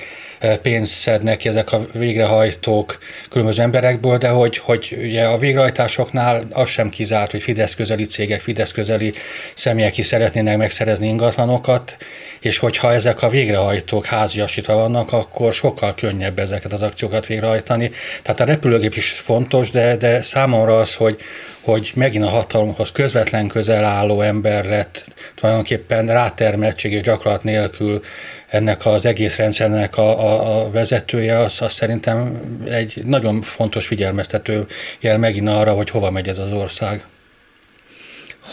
pénzt 0.61 0.93
szednek 0.93 1.37
ki 1.37 1.47
ezek 1.47 1.71
a 1.71 1.87
végrehajtók 1.91 2.97
különböző 3.29 3.61
emberekből, 3.61 4.17
de 4.17 4.29
hogy, 4.29 4.57
hogy 4.57 4.97
ugye 5.01 5.25
a 5.25 5.37
végrehajtásoknál 5.37 6.47
az 6.51 6.69
sem 6.69 6.89
kizárt, 6.89 7.31
hogy 7.31 7.43
Fidesz 7.43 7.75
közeli 7.75 8.05
cégek, 8.05 8.41
Fidesz 8.41 8.71
közeli 8.71 9.13
személyek 9.53 9.97
is 9.97 10.05
szeretnének 10.05 10.57
megszerezni 10.57 11.07
ingatlanokat, 11.07 11.97
és 12.39 12.57
hogyha 12.57 12.93
ezek 12.93 13.21
a 13.21 13.29
végrehajtók 13.29 14.05
háziasítva 14.05 14.75
vannak, 14.75 15.13
akkor 15.13 15.53
sokkal 15.53 15.95
könnyebb 15.95 16.39
ezeket 16.39 16.73
az 16.73 16.81
akciókat 16.81 17.25
végrehajtani. 17.25 17.91
Tehát 18.21 18.39
a 18.39 18.45
repülőgép 18.45 18.95
is 18.95 19.11
fontos, 19.11 19.71
de, 19.71 19.95
de 19.95 20.21
számomra 20.21 20.79
az, 20.79 20.93
hogy, 20.93 21.21
hogy 21.65 21.91
megint 21.95 22.23
a 22.23 22.29
hatalomhoz 22.29 22.91
közvetlen 22.91 23.47
közel 23.47 23.83
álló 23.83 24.21
ember 24.21 24.65
lett 24.65 25.05
tulajdonképpen 25.35 26.07
rátermettség 26.07 26.91
és 26.91 27.01
gyakorlat 27.01 27.43
nélkül 27.43 28.01
ennek 28.47 28.85
az 28.85 29.05
egész 29.05 29.37
rendszernek 29.37 29.97
a, 29.97 30.19
a, 30.19 30.65
a 30.65 30.71
vezetője, 30.71 31.37
az, 31.37 31.61
az 31.61 31.73
szerintem 31.73 32.39
egy 32.69 33.01
nagyon 33.05 33.41
fontos 33.41 33.87
figyelmeztető 33.87 34.65
jel 34.99 35.17
megint 35.17 35.47
arra, 35.47 35.73
hogy 35.73 35.89
hova 35.89 36.11
megy 36.11 36.27
ez 36.27 36.37
az 36.37 36.51
ország. 36.51 37.03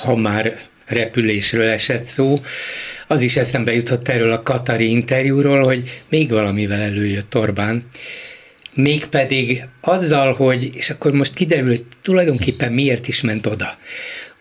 Ha 0.04 0.16
már 0.16 0.58
repülésről 0.86 1.68
esett 1.68 2.04
szó, 2.04 2.34
az 3.06 3.22
is 3.22 3.36
eszembe 3.36 3.74
jutott 3.74 4.08
erről 4.08 4.32
a 4.32 4.42
Katari 4.42 4.90
interjúról, 4.90 5.62
hogy 5.62 6.02
még 6.08 6.30
valamivel 6.30 6.80
előjött 6.80 7.36
Orbán, 7.36 7.86
mégpedig 8.74 9.64
azzal, 9.80 10.32
hogy, 10.32 10.70
és 10.74 10.90
akkor 10.90 11.12
most 11.12 11.34
kiderül, 11.34 11.68
hogy 11.68 11.84
tulajdonképpen 12.02 12.72
miért 12.72 13.08
is 13.08 13.20
ment 13.20 13.46
oda. 13.46 13.74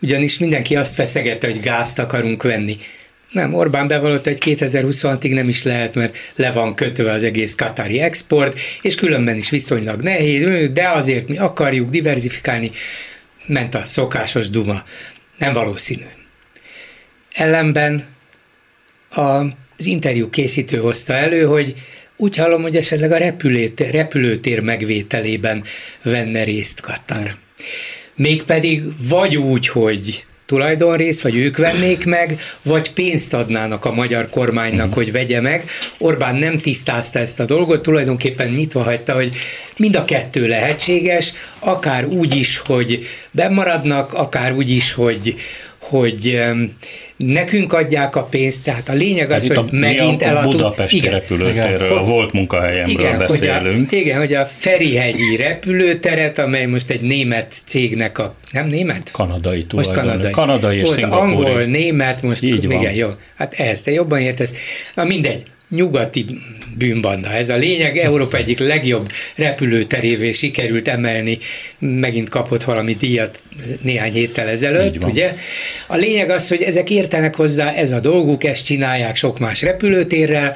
Ugyanis 0.01 0.37
mindenki 0.37 0.75
azt 0.75 0.93
feszegette, 0.93 1.47
hogy 1.47 1.59
gázt 1.59 1.99
akarunk 1.99 2.43
venni. 2.43 2.77
Nem, 3.31 3.53
Orbán 3.53 3.87
bevallott, 3.87 4.23
hogy 4.23 4.37
2026-ig 4.45 5.33
nem 5.33 5.47
is 5.47 5.63
lehet, 5.63 5.95
mert 5.95 6.17
le 6.35 6.51
van 6.51 6.75
kötve 6.75 7.11
az 7.11 7.23
egész 7.23 7.55
katári 7.55 7.99
export, 7.99 8.59
és 8.81 8.95
különben 8.95 9.37
is 9.37 9.49
viszonylag 9.49 10.01
nehéz, 10.01 10.69
de 10.69 10.89
azért 10.89 11.27
mi 11.27 11.37
akarjuk 11.37 11.89
diversifikálni. 11.89 12.71
Ment 13.47 13.75
a 13.75 13.81
szokásos 13.85 14.49
duma. 14.49 14.83
Nem 15.37 15.53
valószínű. 15.53 16.03
Ellenben 17.31 18.05
a, 19.09 19.21
az 19.21 19.85
interjú 19.85 20.29
készítő 20.29 20.77
hozta 20.77 21.13
elő, 21.13 21.43
hogy 21.45 21.75
úgy 22.21 22.35
hallom, 22.35 22.61
hogy 22.61 22.75
esetleg 22.75 23.11
a 23.11 23.17
repülőtér, 23.17 23.91
repülőtér 23.91 24.59
megvételében 24.59 25.63
venne 26.03 26.43
részt 26.43 26.81
Katar. 26.81 27.35
Mégpedig 28.15 28.83
vagy 29.09 29.37
úgy, 29.37 29.67
hogy 29.67 30.25
tulajdonrészt, 30.45 31.21
vagy 31.21 31.35
ők 31.35 31.57
vennék 31.57 32.05
meg, 32.05 32.39
vagy 32.63 32.93
pénzt 32.93 33.33
adnának 33.33 33.85
a 33.85 33.93
magyar 33.93 34.29
kormánynak, 34.29 34.87
mm. 34.87 34.91
hogy 34.91 35.11
vegye 35.11 35.41
meg. 35.41 35.69
Orbán 35.97 36.35
nem 36.35 36.57
tisztázta 36.57 37.19
ezt 37.19 37.39
a 37.39 37.45
dolgot, 37.45 37.81
tulajdonképpen 37.81 38.47
nyitva 38.47 38.83
hagyta, 38.83 39.13
hogy 39.13 39.35
mind 39.77 39.95
a 39.95 40.05
kettő 40.05 40.47
lehetséges, 40.47 41.33
akár 41.59 42.05
úgy 42.05 42.35
is, 42.35 42.57
hogy 42.57 43.07
bemaradnak, 43.31 44.13
akár 44.13 44.53
úgy 44.53 44.69
is, 44.69 44.93
hogy, 44.93 45.35
hogy 45.81 46.41
nekünk 47.17 47.73
adják 47.73 48.15
a 48.15 48.23
pénzt, 48.23 48.63
tehát 48.63 48.89
a 48.89 48.93
lényeg 48.93 49.31
az, 49.31 49.47
hát 49.47 49.57
hogy 49.57 49.71
megint 49.71 50.21
eladunk. 50.21 50.55
Budapesti 50.55 50.95
igen, 50.95 51.11
repülőtérről, 51.11 51.97
a 51.97 52.03
volt 52.03 52.31
munkahelyemről 52.31 52.99
igen, 52.99 53.17
beszélünk. 53.17 53.89
Hogy 53.89 53.97
a, 53.97 54.01
igen, 54.01 54.17
hogy 54.17 54.33
a 54.33 54.45
Ferihegyi 54.45 55.35
repülőteret, 55.35 56.37
amely 56.37 56.65
most 56.65 56.89
egy 56.89 57.01
német 57.01 57.53
cégnek 57.63 58.17
a, 58.17 58.35
nem 58.51 58.67
német? 58.67 59.11
Kanadai 59.11 59.65
Most 59.73 59.91
kanadai. 59.91 60.31
Kanadai 60.31 60.77
és 60.77 60.87
Volt 60.87 61.03
angol, 61.03 61.63
német, 61.63 62.21
most 62.21 62.43
Így 62.43 62.63
igen, 62.63 62.81
van. 62.81 62.93
jó. 62.93 63.09
Hát 63.35 63.53
ehhez 63.53 63.81
te 63.81 63.91
jobban 63.91 64.19
értesz. 64.19 64.53
Na 64.95 65.03
mindegy 65.03 65.43
nyugati 65.71 66.25
bűnbanda. 66.77 67.29
Ez 67.29 67.49
a 67.49 67.55
lényeg, 67.55 67.97
Európa 67.97 68.37
egyik 68.37 68.59
legjobb 68.59 69.11
repülőterévé 69.35 70.31
sikerült 70.31 70.87
emelni, 70.87 71.37
megint 71.79 72.29
kapott 72.29 72.63
valami 72.63 72.93
díjat 72.93 73.41
néhány 73.81 74.11
héttel 74.11 74.47
ezelőtt, 74.47 75.03
ugye? 75.03 75.33
A 75.87 75.95
lényeg 75.95 76.29
az, 76.29 76.47
hogy 76.47 76.61
ezek 76.61 76.89
értenek 76.89 77.35
hozzá, 77.35 77.73
ez 77.73 77.91
a 77.91 77.99
dolguk, 77.99 78.43
ezt 78.43 78.65
csinálják 78.65 79.15
sok 79.15 79.39
más 79.39 79.61
repülőtérrel, 79.61 80.55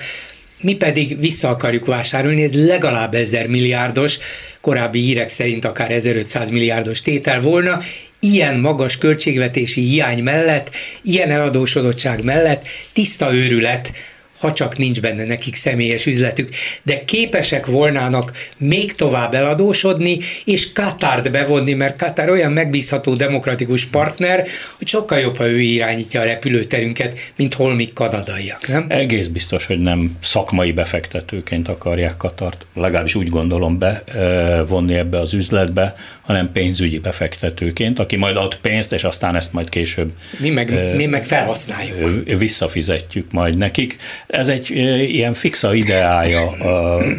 mi 0.61 0.73
pedig 0.73 1.19
vissza 1.19 1.49
akarjuk 1.49 1.85
vásárolni, 1.85 2.43
ez 2.43 2.65
legalább 2.65 3.13
ezer 3.13 3.47
milliárdos, 3.47 4.17
korábbi 4.61 4.99
hírek 4.99 5.29
szerint 5.29 5.65
akár 5.65 5.91
1500 5.91 6.49
milliárdos 6.49 7.01
tétel 7.01 7.41
volna, 7.41 7.79
ilyen 8.19 8.59
magas 8.59 8.97
költségvetési 8.97 9.81
hiány 9.81 10.23
mellett, 10.23 10.75
ilyen 11.03 11.29
eladósodottság 11.29 12.23
mellett 12.23 12.67
tiszta 12.93 13.33
őrület, 13.33 13.91
ha 14.39 14.53
csak 14.53 14.77
nincs 14.77 15.01
benne 15.01 15.25
nekik 15.25 15.55
személyes 15.55 16.05
üzletük, 16.05 16.49
de 16.83 17.05
képesek 17.05 17.65
volnának 17.65 18.31
még 18.57 18.93
tovább 18.93 19.33
eladósodni, 19.33 20.19
és 20.45 20.73
Katárt 20.73 21.31
bevonni, 21.31 21.73
mert 21.73 21.97
Katár 21.97 22.29
olyan 22.29 22.51
megbízható 22.51 23.13
demokratikus 23.13 23.85
partner, 23.85 24.47
hogy 24.77 24.87
sokkal 24.87 25.19
jobb, 25.19 25.37
ha 25.37 25.47
ő 25.47 25.59
irányítja 25.59 26.21
a 26.21 26.23
repülőterünket, 26.23 27.31
mint 27.35 27.53
holmik 27.53 27.93
kanadaiak, 27.93 28.67
nem? 28.67 28.85
Egész 28.87 29.27
biztos, 29.27 29.65
hogy 29.65 29.79
nem 29.79 30.17
szakmai 30.21 30.71
befektetőként 30.71 31.67
akarják 31.67 32.17
Katart, 32.17 32.65
legalábbis 32.73 33.15
úgy 33.15 33.29
gondolom 33.29 33.79
bevonni 33.79 34.93
ebbe 34.93 35.19
az 35.19 35.33
üzletbe, 35.33 35.95
hanem 36.25 36.51
pénzügyi 36.51 36.99
befektetőként, 36.99 37.99
aki 37.99 38.15
majd 38.15 38.37
ad 38.37 38.55
pénzt, 38.55 38.93
és 38.93 39.03
aztán 39.03 39.35
ezt 39.35 39.53
majd 39.53 39.69
később 39.69 40.11
mi 40.39 40.49
meg, 40.49 40.95
mi 40.95 41.05
meg 41.05 41.25
felhasználjuk. 41.25 42.23
Visszafizetjük 42.37 43.31
majd 43.31 43.57
nekik. 43.57 43.97
Ez 44.27 44.47
egy 44.47 44.69
ilyen 45.09 45.33
fixa 45.33 45.73
ideája 45.73 46.55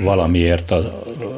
valamiért 0.03 0.71
az 0.71 0.85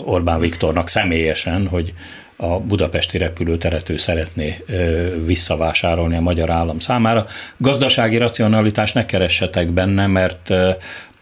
Orbán 0.04 0.40
Viktornak 0.40 0.88
személyesen, 0.88 1.66
hogy 1.66 1.92
a 2.37 2.61
budapesti 2.61 3.18
repülőteret 3.18 3.88
ő 3.88 3.96
szeretné 3.96 4.64
visszavásárolni 5.26 6.16
a 6.16 6.20
magyar 6.20 6.50
állam 6.50 6.78
számára. 6.78 7.26
Gazdasági 7.57 8.16
racionalitást 8.16 8.94
ne 8.94 9.07
keressetek 9.07 9.70
benne, 9.70 10.07
mert 10.07 10.52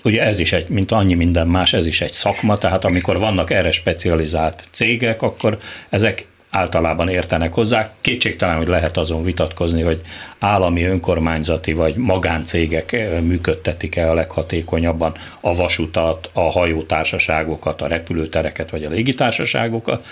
ugye 0.05 0.23
ez 0.23 0.39
is 0.39 0.53
egy, 0.53 0.69
mint 0.69 0.93
annyi 0.93 1.15
minden 1.15 1.47
más, 1.47 1.73
ez 1.73 1.87
is 1.87 2.01
egy 2.01 2.13
szakma, 2.13 2.59
tehát 2.59 2.85
amikor 2.85 3.19
vannak 3.19 3.51
erre 3.51 3.71
specializált 3.71 4.65
cégek, 4.71 5.23
akkor 5.23 5.59
ezek 5.89 6.27
általában 6.51 7.09
értenek 7.09 7.53
hozzá. 7.55 7.91
Kétségtelen, 8.01 8.57
hogy 8.57 8.67
lehet 8.67 8.97
azon 8.97 9.25
vitatkozni, 9.25 9.83
hogy 9.83 10.01
állami, 10.39 10.85
önkormányzati 10.85 11.73
vagy 11.73 11.97
magáncégek 11.97 12.93
eh, 12.93 13.21
működtetik-e 13.21 14.11
a 14.11 14.15
leghatékonyabban 14.15 15.15
a 15.41 15.55
vasutat, 15.55 16.31
a 16.33 16.51
hajótársaságokat, 16.51 17.83
a 17.83 17.87
repülőtereket 17.87 18.71
vagy 18.71 18.85
a 18.85 18.91
légitársaságokat, 18.91 20.07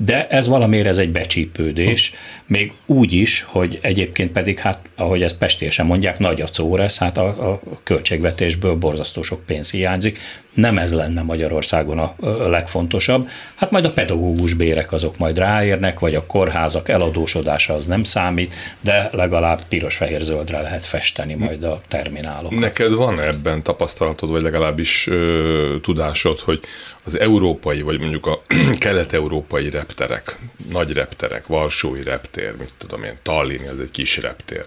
de 0.00 0.28
ez 0.28 0.46
valamiért 0.46 0.86
ez 0.86 0.98
egy 0.98 1.10
becsípődés, 1.10 2.12
még 2.46 2.72
úgy 2.86 3.12
is, 3.12 3.46
hogy 3.48 3.78
egyébként 3.82 4.32
pedig, 4.32 4.58
hát 4.58 4.78
ahogy 4.96 5.22
ezt 5.22 5.38
pestésen 5.38 5.86
mondják, 5.86 6.18
nagy 6.18 6.40
a 6.40 6.46
córesz, 6.46 6.98
hát 6.98 7.18
a, 7.18 7.52
a 7.52 7.60
költségvetésből 7.82 8.74
borzasztó 8.74 9.22
sok 9.22 9.46
pénz 9.46 9.70
hiányzik, 9.70 10.18
nem 10.54 10.78
ez 10.78 10.92
lenne 10.92 11.22
Magyarországon 11.22 11.98
a, 11.98 12.14
a 12.20 12.48
legfontosabb. 12.48 13.28
Hát 13.54 13.70
majd 13.70 13.84
a 13.84 13.90
pedagógus 13.90 14.54
bérek 14.54 14.92
azok 14.92 15.18
majd 15.18 15.38
ráérnek, 15.38 15.98
vagy 15.98 16.14
a 16.14 16.26
kórházak 16.26 16.88
eladósodása 16.88 17.74
az 17.74 17.86
nem 17.86 18.02
számít, 18.02 18.54
de 18.80 19.08
legalább 19.12 19.62
piros-fehér-zöldre 19.68 20.60
lehet 20.60 20.84
festeni 20.84 21.34
majd 21.34 21.64
a 21.64 21.80
terminálokat. 21.88 22.58
Neked 22.58 22.92
van 22.92 23.20
ebben 23.20 23.62
tapasztalatod, 23.62 24.30
vagy 24.30 24.42
legalábbis 24.42 25.06
ö, 25.06 25.76
tudásod, 25.82 26.38
hogy 26.38 26.60
az 27.08 27.20
európai, 27.20 27.80
vagy 27.82 28.00
mondjuk 28.00 28.26
a 28.26 28.42
kelet-európai 28.84 29.70
repterek, 29.70 30.38
nagy 30.72 30.92
repterek, 30.92 31.46
Varsói 31.46 32.02
reptér, 32.02 32.54
mit 32.58 32.72
tudom 32.78 33.02
én, 33.02 33.18
Tallinn, 33.22 33.62
ez 33.62 33.78
egy 33.82 33.90
kis 33.90 34.16
reptér, 34.16 34.64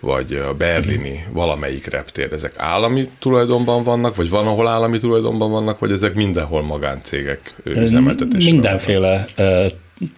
vagy 0.00 0.32
a 0.32 0.54
berlini 0.54 1.24
valamelyik 1.32 1.86
reptér, 1.86 2.32
ezek 2.32 2.52
állami 2.56 3.08
tulajdonban 3.18 3.84
vannak, 3.84 4.16
vagy 4.16 4.30
van, 4.30 4.46
ahol 4.46 4.68
állami 4.68 4.98
tulajdonban 4.98 5.50
vannak, 5.50 5.78
vagy 5.78 5.90
ezek 5.92 6.14
mindenhol 6.14 6.62
magáncégek 6.62 7.54
üzemeltetésében 7.64 8.54
Mindenféle 8.54 9.26
vannak? 9.36 9.72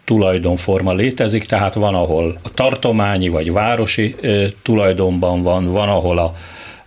tulajdonforma 0.05 0.93
létezik, 0.93 1.45
tehát 1.45 1.75
van, 1.75 1.95
ahol 1.95 2.39
a 2.43 2.55
tartományi 2.55 3.29
vagy 3.29 3.53
városi 3.53 4.15
tulajdonban 4.63 5.43
van, 5.43 5.73
van, 5.73 5.89
ahol 5.89 6.19
a 6.19 6.35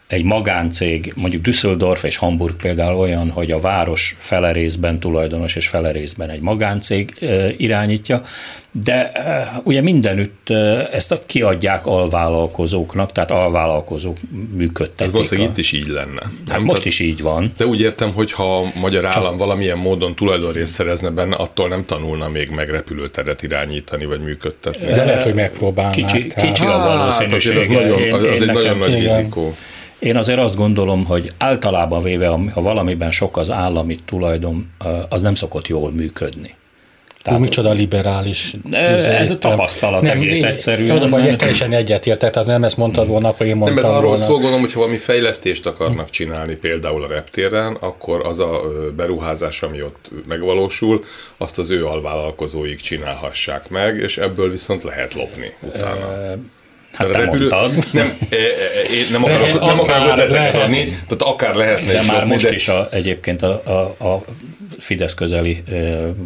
egy 0.09 0.23
magáncég, 0.23 1.13
mondjuk 1.15 1.41
Düsseldorf 1.41 2.03
és 2.03 2.17
Hamburg 2.17 2.55
például 2.55 2.99
olyan, 2.99 3.29
hogy 3.29 3.51
a 3.51 3.59
város 3.59 4.15
fele 4.19 4.51
részben 4.51 4.99
tulajdonos 4.99 5.55
és 5.55 5.67
fele 5.67 5.91
részben 5.91 6.29
egy 6.29 6.41
magáncég 6.41 7.15
irányítja, 7.57 8.21
de 8.71 9.11
ugye 9.63 9.81
mindenütt 9.81 10.49
ezt 10.91 11.19
kiadják 11.25 11.85
alvállalkozóknak, 11.85 13.11
tehát 13.11 13.31
alvállalkozók 13.31 14.17
működtetik. 14.53 15.05
Ez 15.05 15.11
valószínűleg 15.11 15.49
itt 15.49 15.57
is 15.57 15.71
így 15.71 15.87
lenne. 15.87 16.21
Hát 16.21 16.57
nem? 16.57 16.63
most 16.63 16.85
is 16.85 16.99
így 16.99 17.21
van. 17.21 17.53
De 17.57 17.65
úgy 17.65 17.81
értem, 17.81 18.13
hogy 18.13 18.31
ha 18.31 18.57
a 18.57 18.71
magyar 18.75 19.05
állam 19.05 19.23
Csak... 19.23 19.37
valamilyen 19.37 19.77
módon 19.77 20.15
tulajdonrészt 20.15 20.73
szerezne 20.73 21.09
benne, 21.09 21.35
attól 21.35 21.67
nem 21.67 21.85
tanulna 21.85 22.29
még 22.29 22.49
meg 22.49 22.69
repülőteret 22.69 23.43
irányítani 23.43 24.05
vagy 24.05 24.19
működtetni. 24.19 24.85
De 24.85 25.05
lehet, 25.05 25.23
hogy 25.23 25.33
megpróbálná. 25.33 25.91
Kicsi, 25.91 26.27
kicsi 26.27 26.65
a 26.65 26.77
valószínűség. 26.77 27.53
Hát, 27.53 27.61
az, 27.61 27.67
nagyon, 27.67 28.11
az, 28.11 28.23
az 28.23 28.41
egy 28.41 28.51
nagyon 28.51 28.77
nagy 28.77 28.99
rizikó. 28.99 29.55
Én 29.99 30.15
azért 30.15 30.39
azt 30.39 30.55
gondolom, 30.55 31.05
hogy 31.05 31.31
általában 31.37 32.03
véve, 32.03 32.27
ha 32.27 32.61
valamiben 32.61 33.11
sok 33.11 33.37
az 33.37 33.51
állami 33.51 33.97
tulajdon, 34.05 34.71
az 35.09 35.21
nem 35.21 35.35
szokott 35.35 35.67
jól 35.67 35.91
működni. 35.91 36.57
Tehát, 37.21 37.39
Ó, 37.39 37.43
micsoda 37.43 37.71
liberális. 37.71 38.55
Ez 38.71 39.29
a 39.29 39.37
tapasztalat 39.37 40.01
nem, 40.01 40.17
egész 40.17 40.41
egyszerű. 40.41 40.89
Az 40.89 41.03
a 41.03 41.07
baj, 41.07 41.35
teljesen 41.35 41.73
egyetértek, 41.73 42.31
tehát 42.31 42.47
nem 42.47 42.63
ezt 42.63 42.77
mondtad 42.77 43.07
volna, 43.07 43.27
akkor 43.27 43.45
én 43.45 43.55
mondtam 43.55 43.83
Nem, 43.83 43.91
ez 43.91 43.97
arról 43.97 44.17
szól, 44.17 44.35
gondolom, 44.35 44.59
hogyha 44.59 44.79
valami 44.79 44.97
fejlesztést 44.97 45.65
akarnak 45.65 46.09
csinálni, 46.09 46.55
például 46.55 47.03
a 47.03 47.07
reptéren, 47.07 47.77
akkor 47.79 48.25
az 48.25 48.39
a 48.39 48.61
beruházás, 48.95 49.61
ami 49.61 49.81
ott 49.81 50.11
megvalósul, 50.27 51.03
azt 51.37 51.59
az 51.59 51.69
ő 51.69 51.85
alvállalkozóik 51.85 52.79
csinálhassák 52.79 53.69
meg, 53.69 53.97
és 53.97 54.17
ebből 54.17 54.51
viszont 54.51 54.83
lehet 54.83 55.13
lopni 55.13 55.53
utána. 55.61 56.35
Hát 56.93 57.11
te 57.11 57.17
repülő... 57.17 57.47
mondtad. 57.47 57.85
Nem, 57.93 58.17
e, 58.29 58.35
e, 58.35 58.39
e, 58.39 58.93
én 58.93 59.05
nem 59.11 59.23
akarok, 59.23 59.65
nem 59.65 59.79
akarok 59.79 60.07
ötleteket 60.07 60.55
adni, 60.55 60.83
tehát 60.83 61.21
akár 61.21 61.55
lehetne 61.55 61.91
De 61.91 61.99
is 61.99 62.07
már 62.07 62.25
most 62.25 62.43
de... 62.43 62.53
is 62.53 62.67
a, 62.67 62.87
egyébként 62.91 63.41
a, 63.41 63.61
a, 63.65 64.05
a 64.07 64.23
Fidesz 64.79 65.13
közeli 65.13 65.63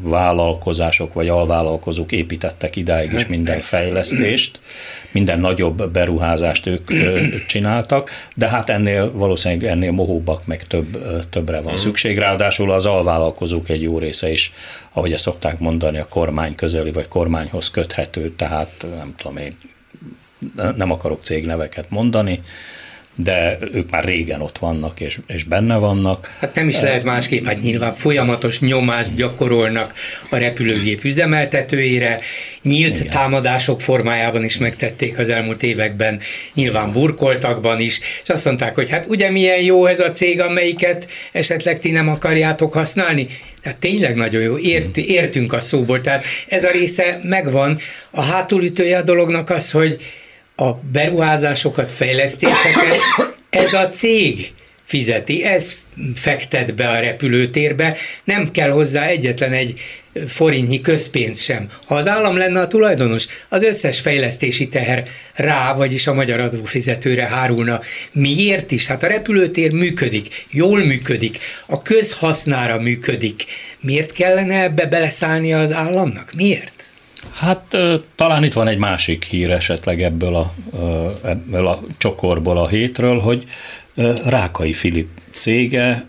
vállalkozások 0.02 1.14
vagy 1.14 1.28
alvállalkozók 1.28 2.12
építettek 2.12 2.76
idáig 2.76 3.14
is 3.14 3.28
minden 3.28 3.60
fejlesztést, 3.60 4.60
minden 5.12 5.40
nagyobb 5.40 5.90
beruházást 5.90 6.66
ők 6.66 6.92
csináltak, 7.48 8.10
de 8.36 8.50
hát 8.50 8.70
ennél 8.70 9.12
valószínűleg 9.12 9.72
ennél 9.72 9.92
mohóbbak 9.92 10.46
meg 10.46 10.68
több, 10.68 11.20
többre 11.30 11.62
van 11.62 11.74
mhm. 11.74 11.82
szükség. 11.82 12.18
Ráadásul 12.18 12.72
az 12.72 12.86
alvállalkozók 12.86 13.70
egy 13.70 13.82
jó 13.82 13.98
része 13.98 14.32
is, 14.32 14.54
ahogy 14.92 15.14
ezt 15.14 15.24
szokták 15.24 15.60
mondani, 15.60 15.98
a 15.98 16.08
kormány 16.10 16.56
közeli 16.56 16.92
vagy 16.92 17.08
kormányhoz 17.08 17.72
köthető, 17.72 18.34
tehát 18.36 18.86
nem 18.98 19.14
tudom 19.18 19.38
én, 19.38 19.54
nem 20.76 20.92
akarok 20.92 21.24
cégneveket 21.24 21.90
mondani, 21.90 22.42
de 23.16 23.58
ők 23.74 23.90
már 23.90 24.04
régen 24.04 24.42
ott 24.42 24.58
vannak 24.58 25.00
és, 25.00 25.20
és 25.28 25.44
benne 25.44 25.76
vannak. 25.76 26.36
Hát 26.40 26.56
nem 26.56 26.68
is 26.68 26.80
lehet 26.80 27.04
másképp, 27.04 27.46
hát 27.46 27.62
nyilván 27.62 27.96
folyamatos 27.96 28.60
nyomást 28.60 29.16
gyakorolnak 29.16 29.94
a 30.30 30.38
repülőgép 30.38 31.04
üzemeltetőire, 31.04 32.20
nyílt 32.62 32.98
Igen. 32.98 33.10
támadások 33.10 33.82
formájában 33.82 34.44
is 34.44 34.58
megtették 34.58 35.20
az 35.20 35.30
elmúlt 35.30 35.64
években, 35.64 36.20
nyilván 36.54 36.92
burkoltakban 36.92 37.80
is, 37.80 38.00
és 38.24 38.30
azt 38.30 38.46
mondták, 38.46 38.76
hogy 38.76 38.90
hát 38.90 39.06
ugye 39.06 39.30
milyen 39.30 39.62
jó 39.62 39.86
ez 39.86 40.00
a 40.00 40.10
cég, 40.10 40.42
amelyiket 40.42 41.08
esetleg 41.32 41.80
ti 41.80 41.92
nem 41.92 42.10
akarjátok 42.10 42.74
használni, 42.74 43.28
tehát 43.62 43.78
tényleg 43.78 44.16
nagyon 44.16 44.42
jó, 44.42 44.58
Ért, 44.58 44.98
értünk 44.98 45.54
a 45.54 45.60
szóból, 45.60 46.02
tehát 46.02 46.26
ez 46.48 46.64
a 46.64 46.72
része 46.72 47.20
megvan. 47.24 47.78
A 48.12 48.22
hátulütője 48.22 48.98
a 48.98 49.02
dolognak 49.02 49.50
az, 49.50 49.72
hogy 49.72 49.98
a 50.56 50.74
beruházásokat, 50.74 51.92
fejlesztéseket 51.92 52.98
ez 53.50 53.74
a 53.74 53.90
cég 53.90 54.54
fizeti, 54.84 55.44
ez 55.44 55.76
fektet 56.16 56.76
be 56.76 56.90
a 56.90 57.00
repülőtérbe, 57.00 57.98
nem 58.24 58.52
kell 58.52 58.70
hozzá 58.70 59.06
egyetlen 59.06 59.52
egy 59.52 59.80
forintnyi 60.28 60.82
közpénz 60.82 61.42
sem. 61.42 61.70
Ha 61.86 61.96
az 61.96 62.08
állam 62.08 62.38
lenne 62.38 62.60
a 62.60 62.68
tulajdonos, 62.68 63.26
az 63.50 63.64
összes 63.64 64.00
fejlesztési 64.00 64.68
teher 64.68 65.04
rá, 65.34 65.74
vagyis 65.74 66.08
a 66.08 66.14
magyar 66.14 66.40
adófizetőre 66.40 67.26
hárulna. 67.26 67.82
Miért 68.12 68.72
is? 68.72 68.88
Hát 68.88 69.04
a 69.04 69.08
repülőtér 69.08 69.74
működik, 69.74 70.46
jól 70.52 70.80
működik, 70.80 71.38
a 71.66 71.82
közhasznára 71.82 72.80
működik. 72.80 73.46
Miért 73.80 74.12
kellene 74.12 74.62
ebbe 74.64 74.86
beleszállnia 74.86 75.60
az 75.60 75.72
államnak? 75.72 76.32
Miért? 76.36 76.73
Hát 77.32 77.78
talán 78.16 78.44
itt 78.44 78.54
van 78.54 78.68
egy 78.68 78.78
másik 78.78 79.24
hír 79.24 79.52
esetleg 79.52 80.02
ebből 80.02 80.36
a, 80.36 80.54
ebből 81.24 81.68
a 81.68 81.82
csokorból 81.98 82.58
a 82.58 82.68
hétről, 82.68 83.20
hogy 83.20 83.44
Rákai 84.26 84.74
Filip 84.74 85.08
cége 85.38 86.06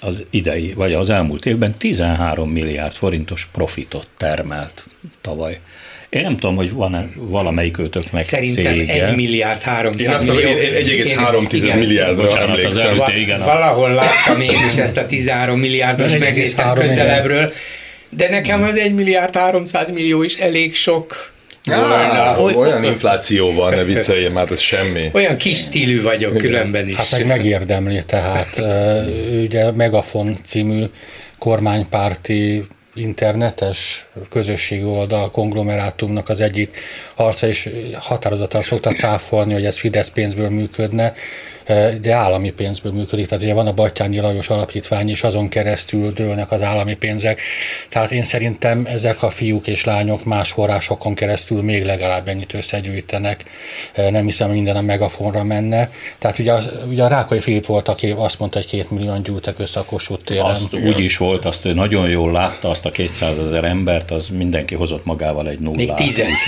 az 0.00 0.24
idei, 0.30 0.72
vagy 0.72 0.92
az 0.92 1.10
elmúlt 1.10 1.46
évben 1.46 1.74
13 1.78 2.50
milliárd 2.50 2.92
forintos 2.92 3.48
profitot 3.52 4.06
termelt 4.16 4.86
tavaly. 5.20 5.60
Én 6.08 6.22
nem 6.22 6.36
tudom, 6.36 6.56
hogy 6.56 6.72
van-e 6.72 7.08
valamelyik 7.14 7.78
őtöknek 7.78 8.22
Szerintem 8.22 8.74
cége. 8.74 9.06
1 9.06 9.16
milliárd 9.16 9.60
300 9.60 10.26
Én 10.26 10.32
millió. 10.32 10.48
mondom, 10.48 11.46
1,3 11.46 11.78
milliárdra 11.78 12.22
Bocsánat, 12.22 12.64
az 12.64 12.76
elüté, 12.76 13.20
igen. 13.20 13.38
Valahol 13.38 13.90
láttam 13.90 14.40
én 14.40 14.64
is 14.66 14.76
ezt 14.76 14.96
a 14.96 15.06
13 15.06 15.58
milliárdos, 15.58 16.16
megnéztem 16.16 16.72
közelebbről, 16.72 17.52
de 18.10 18.28
nekem 18.28 18.62
az 18.62 18.76
1 18.76 18.94
milliárd 18.94 19.36
300 19.36 19.90
millió 19.90 20.22
is 20.22 20.36
elég 20.36 20.74
sok. 20.74 21.32
Á, 21.66 22.36
olyan 22.38 22.84
infláció 22.84 23.52
van, 23.52 23.72
ne 23.72 23.84
vicceljél, 23.84 24.30
már 24.30 24.50
ez 24.50 24.60
semmi. 24.60 25.10
Olyan 25.12 25.36
kis 25.36 25.58
stílű 25.58 26.02
vagyok 26.02 26.36
különben 26.36 26.88
is. 26.88 26.96
Hát 26.96 27.10
meg 27.10 27.26
megérdemli, 27.26 28.02
tehát 28.06 28.62
ugye 29.42 29.70
Megafon 29.70 30.36
című 30.44 30.84
kormánypárti 31.38 32.66
internetes 32.94 34.06
közösségi 34.30 34.84
oldal 34.84 35.30
konglomerátumnak 35.30 36.28
az 36.28 36.40
egyik 36.40 36.76
harca, 37.14 37.46
és 37.46 37.68
határozottan 37.98 38.62
szokta 38.62 38.90
cáfolni, 38.90 39.52
hogy 39.52 39.64
ez 39.64 39.78
Fidesz 39.78 40.08
pénzből 40.08 40.48
működne, 40.48 41.12
de 42.00 42.12
állami 42.12 42.50
pénzből 42.50 42.92
működik. 42.92 43.26
Tehát 43.26 43.44
ugye 43.44 43.54
van 43.54 43.66
a 43.66 43.72
Battyányi 43.72 44.18
Lajos 44.18 44.48
Alapítvány, 44.48 45.08
és 45.08 45.22
azon 45.22 45.48
keresztül 45.48 46.12
dőlnek 46.12 46.52
az 46.52 46.62
állami 46.62 46.94
pénzek. 46.94 47.40
Tehát 47.88 48.12
én 48.12 48.22
szerintem 48.22 48.86
ezek 48.86 49.22
a 49.22 49.30
fiúk 49.30 49.66
és 49.66 49.84
lányok 49.84 50.24
más 50.24 50.50
forrásokon 50.50 51.14
keresztül 51.14 51.62
még 51.62 51.84
legalább 51.84 52.28
ennyit 52.28 52.54
összegyűjtenek. 52.54 53.44
Nem 53.94 54.24
hiszem, 54.24 54.46
hogy 54.46 54.56
minden 54.56 54.76
a 54.76 54.80
megafonra 54.80 55.44
menne. 55.44 55.90
Tehát 56.18 56.38
ugye, 56.38 56.52
az, 56.52 56.70
ugye 56.88 57.04
a 57.04 57.08
Rákai 57.08 57.40
Filip 57.40 57.66
volt, 57.66 57.88
aki 57.88 58.14
azt 58.16 58.38
mondta, 58.38 58.58
hogy 58.58 58.66
két 58.66 58.90
millióan 58.90 59.22
gyűltek 59.22 59.58
össze 59.58 59.80
a 59.80 59.84
Kossuth 59.84 60.24
téren. 60.24 60.44
Azt 60.44 60.74
úgy 60.74 61.00
is 61.00 61.16
volt, 61.16 61.44
azt 61.44 61.64
ő 61.64 61.72
nagyon 61.72 62.08
jól 62.08 62.32
látta, 62.32 62.68
azt 62.68 62.86
a 62.86 62.90
200 62.90 63.38
ezer 63.38 63.64
embert, 63.64 64.10
az 64.10 64.28
mindenki 64.28 64.74
hozott 64.74 65.04
magával 65.04 65.48
egy 65.48 65.58
nullát. 65.58 65.76
Még 65.76 65.94
tizet. 65.94 66.28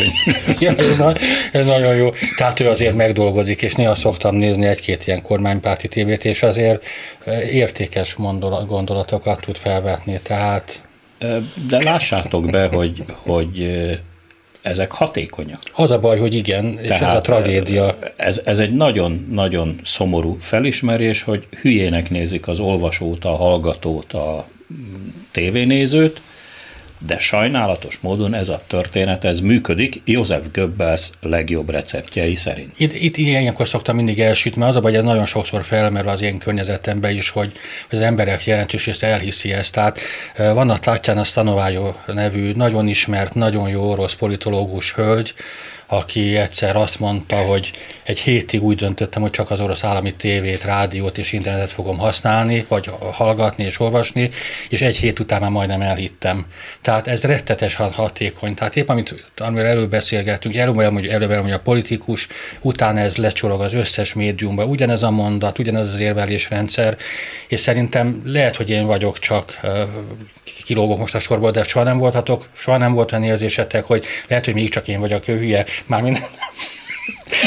Ja, 0.59 0.75
ez, 0.77 0.97
na, 0.97 1.13
ez 1.53 1.67
nagyon 1.67 1.95
jó. 1.95 2.13
Tehát 2.37 2.61
ő 2.61 2.69
azért 2.69 2.95
megdolgozik, 2.95 3.63
és 3.63 3.75
néha 3.75 3.95
szoktam 3.95 4.35
nézni 4.35 4.67
egy-két 4.67 5.05
ilyen 5.13 5.25
kormánypárti 5.25 5.89
tévét, 5.89 6.25
és 6.25 6.43
azért 6.43 6.85
értékes 7.51 8.15
gondolat, 8.15 8.67
gondolatokat 8.67 9.41
tud 9.41 9.57
felvetni. 9.57 10.21
Tehát 10.23 10.83
De 11.69 11.83
lássátok 11.83 12.51
be, 12.51 12.67
hogy, 12.67 13.05
hogy 13.17 13.81
ezek 14.63 14.91
hatékonyak. 14.91 15.61
az 15.73 15.91
a 15.91 16.01
baj, 16.01 16.19
hogy 16.19 16.35
igen, 16.35 16.79
és 16.83 16.91
ez 16.91 17.13
a 17.13 17.21
tragédia. 17.21 17.99
Ez, 18.17 18.43
ez 18.45 18.59
egy 18.59 18.75
nagyon-nagyon 18.75 19.81
szomorú 19.85 20.37
felismerés, 20.41 21.23
hogy 21.23 21.47
hülyének 21.61 22.11
nézik 22.11 22.49
az 22.49 22.59
olvasót, 22.59 23.25
a 23.25 23.37
hallgatót, 23.37 24.13
a 24.13 24.47
tévénézőt, 25.31 26.21
de 27.07 27.19
sajnálatos 27.19 27.99
módon 28.01 28.35
ez 28.35 28.49
a 28.49 28.63
történet, 28.69 29.25
ez 29.25 29.41
működik 29.41 30.03
József 30.05 30.43
Goebbels 30.53 31.11
legjobb 31.21 31.71
receptjei 31.71 32.35
szerint. 32.35 32.73
Itt, 32.77 32.93
itt 32.93 33.17
ilyenkor 33.17 33.69
szoktam 33.69 33.97
mindig 33.97 34.21
elsütni, 34.21 34.63
az 34.63 34.77
a 34.77 34.81
baj, 34.81 34.97
ez 34.97 35.03
nagyon 35.03 35.27
sokszor 35.27 35.65
felmerül 35.65 36.09
az 36.09 36.23
én 36.23 36.39
környezetemben 36.39 37.17
is, 37.17 37.29
hogy, 37.29 37.53
hogy 37.91 37.99
az 37.99 38.05
emberek 38.05 38.45
jelentős 38.45 38.87
része 38.87 39.07
elhiszi 39.07 39.53
ezt. 39.53 39.73
Tehát 39.73 39.99
eh, 40.35 40.55
van 40.55 40.71
a 40.71 40.79
Tatjana 40.79 41.25
Stanovájó 41.25 41.95
nevű, 42.07 42.53
nagyon 42.53 42.89
ismert, 42.89 43.35
nagyon 43.35 43.69
jó 43.69 43.91
orosz 43.91 44.15
politológus 44.15 44.93
hölgy, 44.93 45.35
aki 45.93 46.37
egyszer 46.37 46.77
azt 46.77 46.99
mondta, 46.99 47.37
hogy 47.37 47.71
egy 48.03 48.19
hétig 48.19 48.63
úgy 48.63 48.77
döntöttem, 48.77 49.23
hogy 49.23 49.31
csak 49.31 49.51
az 49.51 49.61
orosz 49.61 49.85
állami 49.85 50.15
tévét, 50.15 50.65
rádiót 50.65 51.19
és 51.19 51.33
internetet 51.33 51.73
fogom 51.73 51.99
használni, 51.99 52.65
vagy 52.69 52.91
hallgatni 53.13 53.65
és 53.65 53.81
olvasni, 53.81 54.31
és 54.69 54.81
egy 54.81 54.97
hét 54.97 55.19
után 55.19 55.41
már 55.41 55.51
majdnem 55.51 55.81
elhittem. 55.83 56.47
Tehát 56.81 57.09
ez 57.09 57.25
rettetesen 57.25 57.93
hatékony. 57.93 58.55
Tehát 58.55 58.77
épp 58.77 58.89
amit 58.89 59.33
amiről 59.37 59.67
előbb 59.67 59.91
beszélgettünk, 59.91 60.57
előbb 60.57 60.93
hogy 60.93 61.07
előbb 61.07 61.43
hogy 61.43 61.53
a 61.53 61.61
politikus, 61.61 62.27
utána 62.61 62.99
ez 62.99 63.17
lecsorog 63.17 63.61
az 63.61 63.73
összes 63.73 64.13
médiumba, 64.13 64.65
ugyanez 64.65 65.03
a 65.03 65.11
mondat, 65.11 65.59
ugyanez 65.59 65.93
az 65.93 66.01
érvelésrendszer, 66.01 66.97
és 67.49 67.61
szerintem 67.61 68.23
lehet, 68.25 68.57
hogy 68.57 68.71
én 68.71 68.87
vagyok 68.87 69.19
csak 69.19 69.61
kilógok 70.65 70.99
most 70.99 71.15
a 71.15 71.19
sorból, 71.19 71.51
de 71.51 71.63
soha 71.63 71.85
nem 71.85 71.99
voltatok, 71.99 72.49
soha 72.53 72.77
nem 72.77 72.93
volt 72.93 73.13
olyan 73.13 73.25
érzésetek, 73.25 73.85
hogy 73.85 74.05
lehet, 74.29 74.45
hogy 74.45 74.55
még 74.55 74.69
csak 74.71 74.89
én 74.89 75.01
vagyok 75.01 75.25
hülye, 75.25 75.65
mármint 75.87 76.23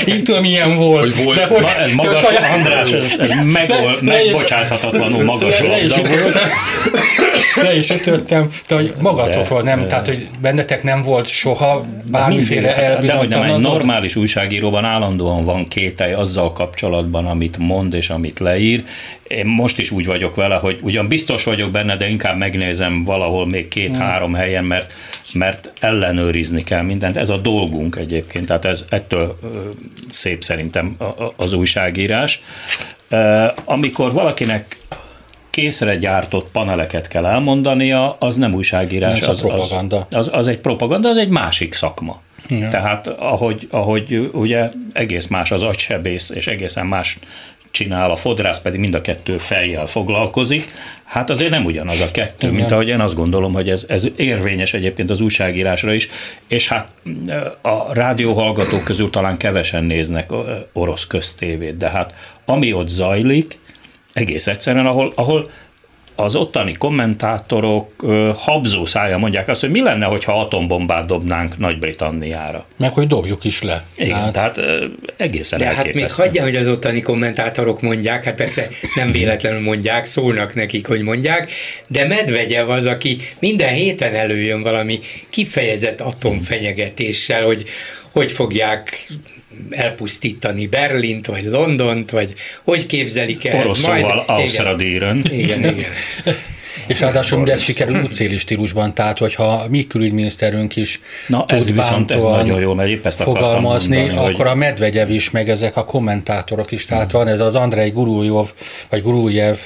így 0.07 0.23
tudom, 0.23 0.41
milyen 0.41 0.75
volt. 0.75 1.13
Hogy 1.13 1.23
volt. 1.23 1.37
De 1.37 1.45
hogy, 1.45 1.63
ez 1.79 1.89
de 1.89 1.95
magas, 1.95 2.19
saját- 2.19 2.55
András, 2.57 2.91
ez, 2.91 3.15
ez 3.19 3.31
megol, 3.45 3.91
Le- 3.93 3.97
megbocsáthatatlanul 4.01 5.23
magas 5.23 5.59
le, 5.59 5.85
labda 5.87 6.39
le 7.55 7.75
is 7.75 7.89
ütöttem, 7.89 8.49
de 8.67 8.75
hogy 8.75 8.93
magatokról 9.01 9.61
nem, 9.61 9.87
tehát 9.87 10.07
hogy 10.07 10.27
bennetek 10.41 10.83
nem 10.83 11.01
volt 11.01 11.27
soha 11.27 11.85
bármiféle 12.11 12.97
De 13.01 13.13
hogy 13.13 13.27
nem, 13.27 13.41
egy 13.41 13.57
normális 13.59 14.15
újságíróban 14.15 14.85
állandóan 14.85 15.43
van 15.43 15.63
kételj 15.63 16.13
azzal 16.13 16.53
kapcsolatban, 16.53 17.25
amit 17.25 17.57
mond 17.57 17.93
és 17.93 18.09
amit 18.09 18.39
leír. 18.39 18.83
Én 19.35 19.45
most 19.45 19.79
is 19.79 19.91
úgy 19.91 20.05
vagyok 20.05 20.35
vele, 20.35 20.55
hogy 20.55 20.79
ugyan 20.81 21.07
biztos 21.07 21.43
vagyok 21.43 21.71
benne, 21.71 21.95
de 21.95 22.09
inkább 22.09 22.37
megnézem 22.37 23.03
valahol 23.03 23.47
még 23.47 23.67
két-három 23.67 24.33
helyen, 24.33 24.63
mert, 24.63 24.93
mert 25.33 25.71
ellenőrizni 25.79 26.63
kell 26.63 26.81
mindent. 26.81 27.17
Ez 27.17 27.29
a 27.29 27.37
dolgunk 27.37 27.95
egyébként, 27.95 28.45
tehát 28.45 28.65
ez 28.65 28.85
ettől 28.89 29.39
szép 30.09 30.43
szerintem 30.43 30.97
az 31.35 31.53
újságírás. 31.53 32.41
Amikor 33.63 34.13
valakinek 34.13 34.77
készre 35.49 35.95
gyártott 35.95 36.51
paneleket 36.51 37.07
kell 37.07 37.25
elmondania, 37.25 38.17
az 38.19 38.35
nem 38.35 38.53
újságírás, 38.53 39.21
a 39.21 39.29
az, 39.29 39.41
propaganda. 39.41 40.07
Az, 40.09 40.27
az, 40.27 40.29
az 40.33 40.47
egy 40.47 40.59
propaganda, 40.59 41.09
az 41.09 41.17
egy 41.17 41.29
másik 41.29 41.73
szakma. 41.73 42.21
Ja. 42.47 42.67
Tehát 42.67 43.07
ahogy, 43.07 43.67
ahogy 43.71 44.29
ugye 44.33 44.69
egész 44.93 45.27
más 45.27 45.51
az 45.51 45.63
agysebész, 45.63 46.29
és 46.29 46.47
egészen 46.47 46.85
más 46.85 47.17
csinál 47.75 48.11
a 48.11 48.15
fodrász, 48.15 48.61
pedig 48.61 48.79
mind 48.79 48.93
a 48.93 49.01
kettő 49.01 49.37
fejjel 49.37 49.85
foglalkozik, 49.85 50.73
hát 51.03 51.29
azért 51.29 51.49
nem 51.49 51.65
ugyanaz 51.65 52.01
a 52.01 52.11
kettő, 52.11 52.51
mint 52.51 52.71
ahogy 52.71 52.87
én 52.87 52.99
azt 52.99 53.15
gondolom, 53.15 53.53
hogy 53.53 53.69
ez, 53.69 53.85
ez 53.89 54.07
érvényes 54.15 54.73
egyébként 54.73 55.09
az 55.09 55.21
újságírásra 55.21 55.93
is, 55.93 56.09
és 56.47 56.67
hát 56.67 56.87
a 57.61 57.93
rádióhallgatók 57.93 58.83
közül 58.83 59.09
talán 59.09 59.37
kevesen 59.37 59.83
néznek 59.83 60.29
orosz 60.73 61.07
köztévét, 61.07 61.77
de 61.77 61.89
hát 61.89 62.13
ami 62.45 62.73
ott 62.73 62.87
zajlik, 62.87 63.59
egész 64.13 64.47
egyszerűen, 64.47 64.85
ahol, 64.85 65.11
ahol 65.15 65.49
az 66.15 66.35
ottani 66.35 66.73
kommentátorok 66.73 67.89
habzó 68.35 68.85
szája 68.85 69.17
mondják 69.17 69.47
azt, 69.47 69.61
hogy 69.61 69.69
mi 69.69 69.81
lenne, 69.81 70.05
hogyha 70.05 70.39
atombombát 70.39 71.05
dobnánk 71.05 71.57
Nagy-Britanniára. 71.57 72.65
Meg 72.77 72.93
hogy 72.93 73.07
dobjuk 73.07 73.43
is 73.43 73.61
le. 73.61 73.85
Igen, 73.95 74.15
Hát, 74.15 74.33
tehát 74.33 74.57
ö, 74.57 74.85
egészen 75.17 75.59
De 75.59 75.65
hát 75.65 75.93
még 75.93 76.11
hagyja, 76.11 76.43
hogy 76.43 76.55
az 76.55 76.67
ottani 76.67 77.01
kommentátorok 77.01 77.81
mondják, 77.81 78.23
hát 78.23 78.35
persze 78.35 78.67
nem 78.95 79.11
véletlenül 79.11 79.61
mondják, 79.61 80.05
szólnak 80.05 80.53
nekik, 80.53 80.87
hogy 80.87 81.01
mondják, 81.01 81.51
de 81.87 82.07
Medvegyev 82.07 82.69
az, 82.69 82.85
aki 82.85 83.17
minden 83.39 83.73
héten 83.73 84.13
előjön 84.13 84.61
valami 84.61 84.99
kifejezett 85.29 86.01
atomfenyegetéssel, 86.01 87.43
hogy 87.43 87.65
hogy 88.15 88.31
fogják 88.31 89.07
elpusztítani 89.69 90.67
Berlint, 90.67 91.25
vagy 91.25 91.43
Londont, 91.43 92.11
vagy 92.11 92.33
hogy 92.63 92.85
képzelik 92.85 93.45
el. 93.45 93.59
Orosz 93.59 93.79
szóval 93.79 94.23
Ausztradíren. 94.27 95.25
Igen, 95.29 95.59
igen. 95.59 95.91
És 96.87 96.99
ráadásul 96.99 97.37
mindez 97.37 97.61
sikerül 97.61 98.01
útszéli 98.05 98.37
stílusban, 98.37 98.93
tehát 98.93 99.17
hogyha 99.17 99.65
mi 99.69 99.87
külügyminiszterünk 99.87 100.75
is 100.75 100.99
Na 101.27 101.45
ez 101.47 101.71
viszont 101.71 102.11
ez 102.11 102.23
nagyon 102.23 102.59
jó, 102.59 102.73
mert 102.73 102.89
épp 102.89 103.05
ezt 103.05 103.21
fogalmazni, 103.21 103.97
mondani, 103.97 104.17
akkor 104.17 104.45
hogy... 104.45 104.47
a 104.47 104.55
Medvegyev 104.55 105.09
is, 105.09 105.31
meg 105.31 105.49
ezek 105.49 105.77
a 105.77 105.85
kommentátorok 105.85 106.71
is, 106.71 106.85
tehát 106.85 107.11
van 107.11 107.27
ez 107.27 107.39
az 107.39 107.55
Andrei 107.55 107.89
Guruljov, 107.89 108.51
vagy 108.89 109.01
Guruljev 109.01 109.57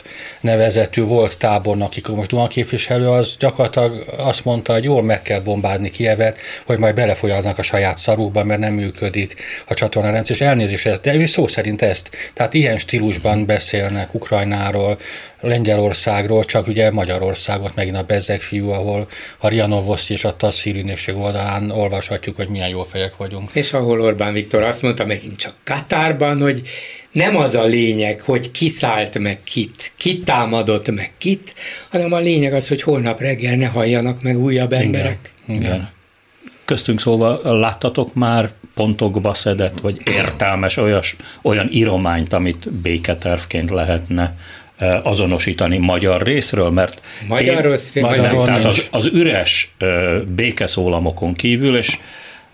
nevezetű 0.42 1.04
volt 1.04 1.38
tábornok, 1.38 1.88
aki 1.88 2.12
most 2.16 2.30
Duma 2.30 2.48
képviselő, 2.48 3.10
az 3.10 3.36
gyakorlatilag 3.40 4.06
azt 4.18 4.46
mondta, 4.46 4.74
hogy 4.74 4.84
jól 4.84 5.04
meg 5.04 5.22
kell 5.22 5.40
bombázni 5.40 5.90
Kievet, 5.90 6.38
hogy 6.66 6.78
majd 6.78 6.96
belefolyadnak 6.96 7.58
a 7.58 7.62
saját 7.62 7.98
szarukba, 7.98 8.44
mert 8.44 8.60
nem 8.60 8.74
működik 8.74 9.36
a 9.68 9.74
csatornarendszer, 9.74 10.36
és 10.36 10.42
elnézést, 10.42 11.02
de 11.02 11.14
ő 11.14 11.26
szó 11.26 11.48
szerint 11.48 11.82
ezt, 11.82 12.10
tehát 12.34 12.54
ilyen 12.54 12.78
stílusban 12.78 13.46
beszélnek 13.46 14.14
Ukrajnáról, 14.14 14.98
Lengyelországról, 15.42 16.46
csak 16.46 16.68
ugye 16.68 16.92
Magyarországot, 16.92 17.76
megint 17.76 17.96
a 17.96 18.04
Bezek 18.04 18.42
fiú, 18.42 18.70
ahol 18.70 19.08
a 19.38 19.48
Rianovoszti 19.48 20.14
és 20.14 20.24
a 20.24 20.36
Tasszír 20.36 20.76
ügynökség 20.76 21.16
oldalán 21.16 21.72
olvashatjuk, 21.72 22.36
hogy 22.36 22.48
milyen 22.48 22.70
jó 22.70 22.84
fejek 22.92 23.18
vagyunk. 23.18 23.50
És 23.54 23.74
ahol 23.74 24.02
Orbán 24.02 24.34
Viktor 24.34 24.64
azt 24.64 24.82
mondta 24.82 25.06
megint 25.06 25.36
csak 25.36 25.54
Katárban, 25.64 26.42
hogy 26.42 26.62
nem 27.12 27.38
az 27.38 27.56
a 27.56 27.64
lényeg, 27.64 28.22
hogy 28.22 28.52
kiszállt 28.52 29.20
meg 29.20 29.40
kit, 29.44 29.92
kitámadott 29.98 30.92
meg 30.92 31.12
kit, 31.18 31.54
hanem 31.90 32.14
a 32.14 32.18
lényeg 32.18 32.54
az, 32.54 32.68
hogy 32.68 32.82
holnap 32.82 33.20
reggel 33.20 33.56
ne 33.56 33.68
halljanak 33.68 34.22
meg 34.22 34.40
újabb 34.40 34.74
emberek. 34.74 35.32
Igen. 35.48 35.62
Igen. 35.62 35.90
Köztünk 36.66 37.00
szóval 37.00 37.60
láttatok 37.60 38.14
már 38.14 38.52
pontokba 38.74 39.34
szedett, 39.34 39.80
vagy 39.80 40.02
értelmes 40.06 40.78
olyas, 40.78 41.16
olyan 41.42 41.68
írományt, 41.72 42.34
amit 42.34 42.72
béketervként 42.72 43.70
lehetne 43.70 44.36
azonosítani 45.04 45.78
magyar 45.78 46.22
részről, 46.22 46.70
mert 46.70 47.02
magyar 47.28 47.80
én, 47.94 48.02
magyar 48.02 48.32
nem, 48.32 48.40
tehát 48.40 48.66
az, 48.66 48.88
az 48.92 49.06
üres 49.06 49.76
békeszólamokon 50.36 51.34
kívül, 51.34 51.78
és 51.78 51.98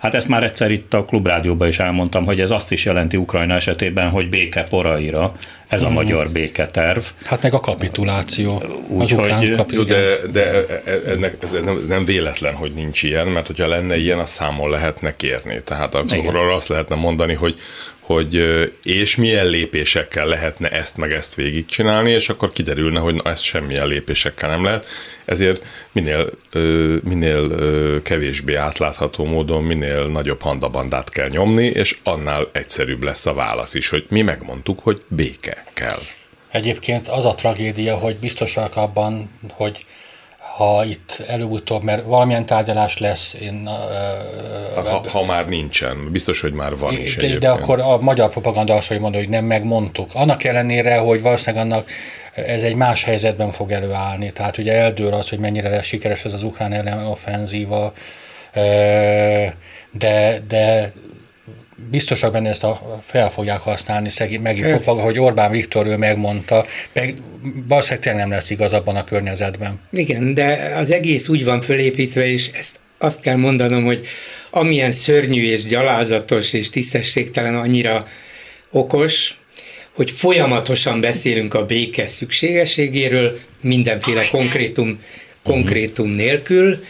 Hát 0.06 0.14
ezt 0.14 0.28
már 0.28 0.44
egyszer 0.44 0.72
itt 0.72 0.94
a 0.94 1.06
klubrádióban 1.06 1.68
is 1.68 1.80
elmondtam, 1.80 2.26
hogy 2.26 2.40
ez 2.40 2.52
azt 2.52 2.72
is 2.72 2.86
jelenti 2.86 3.18
Ukrajna 3.18 3.54
esetében, 3.54 4.10
hogy 4.10 4.30
béke 4.30 4.64
poraira, 4.64 5.36
ez 5.68 5.82
a 5.82 5.90
mm. 5.90 5.94
magyar 5.94 6.30
béketerv. 6.30 7.02
Hát 7.24 7.42
meg 7.42 7.54
a 7.54 7.60
kapituláció. 7.60 8.64
Úgyhogy, 8.88 9.52
kapi, 9.56 9.84
de, 9.84 10.16
de 10.32 10.46
e- 10.46 10.82
e- 10.86 11.12
ennek, 11.12 11.38
ez 11.42 11.52
nem, 11.52 11.78
ez 11.82 11.88
nem 11.88 12.06
véletlen, 12.06 12.54
hogy 12.54 12.72
nincs 12.74 13.04
ilyen, 13.04 13.28
mert 13.28 13.48
hogyha 13.48 13.68
lenne 13.68 13.98
ilyen, 13.98 14.20
azt 14.20 14.34
számon 14.34 14.70
lehetne 14.70 15.16
kérni. 15.16 15.62
Tehát 15.64 15.96
akkor 15.96 16.36
arra 16.36 16.54
azt 16.54 16.68
lehetne 16.68 16.96
mondani, 16.96 17.34
hogy 17.34 17.60
hogy 18.06 18.34
és 18.84 19.16
milyen 19.16 19.46
lépésekkel 19.46 20.26
lehetne 20.26 20.70
ezt 20.70 20.98
meg 20.98 21.12
ezt 21.12 21.36
végigcsinálni, 21.36 22.12
és 22.12 22.30
akkor 22.30 22.52
kiderülne, 22.52 23.00
hogy 23.00 23.14
na, 23.14 23.30
ezt 23.30 23.44
semmilyen 23.44 23.88
lépésekkel 23.88 24.50
nem 24.50 24.64
lehet. 24.64 24.86
Ezért 25.26 25.64
minél, 25.92 26.30
minél 27.04 27.52
kevésbé 28.02 28.56
átlátható 28.56 29.26
módon, 29.26 29.64
minél 29.64 30.06
nagyobb 30.06 30.42
handabandát 30.42 31.10
kell 31.10 31.30
nyomni, 31.30 31.66
és 31.66 31.98
annál 32.04 32.50
egyszerűbb 32.52 33.04
lesz 33.04 33.26
a 33.26 33.34
válasz 33.34 33.74
is, 33.74 33.90
hogy 33.90 34.06
mi 34.10 34.22
megmondtuk, 34.22 34.80
hogy 34.80 35.02
béke 35.08 35.64
kell. 35.74 36.02
Egyébként 36.52 37.08
az 37.08 37.26
a 37.26 37.36
tragédia, 37.36 37.96
hogy 37.96 38.16
biztosak 38.16 38.76
abban, 38.76 39.30
hogy 39.52 39.86
ha 40.56 40.86
itt 40.86 41.24
előbb-utóbb, 41.28 41.84
mert 41.84 42.04
valamilyen 42.06 42.46
tárgyalás 42.46 42.98
lesz. 42.98 43.34
Én, 43.42 43.70
hát, 44.76 44.88
ha, 44.88 45.10
ha 45.10 45.26
már 45.26 45.48
nincsen, 45.48 46.12
biztos, 46.12 46.42
hogy 46.42 46.54
már 46.54 46.78
van 46.78 46.94
is 46.94 47.16
de, 47.16 47.38
de 47.38 47.50
akkor 47.50 47.80
a 47.80 47.98
magyar 47.98 48.30
propaganda 48.30 48.74
azt 48.74 48.88
hogy 48.88 49.00
mondani, 49.00 49.24
hogy 49.24 49.34
nem 49.34 49.46
megmondtuk. 49.46 50.10
Annak 50.14 50.44
ellenére, 50.44 50.98
hogy 50.98 51.22
valószínűleg 51.22 51.66
annak 51.66 51.90
ez 52.34 52.64
egy 52.64 52.76
más 52.76 53.04
helyzetben 53.04 53.52
fog 53.52 53.72
előállni. 53.72 54.32
Tehát 54.32 54.58
ugye 54.58 54.74
eldől 54.74 55.14
az, 55.14 55.30
hogy 55.30 55.40
mennyire 55.40 55.70
lesz 55.70 55.86
sikeres 55.86 56.26
ez 56.26 56.34
az 56.34 56.44
ukrán 56.44 56.74
ellen 56.74 57.06
offenzíva, 57.06 57.94
de, 59.92 60.42
de 60.48 60.92
biztosak 61.90 62.32
benne 62.32 62.50
ezt 62.50 62.64
a, 62.64 63.02
fel 63.06 63.32
fogják 63.32 63.60
használni, 63.60 64.10
szegény, 64.10 64.42
megint 64.42 64.68
propag, 64.68 65.00
hogy 65.00 65.20
Orbán 65.20 65.52
Viktor 65.52 65.86
ő 65.86 65.98
megmondta, 65.98 66.66
meg 66.94 67.14
valószínűleg 67.68 68.04
tényleg 68.04 68.22
nem 68.22 68.32
lesz 68.32 68.50
igaz 68.50 68.74
abban 68.74 68.96
a 68.96 69.04
környezetben. 69.04 69.80
Igen, 69.92 70.34
de 70.34 70.74
az 70.76 70.92
egész 70.92 71.28
úgy 71.28 71.44
van 71.44 71.62
fölépítve, 71.62 72.28
és 72.28 72.48
ezt 72.54 72.80
azt 72.98 73.22
kell 73.22 73.36
mondanom, 73.36 73.84
hogy 73.84 74.08
amilyen 74.50 74.92
szörnyű 74.92 75.44
és 75.44 75.66
gyalázatos 75.66 76.54
és 76.54 76.70
tisztességtelen 76.70 77.56
annyira 77.56 78.06
okos, 78.72 79.40
hogy 79.96 80.12
folyamatosan 80.12 81.02
beszélünk 81.02 81.54
a 81.54 81.66
béke 81.66 82.08
szükségességéről, 82.08 83.40
mindenféle 83.62 84.28
konkrétum, 84.28 85.00
konkrétum 85.44 86.10
nélkül, 86.10 86.84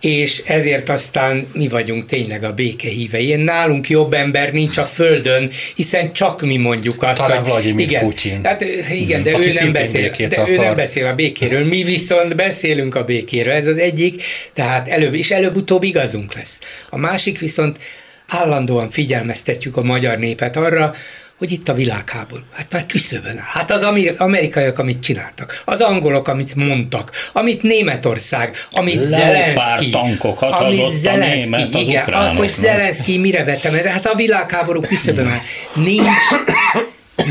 és 0.00 0.42
ezért 0.46 0.88
aztán 0.88 1.46
mi 1.52 1.68
vagyunk 1.68 2.06
tényleg 2.06 2.44
a 2.44 2.52
béke 2.52 2.88
hívei. 2.88 3.34
Nálunk 3.34 3.88
jobb 3.88 4.12
ember 4.12 4.52
nincs 4.52 4.76
a 4.76 4.84
földön, 4.84 5.50
hiszen 5.76 6.12
csak 6.12 6.40
mi 6.40 6.56
mondjuk 6.56 7.02
azt, 7.02 7.20
Talán 7.20 7.44
hogy 7.44 7.78
igen, 7.78 8.04
Putyin. 8.04 8.44
Hát, 8.44 8.64
igen, 8.92 9.22
de, 9.22 9.30
ő 9.38 9.52
nem, 9.52 9.72
beszél, 9.72 10.10
de 10.28 10.44
ő 10.48 10.56
nem 10.56 10.76
beszél 10.76 11.06
a 11.06 11.14
békéről, 11.14 11.64
mi 11.64 11.82
viszont 11.82 12.36
beszélünk 12.36 12.94
a 12.94 13.04
békéről, 13.04 13.52
ez 13.52 13.66
az 13.66 13.78
egyik, 13.78 14.22
tehát 14.52 14.88
előbb 14.88 15.14
és 15.14 15.30
előbb-utóbb 15.30 15.82
igazunk 15.82 16.34
lesz. 16.34 16.60
A 16.90 16.98
másik 16.98 17.38
viszont 17.38 17.78
állandóan 18.26 18.90
figyelmeztetjük 18.90 19.76
a 19.76 19.82
magyar 19.82 20.18
népet 20.18 20.56
arra, 20.56 20.94
hogy 21.40 21.52
itt 21.52 21.68
a 21.68 21.74
világháború. 21.74 22.42
Hát 22.52 22.72
már 22.72 22.86
küszöbön 22.86 23.38
áll. 23.38 23.44
Hát 23.52 23.70
az 23.70 23.82
amerikaiak, 24.18 24.78
amit 24.78 25.02
csináltak, 25.02 25.62
az 25.64 25.80
angolok, 25.80 26.28
amit 26.28 26.54
mondtak, 26.54 27.10
amit 27.32 27.62
Németország, 27.62 28.56
amit 28.70 29.02
Zelenszky, 29.02 29.96
amit 30.40 30.90
Zelenszky, 30.90 31.80
igen, 31.80 32.36
hogy 32.36 32.50
Zelenszky 32.50 33.18
mire 33.18 33.44
vettem, 33.44 33.72
de 33.72 33.90
hát 33.90 34.06
a 34.06 34.14
világháború 34.14 34.80
küszöbön 34.80 35.26
áll. 35.26 35.40
Nincs, 35.74 36.26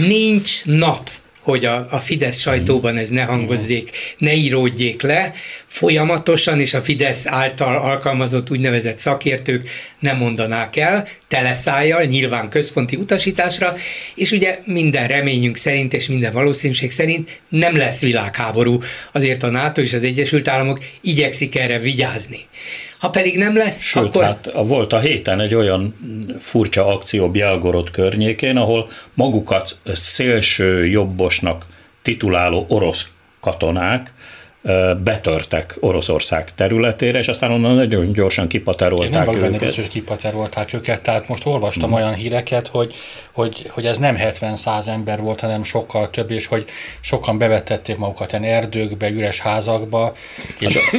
nincs 0.08 0.66
nap, 0.66 1.10
hogy 1.50 1.66
a, 1.66 1.88
a 1.90 1.98
Fidesz 1.98 2.40
sajtóban 2.40 2.98
ez 2.98 3.10
ne 3.10 3.24
hangozzék, 3.24 3.90
ne 4.18 4.34
íródjék 4.34 5.02
le, 5.02 5.34
folyamatosan, 5.66 6.60
és 6.60 6.74
a 6.74 6.82
Fidesz 6.82 7.28
által 7.28 7.76
alkalmazott 7.76 8.52
úgynevezett 8.52 8.98
szakértők 8.98 9.70
nem 10.00 10.18
mondanák 10.18 10.76
el, 10.76 11.08
teleszájjal, 11.28 12.04
nyilván 12.04 12.50
központi 12.50 12.96
utasításra, 12.96 13.74
és 14.16 14.32
ugye 14.32 14.60
minden 14.66 15.08
reményünk 15.08 15.58
szerint 15.58 15.94
és 15.94 16.08
minden 16.08 16.34
valószínűség 16.34 16.92
szerint 16.92 17.42
nem 17.50 17.78
lesz 17.78 18.02
világháború, 18.02 18.78
azért 19.12 19.44
a 19.44 19.50
NATO 19.50 19.82
és 19.82 19.94
az 19.94 20.04
Egyesült 20.04 20.48
Államok 20.48 20.80
igyekszik 21.02 21.56
erre 21.56 21.80
vigyázni. 21.80 22.48
Ha 23.00 23.10
pedig 23.10 23.38
nem 23.38 23.58
lesz, 23.58 23.82
Sőt, 23.82 24.04
akkor... 24.04 24.24
hát 24.24 24.52
volt 24.68 24.94
a 24.94 25.00
héten 25.00 25.40
egy 25.40 25.56
olyan 25.56 25.96
furcsa 26.40 26.86
akció 26.86 27.30
Bielgorod 27.30 27.92
környékén, 27.92 28.58
ahol 28.58 28.90
magukat 29.14 29.80
szélső 29.94 30.86
jobbosnak 30.86 31.66
tituláló 32.02 32.66
orosz 32.70 33.08
katonák 33.40 34.14
betörtek 35.04 35.78
Oroszország 35.80 36.54
területére, 36.56 37.20
és 37.20 37.28
aztán 37.28 37.52
onnan 37.52 37.76
nagyon 37.76 38.14
gyorsan 38.14 38.48
kipaterolták 38.48 39.08
Én 39.08 39.20
nem 39.20 39.36
őket. 39.36 39.60
Benne 39.60 39.74
hogy 39.76 39.88
kipaterolták 39.88 40.74
őket, 40.74 41.02
tehát 41.02 41.28
most 41.28 41.46
olvastam 41.46 41.90
mm. 41.90 41.94
olyan 41.94 42.14
híreket, 42.14 42.68
hogy, 42.68 42.94
hogy, 43.40 43.70
hogy 43.70 43.86
ez 43.86 43.98
nem 43.98 44.18
70-100 44.20 44.88
ember 44.88 45.20
volt, 45.20 45.40
hanem 45.40 45.64
sokkal 45.64 46.10
több, 46.10 46.32
és 46.32 46.46
hogy 46.46 46.66
sokan 47.00 47.38
bevetették 47.38 47.98
magukat 47.98 48.32
ilyen 48.32 48.44
erdőkbe, 48.44 49.10
üres 49.10 49.40
házakba. 49.40 50.14
És 50.60 50.76
a, 50.76 50.96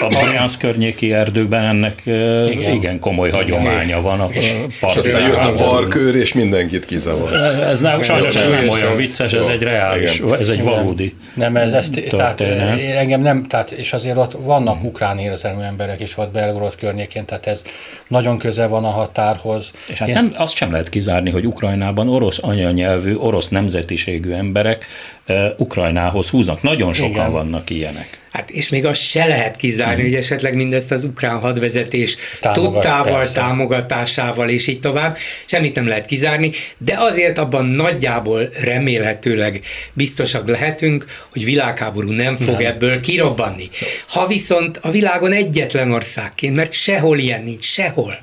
a, 0.00 0.04
a 0.04 0.08
Briansz 0.08 0.56
környéki 0.56 1.12
erdőkben 1.12 1.64
ennek 1.64 2.02
igen, 2.50 2.72
igen 2.72 2.98
komoly 2.98 3.30
hagyománya 3.30 4.00
van. 4.00 4.20
A 4.20 4.28
és, 4.30 4.54
és 5.02 5.16
jött 5.16 5.44
a 5.44 5.54
barkőr, 5.54 6.16
és 6.16 6.32
mindenkit 6.32 6.84
kizavar. 6.84 7.32
Ez 7.60 7.80
nem, 7.80 8.02
sajnos 8.02 8.36
ez 8.36 8.48
nem 8.48 8.68
olyan 8.68 8.96
vicces, 8.96 9.32
ez 9.32 9.46
egy 9.46 9.62
reális, 9.62 10.20
ez 10.38 10.48
egy 10.48 10.62
valódi. 10.62 11.14
Nem, 11.34 11.56
ez, 11.56 11.72
ez 11.72 11.90
tehát 12.08 12.40
engem 12.40 13.20
nem, 13.20 13.46
tehát, 13.46 13.70
és 13.70 13.92
azért 13.92 14.16
ott 14.16 14.32
vannak 14.32 14.84
ukrán 14.84 15.18
érzelmű 15.18 15.62
emberek 15.62 16.00
is 16.00 16.18
ott 16.18 16.32
Belgorod 16.32 16.76
környékén, 16.76 17.24
tehát 17.24 17.46
ez 17.46 17.64
nagyon 18.08 18.38
közel 18.38 18.68
van 18.68 18.84
a 18.84 18.90
határhoz. 18.90 19.72
És 19.86 19.98
hát 19.98 20.08
Én... 20.08 20.14
nem, 20.14 20.34
azt 20.36 20.54
sem 20.54 20.70
lehet 20.70 20.88
kizárni, 20.88 21.10
hogy 21.20 21.46
Ukrajnában 21.46 22.08
orosz 22.08 22.38
anyanyelvű, 22.42 23.14
orosz 23.14 23.48
nemzetiségű 23.48 24.30
emberek 24.30 24.86
uh, 25.28 25.36
Ukrajnához 25.58 26.28
húznak. 26.28 26.62
Nagyon 26.62 26.92
sokan 26.92 27.10
Igen. 27.10 27.32
vannak 27.32 27.70
ilyenek. 27.70 28.20
Hát 28.32 28.50
és 28.50 28.68
még 28.68 28.86
azt 28.86 29.00
se 29.00 29.26
lehet 29.26 29.56
kizárni, 29.56 30.02
mm. 30.02 30.04
hogy 30.04 30.14
esetleg 30.14 30.54
mindezt 30.54 30.92
az 30.92 31.04
ukrán 31.04 31.38
hadvezetés 31.38 32.16
Támogat, 32.40 32.72
tudtával, 32.72 33.18
persze. 33.18 33.34
támogatásával 33.34 34.48
és 34.48 34.66
így 34.66 34.80
tovább, 34.80 35.16
semmit 35.46 35.74
nem 35.74 35.88
lehet 35.88 36.06
kizárni, 36.06 36.50
de 36.78 36.94
azért 36.98 37.38
abban 37.38 37.66
nagyjából 37.66 38.48
remélhetőleg 38.62 39.60
biztosak 39.92 40.48
lehetünk, 40.48 41.06
hogy 41.30 41.44
világháború 41.44 42.10
nem 42.10 42.36
fog 42.36 42.56
nem. 42.56 42.66
ebből 42.66 43.00
kirobbanni. 43.00 43.68
Ha 44.08 44.26
viszont 44.26 44.78
a 44.82 44.90
világon 44.90 45.32
egyetlen 45.32 45.92
országként, 45.92 46.54
mert 46.54 46.72
sehol 46.72 47.18
ilyen 47.18 47.42
nincs, 47.42 47.64
sehol, 47.64 48.18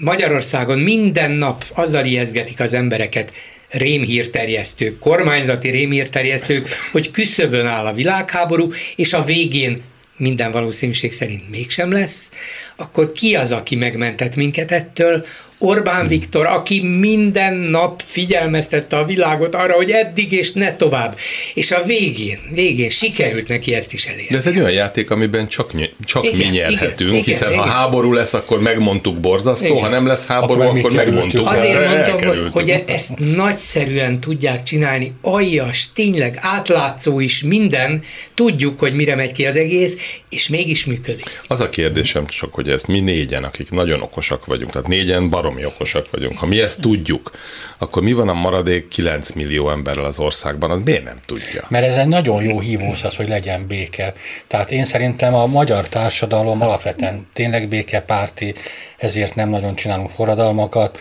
Magyarországon 0.00 0.78
minden 0.78 1.30
nap 1.30 1.64
azzal 1.74 2.04
ijeszgetik 2.04 2.60
az 2.60 2.74
embereket, 2.74 3.32
rémhírterjesztők, 3.70 4.98
kormányzati 4.98 5.70
rémhírterjesztők, 5.70 6.68
hogy 6.92 7.10
küszöbön 7.10 7.66
áll 7.66 7.86
a 7.86 7.92
világháború, 7.92 8.68
és 8.96 9.12
a 9.12 9.24
végén 9.24 9.82
minden 10.16 10.50
valószínűség 10.50 11.12
szerint 11.12 11.50
mégsem 11.50 11.92
lesz, 11.92 12.30
akkor 12.76 13.12
ki 13.12 13.34
az, 13.34 13.52
aki 13.52 13.76
megmentett 13.76 14.36
minket 14.36 14.72
ettől? 14.72 15.24
Orbán 15.58 15.98
hmm. 15.98 16.08
Viktor, 16.08 16.46
aki 16.46 16.82
minden 16.82 17.54
nap 17.54 18.02
figyelmeztette 18.06 18.96
a 18.96 19.04
világot 19.04 19.54
arra, 19.54 19.74
hogy 19.74 19.90
eddig 19.90 20.32
és 20.32 20.52
ne 20.52 20.76
tovább. 20.76 21.16
És 21.54 21.70
a 21.70 21.82
végén, 21.82 22.38
végén 22.52 22.90
sikerült 22.90 23.48
neki 23.48 23.74
ezt 23.74 23.92
is 23.92 24.06
elérni. 24.06 24.26
De 24.30 24.36
ez 24.36 24.46
egy 24.46 24.58
olyan 24.58 24.70
játék, 24.70 25.10
amiben 25.10 25.48
csak, 25.48 25.72
csak 26.04 26.24
igen, 26.24 26.36
mi 26.36 26.44
nyerhetünk, 26.44 27.10
igen, 27.10 27.22
hiszen 27.22 27.48
igen, 27.48 27.60
ha 27.60 27.66
igen. 27.66 27.78
háború 27.78 28.12
lesz, 28.12 28.34
akkor 28.34 28.60
megmondtuk 28.60 29.20
borzasztó, 29.20 29.66
igen. 29.66 29.82
ha 29.82 29.88
nem 29.88 30.06
lesz 30.06 30.26
háború, 30.26 30.60
akkor, 30.60 30.78
akkor 30.78 30.92
megmondtuk. 30.92 31.46
Azért 31.46 31.88
mondtam, 31.88 32.28
hogy, 32.28 32.50
hogy 32.52 32.82
ezt 32.86 33.18
nagyszerűen 33.18 34.20
tudják 34.20 34.62
csinálni, 34.62 35.12
aljas, 35.22 35.92
tényleg 35.94 36.38
átlátszó 36.40 37.20
is 37.20 37.42
minden, 37.42 38.02
tudjuk, 38.34 38.78
hogy 38.78 38.94
mire 38.94 39.14
megy 39.14 39.32
ki 39.32 39.46
az 39.46 39.56
egész, 39.56 40.22
és 40.30 40.48
mégis 40.48 40.84
működik. 40.84 41.42
Az 41.46 41.60
a 41.60 41.68
kérdésem 41.68 42.26
csak, 42.26 42.54
hogy 42.54 42.68
ezt 42.68 42.86
mi 42.86 43.00
négyen, 43.00 43.44
akik 43.44 43.70
nagyon 43.70 44.02
okosak 44.02 44.46
vagyunk, 44.46 44.72
tehát 44.72 44.88
négyen 44.88 45.30
bar 45.30 45.45
baromi 45.46 45.64
okosak 45.64 46.10
vagyunk. 46.10 46.38
Ha 46.38 46.46
mi 46.46 46.60
ezt 46.60 46.80
tudjuk, 46.80 47.30
akkor 47.78 48.02
mi 48.02 48.12
van 48.12 48.28
a 48.28 48.34
maradék 48.34 48.88
9 48.88 49.30
millió 49.30 49.70
emberrel 49.70 50.04
az 50.04 50.18
országban, 50.18 50.70
az 50.70 50.80
miért 50.84 51.04
nem 51.04 51.20
tudja? 51.26 51.64
Mert 51.68 51.86
ez 51.86 51.96
egy 51.96 52.06
nagyon 52.06 52.42
jó 52.42 52.60
hívószaz, 52.60 53.16
hogy 53.16 53.28
legyen 53.28 53.66
béke. 53.66 54.14
Tehát 54.46 54.70
én 54.70 54.84
szerintem 54.84 55.34
a 55.34 55.46
magyar 55.46 55.88
társadalom 55.88 56.62
alapvetően 56.62 57.26
tényleg 57.32 57.68
békepárti, 57.68 58.54
ezért 58.96 59.34
nem 59.34 59.48
nagyon 59.48 59.74
csinálunk 59.74 60.10
forradalmakat. 60.10 60.98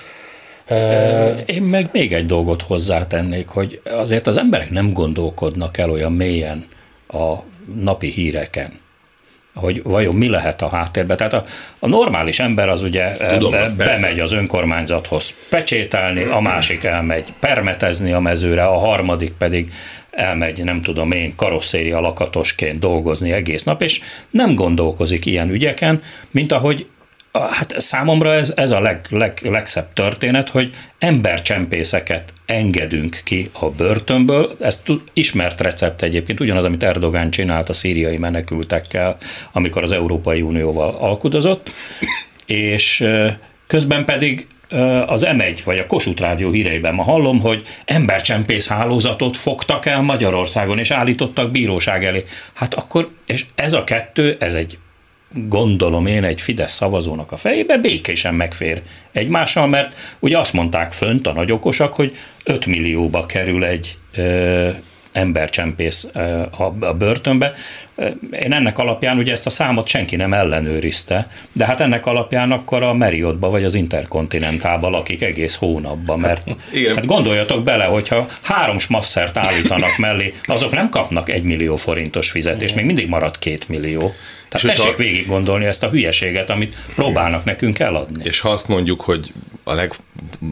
Én 1.45 1.61
meg 1.61 1.89
még 1.91 2.13
egy 2.13 2.25
dolgot 2.25 2.61
hozzátennék, 2.61 3.47
hogy 3.47 3.81
azért 3.83 4.27
az 4.27 4.37
emberek 4.37 4.69
nem 4.69 4.93
gondolkodnak 4.93 5.77
el 5.77 5.89
olyan 5.89 6.13
mélyen 6.13 6.67
a 7.07 7.33
napi 7.75 8.09
híreken 8.09 8.83
hogy 9.55 9.83
vajon 9.83 10.15
mi 10.15 10.27
lehet 10.27 10.61
a 10.61 10.69
háttérben. 10.69 11.17
Tehát 11.17 11.33
a, 11.33 11.43
a 11.79 11.87
normális 11.87 12.39
ember 12.39 12.69
az 12.69 12.81
ugye 12.81 13.17
Tudom, 13.17 13.51
be, 13.51 13.73
bemegy 13.77 14.19
az 14.19 14.31
önkormányzathoz 14.31 15.35
pecsételni, 15.49 16.23
a 16.23 16.39
másik 16.39 16.83
elmegy 16.83 17.33
permetezni 17.39 18.11
a 18.11 18.19
mezőre, 18.19 18.65
a 18.65 18.77
harmadik 18.77 19.31
pedig 19.37 19.71
elmegy, 20.11 20.63
nem 20.63 20.81
tudom 20.81 21.11
én, 21.11 21.35
karosszéria 21.35 21.99
lakatosként 21.99 22.79
dolgozni 22.79 23.31
egész 23.31 23.63
nap, 23.63 23.81
és 23.81 24.01
nem 24.29 24.55
gondolkozik 24.55 25.25
ilyen 25.25 25.49
ügyeken, 25.49 26.01
mint 26.31 26.51
ahogy 26.51 26.87
Hát 27.39 27.73
számomra 27.77 28.33
ez, 28.33 28.53
ez 28.55 28.71
a 28.71 28.79
leg, 28.79 29.05
leg, 29.09 29.39
legszebb 29.43 29.93
történet, 29.93 30.49
hogy 30.49 30.73
embercsempészeket 30.99 32.33
engedünk 32.45 33.21
ki 33.23 33.49
a 33.53 33.69
börtönből. 33.69 34.55
Ez 34.59 34.81
ismert 35.13 35.61
recept 35.61 36.01
egyébként, 36.01 36.39
ugyanaz, 36.39 36.65
amit 36.65 36.83
Erdogán 36.83 37.29
csinált 37.29 37.69
a 37.69 37.73
szíriai 37.73 38.17
menekültekkel, 38.17 39.17
amikor 39.51 39.83
az 39.83 39.91
Európai 39.91 40.41
Unióval 40.41 40.95
alkudozott, 40.95 41.71
és 42.45 43.07
közben 43.67 44.05
pedig 44.05 44.47
az 45.05 45.25
M1 45.29 45.59
vagy 45.63 45.77
a 45.77 45.85
Kossuth 45.85 46.21
Rádió 46.21 46.51
híreiben 46.51 46.93
ma 46.93 47.03
hallom, 47.03 47.39
hogy 47.39 47.61
embercsempész 47.85 48.67
hálózatot 48.67 49.37
fogtak 49.37 49.85
el 49.85 50.01
Magyarországon, 50.01 50.79
és 50.79 50.91
állítottak 50.91 51.51
bíróság 51.51 52.05
elé. 52.05 52.23
Hát 52.53 52.73
akkor, 52.73 53.09
és 53.25 53.45
ez 53.55 53.73
a 53.73 53.83
kettő, 53.83 54.37
ez 54.39 54.53
egy 54.53 54.77
gondolom 55.35 56.05
én 56.05 56.23
egy 56.23 56.41
Fidesz 56.41 56.73
szavazónak 56.73 57.31
a 57.31 57.37
fejébe 57.37 57.77
békésen 57.77 58.35
megfér 58.35 58.81
egymással, 59.11 59.67
mert 59.67 59.95
ugye 60.19 60.37
azt 60.37 60.53
mondták 60.53 60.93
fönt 60.93 61.27
a 61.27 61.33
nagyokosak, 61.33 61.93
hogy 61.93 62.15
5 62.43 62.65
millióba 62.65 63.25
kerül 63.25 63.65
egy 63.65 63.97
ö, 64.15 64.69
embercsempész 65.15 66.07
a, 66.57 66.93
börtönbe. 66.97 67.53
Én 68.31 68.53
ennek 68.53 68.77
alapján 68.77 69.17
ugye 69.17 69.31
ezt 69.31 69.45
a 69.45 69.49
számot 69.49 69.87
senki 69.87 70.15
nem 70.15 70.33
ellenőrizte, 70.33 71.27
de 71.51 71.65
hát 71.65 71.79
ennek 71.79 72.05
alapján 72.05 72.51
akkor 72.51 72.83
a 72.83 72.93
Marriottba 72.93 73.49
vagy 73.49 73.63
az 73.63 73.73
Interkontinentálba 73.73 74.89
lakik 74.89 75.21
egész 75.21 75.55
hónapban, 75.55 76.19
mert 76.19 76.43
Igen. 76.71 76.95
hát 76.95 77.05
gondoljatok 77.05 77.63
bele, 77.63 77.83
hogyha 77.83 78.27
három 78.41 78.77
smasszert 78.77 79.37
állítanak 79.37 79.97
mellé, 79.97 80.33
azok 80.45 80.71
nem 80.71 80.89
kapnak 80.89 81.29
egy 81.29 81.43
millió 81.43 81.75
forintos 81.75 82.31
fizetést, 82.31 82.75
még 82.75 82.85
mindig 82.85 83.07
marad 83.07 83.39
két 83.39 83.69
millió. 83.69 84.13
Tehát 84.49 84.77
és 84.77 84.81
tessék 84.81 84.97
végig 84.97 85.27
gondolni 85.27 85.65
ezt 85.65 85.83
a 85.83 85.89
hülyeséget, 85.89 86.49
amit 86.49 86.75
próbálnak 86.95 87.43
nekünk 87.43 87.79
eladni. 87.79 88.23
És 88.23 88.39
ha 88.39 88.49
azt 88.49 88.67
mondjuk, 88.67 89.01
hogy 89.01 89.31
a 89.63 89.73
leg, 89.73 89.93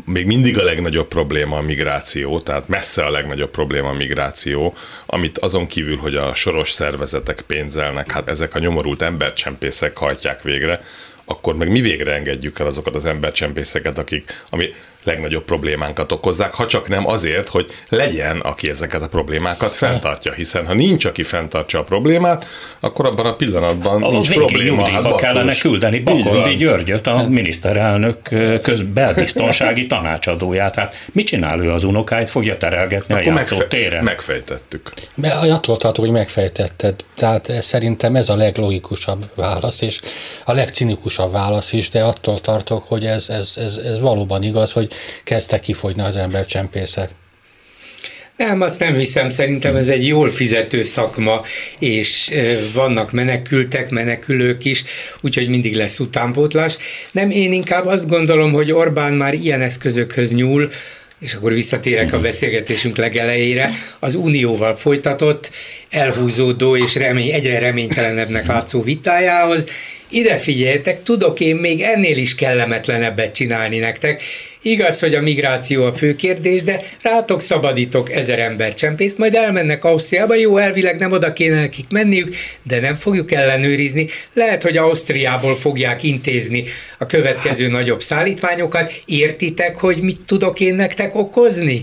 még 0.05 0.25
mindig 0.25 0.59
a 0.59 0.63
legnagyobb 0.63 1.07
probléma 1.07 1.57
a 1.57 1.61
migráció, 1.61 2.39
tehát 2.39 2.67
messze 2.67 3.05
a 3.05 3.09
legnagyobb 3.09 3.51
probléma 3.51 3.89
a 3.89 3.93
migráció, 3.93 4.73
amit 5.05 5.37
azon 5.37 5.67
kívül, 5.67 5.97
hogy 5.97 6.15
a 6.15 6.33
soros 6.33 6.71
szervezetek 6.71 7.41
pénzelnek, 7.41 8.11
hát 8.11 8.29
ezek 8.29 8.55
a 8.55 8.59
nyomorult 8.59 9.01
embercsempészek 9.01 9.97
hajtják 9.97 10.41
végre, 10.41 10.81
akkor 11.25 11.55
meg 11.55 11.69
mi 11.69 11.81
végre 11.81 12.13
engedjük 12.13 12.59
el 12.59 12.67
azokat 12.67 12.95
az 12.95 13.05
embercsempészeket, 13.05 13.97
akik, 13.97 14.43
ami 14.49 14.73
legnagyobb 15.03 15.43
problémánkat 15.43 16.11
okozzák, 16.11 16.53
ha 16.53 16.65
csak 16.65 16.87
nem 16.87 17.07
azért, 17.07 17.49
hogy 17.49 17.65
legyen, 17.89 18.39
aki 18.39 18.69
ezeket 18.69 19.01
a 19.01 19.07
problémákat 19.07 19.75
fenntartja, 19.75 20.31
hiszen 20.31 20.65
ha 20.65 20.73
nincs, 20.73 21.05
aki 21.05 21.23
fenntartja 21.23 21.79
a 21.79 21.83
problémát, 21.83 22.47
akkor 22.79 23.05
abban 23.05 23.25
a 23.25 23.35
pillanatban 23.35 24.03
a 24.03 24.09
nincs 24.09 24.33
probléma. 24.33 24.89
Hát 24.89 25.15
kellene 25.15 25.55
küldeni 25.55 25.99
Bakondi 25.99 26.55
Györgyöt, 26.55 27.07
a 27.07 27.27
miniszterelnök 27.27 28.17
közbelbiztonsági 28.61 29.87
tanácsadóját. 29.87 30.75
Hát 30.75 30.95
mit 31.11 31.27
csinál 31.27 31.59
ő 31.59 31.71
az 31.71 31.83
unokáit, 31.83 32.29
fogja 32.29 32.57
terelgetni 32.57 33.13
akkor 33.13 33.33
a 33.33 33.35
játszótéren? 33.35 34.03
Megfejtettük. 34.03 34.91
Attól 35.49 35.77
tartok, 35.77 36.03
hogy 36.03 36.13
megfejtetted. 36.13 36.95
Tehát 37.15 37.51
szerintem 37.61 38.15
ez 38.15 38.29
a 38.29 38.35
leglogikusabb 38.35 39.29
válasz, 39.35 39.81
és 39.81 39.99
a 40.45 40.53
legcinikusabb 40.53 41.31
válasz 41.31 41.73
is, 41.73 41.89
de 41.89 42.03
attól 42.03 42.39
tartok, 42.39 42.83
hogy 42.87 43.05
ez, 43.05 43.29
ez, 43.29 43.53
ez, 43.57 43.77
ez 43.77 43.99
valóban 43.99 44.43
igaz, 44.43 44.71
hogy 44.71 44.92
kezdtek 45.23 45.59
kifogyni 45.59 46.01
az 46.01 46.17
embercsempészek. 46.17 47.09
Nem, 48.37 48.61
azt 48.61 48.79
nem 48.79 48.97
hiszem, 48.97 49.29
szerintem 49.29 49.75
ez 49.75 49.87
egy 49.87 50.07
jól 50.07 50.29
fizető 50.29 50.83
szakma, 50.83 51.41
és 51.79 52.31
vannak 52.73 53.11
menekültek, 53.11 53.89
menekülők 53.89 54.65
is, 54.65 54.83
úgyhogy 55.21 55.47
mindig 55.47 55.75
lesz 55.75 55.99
utánpótlás. 55.99 56.77
Nem, 57.11 57.29
én 57.31 57.53
inkább 57.53 57.85
azt 57.85 58.07
gondolom, 58.07 58.51
hogy 58.51 58.71
Orbán 58.71 59.13
már 59.13 59.33
ilyen 59.33 59.61
eszközökhöz 59.61 60.33
nyúl, 60.33 60.69
és 61.19 61.33
akkor 61.33 61.53
visszatérek 61.53 62.11
a 62.11 62.15
mhm. 62.15 62.23
beszélgetésünk 62.25 62.97
legelejére, 62.97 63.71
az 63.99 64.15
Unióval 64.15 64.75
folytatott, 64.75 65.51
elhúzódó 65.89 66.77
és 66.77 66.95
remény, 66.95 67.31
egyre 67.31 67.59
reménytelenebbnek 67.59 68.47
látszó 68.47 68.81
vitájához. 68.81 69.65
Ide 70.09 70.37
figyeljetek, 70.37 71.03
tudok 71.03 71.39
én 71.39 71.55
még 71.55 71.81
ennél 71.81 72.17
is 72.17 72.35
kellemetlenebbet 72.35 73.35
csinálni 73.35 73.77
nektek, 73.77 74.21
Igaz, 74.65 74.99
hogy 74.99 75.15
a 75.15 75.21
migráció 75.21 75.83
a 75.83 75.93
fő 75.93 76.15
kérdés, 76.15 76.63
de 76.63 76.81
rátok 77.01 77.41
szabadítok 77.41 78.11
ezer 78.11 78.39
ember 78.39 78.73
csempészt, 78.73 79.17
majd 79.17 79.35
elmennek 79.35 79.83
Ausztriába, 79.83 80.35
jó, 80.35 80.57
elvileg 80.57 80.99
nem 80.99 81.11
oda 81.11 81.33
kéne 81.33 81.59
nekik 81.59 81.85
menniük, 81.89 82.35
de 82.63 82.79
nem 82.79 82.95
fogjuk 82.95 83.31
ellenőrizni. 83.31 84.07
Lehet, 84.33 84.63
hogy 84.63 84.77
Ausztriából 84.77 85.55
fogják 85.55 86.03
intézni 86.03 86.63
a 86.99 87.05
következő 87.05 87.63
hát. 87.63 87.71
nagyobb 87.71 88.01
szállítmányokat. 88.01 88.93
Értitek, 89.05 89.77
hogy 89.77 90.01
mit 90.01 90.19
tudok 90.25 90.59
én 90.59 90.75
nektek 90.75 91.15
okozni? 91.15 91.81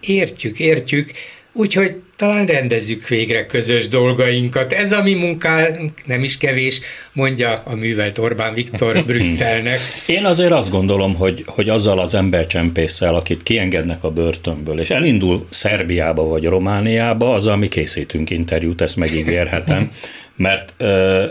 Értjük, 0.00 0.58
értjük. 0.58 1.10
Úgyhogy 1.52 2.00
talán 2.16 2.46
rendezzük 2.46 3.08
végre 3.08 3.46
közös 3.46 3.88
dolgainkat. 3.88 4.72
Ez 4.72 4.92
a 4.92 5.02
mi 5.02 5.14
munkánk 5.14 5.90
nem 6.06 6.22
is 6.22 6.36
kevés, 6.36 6.80
mondja 7.12 7.62
a 7.64 7.74
művelt 7.74 8.18
Orbán 8.18 8.54
Viktor 8.54 9.02
Brüsszelnek. 9.06 9.78
Én 10.06 10.24
azért 10.24 10.52
azt 10.52 10.70
gondolom, 10.70 11.14
hogy, 11.14 11.44
hogy 11.46 11.68
azzal 11.68 11.98
az 11.98 12.14
embercsempésszel, 12.14 13.14
akit 13.14 13.42
kiengednek 13.42 14.04
a 14.04 14.10
börtönből, 14.10 14.80
és 14.80 14.90
elindul 14.90 15.46
Szerbiába 15.50 16.24
vagy 16.24 16.44
Romániába, 16.44 17.34
azzal 17.34 17.56
mi 17.56 17.68
készítünk 17.68 18.30
interjút, 18.30 18.80
ezt 18.80 18.96
megígérhetem, 18.96 19.90
mert 20.36 20.74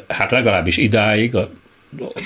hát 0.07 0.31
legalábbis 0.31 0.77
idáig, 0.77 1.37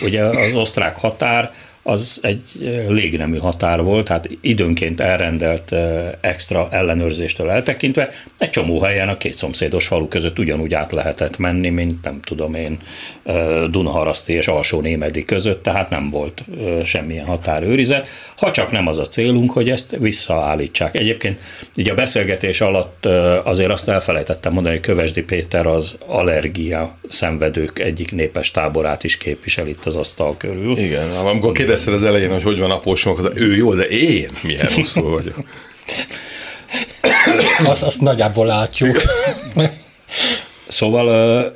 ugye 0.01 0.23
az 0.23 0.53
osztrák 0.53 0.95
határ, 0.99 1.53
az 1.83 2.19
egy 2.21 2.41
légnemű 2.87 3.37
határ 3.37 3.81
volt, 3.81 4.05
tehát 4.05 4.29
időnként 4.41 4.99
elrendelt 4.99 5.75
extra 6.21 6.67
ellenőrzéstől 6.71 7.49
eltekintve 7.49 8.09
egy 8.37 8.49
csomó 8.49 8.81
helyen 8.81 9.09
a 9.09 9.17
két 9.17 9.33
szomszédos 9.33 9.87
falu 9.87 10.07
között 10.07 10.39
ugyanúgy 10.39 10.73
át 10.73 10.91
lehetett 10.91 11.37
menni, 11.37 11.69
mint 11.69 12.03
nem 12.03 12.19
tudom 12.21 12.53
én 12.53 12.77
Dunaharaszti 13.69 14.33
és 14.33 14.47
Alsó 14.47 14.81
Némedi 14.81 15.25
között, 15.25 15.63
tehát 15.63 15.89
nem 15.89 16.09
volt 16.09 16.43
semmilyen 16.83 17.25
határőrizet, 17.25 18.07
ha 18.37 18.51
csak 18.51 18.71
nem 18.71 18.87
az 18.87 18.99
a 18.99 19.05
célunk, 19.05 19.51
hogy 19.51 19.69
ezt 19.69 19.95
visszaállítsák. 19.99 20.95
Egyébként 20.95 21.39
így 21.75 21.89
a 21.89 21.95
beszélgetés 21.95 22.61
alatt 22.61 23.05
azért 23.43 23.71
azt 23.71 23.89
elfelejtettem 23.89 24.53
mondani, 24.53 24.75
hogy 24.75 24.83
Kövesdi 24.83 25.21
Péter 25.23 25.65
az 25.65 25.95
allergia 26.05 26.97
szenvedők 27.07 27.79
egyik 27.79 28.11
népes 28.11 28.51
táborát 28.51 29.03
is 29.03 29.17
képvisel 29.17 29.67
itt 29.67 29.85
az 29.85 29.95
asztal 29.95 30.37
körül. 30.37 30.77
Igen, 30.77 31.11
amikor 31.11 31.51
kérdezted 31.73 31.93
az 31.93 32.15
elején, 32.15 32.31
hogy 32.31 32.43
hogy 32.43 32.59
van 32.59 32.71
apósom, 32.71 33.15
az 33.17 33.29
ő 33.33 33.55
jó, 33.55 33.73
de 33.73 33.83
én 33.83 34.29
milyen 34.43 34.67
rosszul 34.75 35.09
vagyok. 35.09 35.35
azt, 37.71 37.83
azt 37.83 38.01
nagyjából 38.01 38.45
látjuk. 38.45 39.01
Szóval 40.67 41.53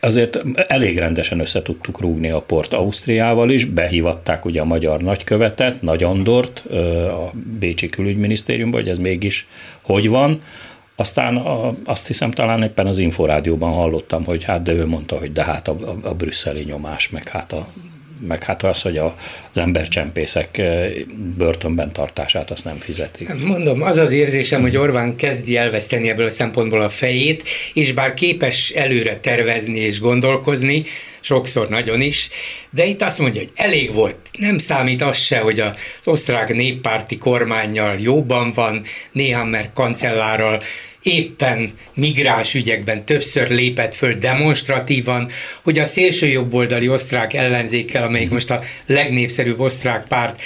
azért 0.00 0.38
elég 0.54 0.98
rendesen 0.98 1.40
össze 1.40 1.62
tudtuk 1.62 2.00
rúgni 2.00 2.30
a 2.30 2.40
port 2.40 2.72
Ausztriával 2.72 3.50
is, 3.50 3.64
behívatták 3.64 4.44
ugye 4.44 4.60
a 4.60 4.64
magyar 4.64 5.00
nagykövetet, 5.00 5.82
Nagy 5.82 6.02
Andort 6.02 6.64
a 7.10 7.32
Bécsi 7.58 7.88
külügyminisztériumba, 7.88 8.76
hogy 8.76 8.88
ez 8.88 8.98
mégis 8.98 9.46
hogy 9.80 10.08
van. 10.08 10.42
Aztán 10.96 11.36
a, 11.36 11.74
azt 11.84 12.06
hiszem 12.06 12.30
talán 12.30 12.62
éppen 12.62 12.86
az 12.86 12.98
Inforádióban 12.98 13.72
hallottam, 13.72 14.24
hogy 14.24 14.44
hát 14.44 14.62
de 14.62 14.72
ő 14.72 14.86
mondta, 14.86 15.18
hogy 15.18 15.32
de 15.32 15.44
hát 15.44 15.68
a, 15.68 15.72
a, 15.72 16.08
a 16.08 16.14
brüsszeli 16.14 16.62
nyomás, 16.62 17.08
meg 17.08 17.28
hát 17.28 17.52
a 17.52 17.66
meg 18.26 18.44
hát 18.44 18.62
az, 18.62 18.82
hogy 18.82 18.96
az 18.96 19.12
embercsempészek 19.54 20.58
eh, 20.58 20.90
börtönben 21.36 21.92
tartását 21.92 22.50
azt 22.50 22.64
nem 22.64 22.76
fizetik. 22.76 23.34
Mondom, 23.44 23.82
az 23.82 23.96
az 23.96 24.12
érzésem, 24.12 24.60
hogy 24.60 24.76
Orbán 24.76 25.16
kezdi 25.16 25.56
elveszteni 25.56 26.08
ebből 26.08 26.26
a 26.26 26.30
szempontból 26.30 26.80
a 26.80 26.88
fejét, 26.88 27.48
és 27.74 27.92
bár 27.92 28.14
képes 28.14 28.70
előre 28.70 29.16
tervezni 29.16 29.78
és 29.78 30.00
gondolkozni, 30.00 30.84
sokszor 31.20 31.68
nagyon 31.68 32.00
is, 32.00 32.28
de 32.70 32.84
itt 32.84 33.02
azt 33.02 33.18
mondja, 33.18 33.40
hogy 33.40 33.50
elég 33.54 33.92
volt, 33.92 34.16
nem 34.38 34.58
számít 34.58 35.02
az 35.02 35.16
se, 35.16 35.38
hogy 35.38 35.60
az 35.60 35.74
osztrák 36.04 36.54
néppárti 36.54 37.18
kormányjal 37.18 37.96
jóban 37.98 38.52
van, 38.52 38.82
néha 39.12 39.44
mert 39.44 39.72
kancellárral 39.72 40.62
éppen 41.02 41.72
migráns 41.94 42.54
ügyekben 42.54 43.04
többször 43.04 43.50
lépett 43.50 43.94
föl 43.94 44.14
demonstratívan, 44.14 45.28
hogy 45.62 45.78
a 45.78 45.84
szélső 45.84 46.28
jobboldali 46.28 46.88
osztrák 46.88 47.34
ellenzékkel, 47.34 48.02
amelyik 48.02 48.26
mhm. 48.26 48.34
most 48.34 48.50
a 48.50 48.60
legnépszerűbb 48.86 49.60
osztrák 49.60 50.06
párt, 50.06 50.42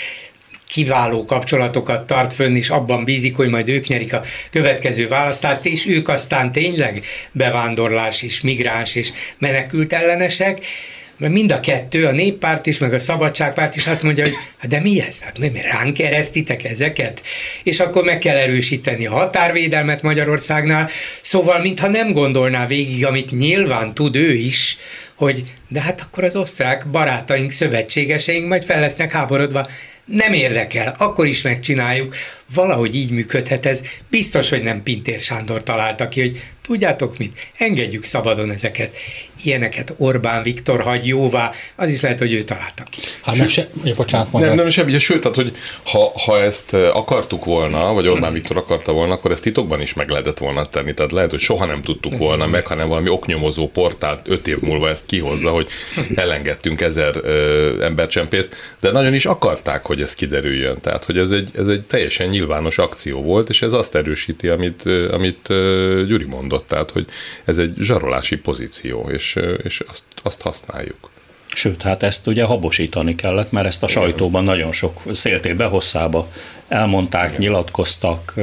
kiváló 0.69 1.25
kapcsolatokat 1.25 2.07
tart 2.07 2.33
fönn, 2.33 2.55
és 2.55 2.69
abban 2.69 3.05
bízik, 3.05 3.37
hogy 3.37 3.49
majd 3.49 3.69
ők 3.69 3.87
nyerik 3.87 4.13
a 4.13 4.23
következő 4.51 5.09
választást, 5.09 5.65
és 5.65 5.87
ők 5.87 6.09
aztán 6.09 6.53
tényleg 6.53 7.05
bevándorlás 7.33 8.23
és 8.23 8.41
migráns 8.41 8.95
és 8.95 9.13
menekült 9.39 9.93
ellenesek, 9.93 10.67
mert 11.17 11.33
mind 11.33 11.53
a 11.53 11.61
kettő, 11.61 12.07
a 12.07 12.13
néppárt 12.13 12.67
is, 12.67 12.79
meg 12.79 12.95
a 12.95 12.99
szabadságpárt 12.99 13.77
is 13.77 13.87
azt 13.87 14.03
mondja, 14.03 14.25
hogy 14.25 14.35
hát 14.59 14.71
de 14.71 14.81
mi 14.81 15.01
ez? 15.01 15.21
Hát 15.21 15.39
mi, 15.39 15.51
ránk 15.61 15.95
keresztitek 15.95 16.65
ezeket? 16.65 17.23
És 17.63 17.81
akkor 17.81 18.05
meg 18.05 18.19
kell 18.19 18.37
erősíteni 18.37 19.07
a 19.07 19.13
határvédelmet 19.13 20.03
Magyarországnál, 20.03 20.89
szóval 21.23 21.61
mintha 21.61 21.89
nem 21.89 22.13
gondolná 22.13 22.67
végig, 22.67 23.07
amit 23.07 23.31
nyilván 23.31 23.95
tud 23.95 24.17
ő 24.17 24.33
is, 24.33 24.77
hogy 25.15 25.41
de 25.69 25.81
hát 25.81 26.01
akkor 26.01 26.25
az 26.25 26.37
osztrák 26.37 26.87
barátaink, 26.91 27.51
szövetségeseink 27.51 28.49
majd 28.49 28.65
fel 28.65 28.81
lesznek 28.81 29.13
háborodva 29.13 29.67
nem 30.05 30.33
érdekel, 30.33 30.95
akkor 30.99 31.27
is 31.27 31.43
megcsináljuk, 31.43 32.15
valahogy 32.55 32.95
így 32.95 33.11
működhet 33.11 33.67
ez. 33.67 33.83
Biztos, 34.11 34.49
hogy 34.51 34.63
nem 34.63 34.83
Pintér 34.83 35.21
Sándor 35.21 35.63
találta 35.63 36.09
ki, 36.09 36.21
hogy 36.21 36.41
tudjátok 36.67 37.19
mit, 37.19 37.51
engedjük 37.57 38.05
szabadon 38.05 38.51
ezeket. 38.51 38.97
Ilyeneket 39.43 39.95
Orbán 39.97 40.43
Viktor 40.43 40.81
hagy 40.81 41.07
jóvá, 41.07 41.53
az 41.77 41.93
is 41.93 42.01
lehet, 42.01 42.19
hogy 42.19 42.33
ő 42.33 42.43
találta 42.43 42.83
ki. 42.91 43.01
Hát 43.23 43.37
nem 43.37 43.49
se, 43.49 43.69
bocsánat, 43.97 44.33
nem, 44.33 44.55
nem 44.55 44.71
semmi, 44.71 44.99
sőt, 44.99 45.21
tehát, 45.21 45.37
hogy 45.37 45.57
ha, 45.83 46.13
ha 46.25 46.41
ezt 46.41 46.73
akartuk 46.73 47.45
volna, 47.45 47.93
vagy 47.93 48.07
Orbán 48.07 48.33
Viktor 48.33 48.57
akarta 48.57 48.93
volna, 48.93 49.13
akkor 49.13 49.31
ezt 49.31 49.43
titokban 49.43 49.81
is 49.81 49.95
meg 49.95 50.09
lehetett 50.09 50.39
volna 50.39 50.69
tenni. 50.69 50.95
Tehát 50.95 51.13
lehet, 51.13 51.31
hogy 51.31 51.41
soha 51.41 51.65
nem 51.65 51.83
tudtuk 51.83 52.17
volna 52.17 52.47
meg, 52.47 52.67
hanem 52.67 52.89
valami 52.89 53.09
oknyomozó 53.09 53.69
portált 53.69 54.29
öt 54.29 54.47
év 54.47 54.61
múlva 54.61 54.89
ezt 54.89 55.07
kihozza, 55.07 55.51
hogy 55.51 55.69
elengedtünk 56.15 56.81
ezer 56.81 57.17
ö, 57.23 57.85
embercsempészt, 57.85 58.57
de 58.81 58.91
nagyon 58.91 59.15
is 59.15 59.27
akarták, 59.27 59.87
hogy 59.87 60.01
ez 60.01 60.15
kiderüljön. 60.15 60.79
Tehát, 60.81 61.05
hogy 61.05 61.19
ez 61.19 61.31
egy, 61.31 61.51
ez 61.55 61.67
egy 61.67 61.83
teljesen 61.83 62.29
nyilvános 62.35 62.79
akció 62.79 63.23
volt, 63.23 63.49
és 63.49 63.63
ez 63.63 63.73
azt 63.73 63.95
erősíti, 63.95 64.49
amit, 64.49 64.83
amit 65.11 65.49
Gyuri 66.07 66.25
mondott, 66.25 66.69
tehát, 66.69 66.91
hogy 66.91 67.07
ez 67.45 67.59
egy 67.59 67.75
zsarolási 67.79 68.37
pozíció, 68.37 69.09
és, 69.13 69.39
és 69.63 69.83
azt, 69.91 70.05
azt 70.23 70.41
használjuk. 70.41 71.11
Sőt, 71.55 71.83
hát 71.83 72.03
ezt 72.03 72.27
ugye 72.27 72.45
habosítani 72.45 73.15
kellett, 73.15 73.51
mert 73.51 73.67
ezt 73.67 73.83
a 73.83 73.87
sajtóban 73.87 74.45
nagyon 74.45 74.73
sok 74.73 75.03
széltébe 75.13 75.65
hosszába 75.65 76.29
elmondták, 76.69 77.29
Igen. 77.29 77.41
nyilatkoztak, 77.41 78.35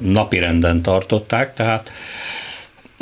napirenden 0.00 0.82
tartották, 0.82 1.54
tehát 1.54 1.92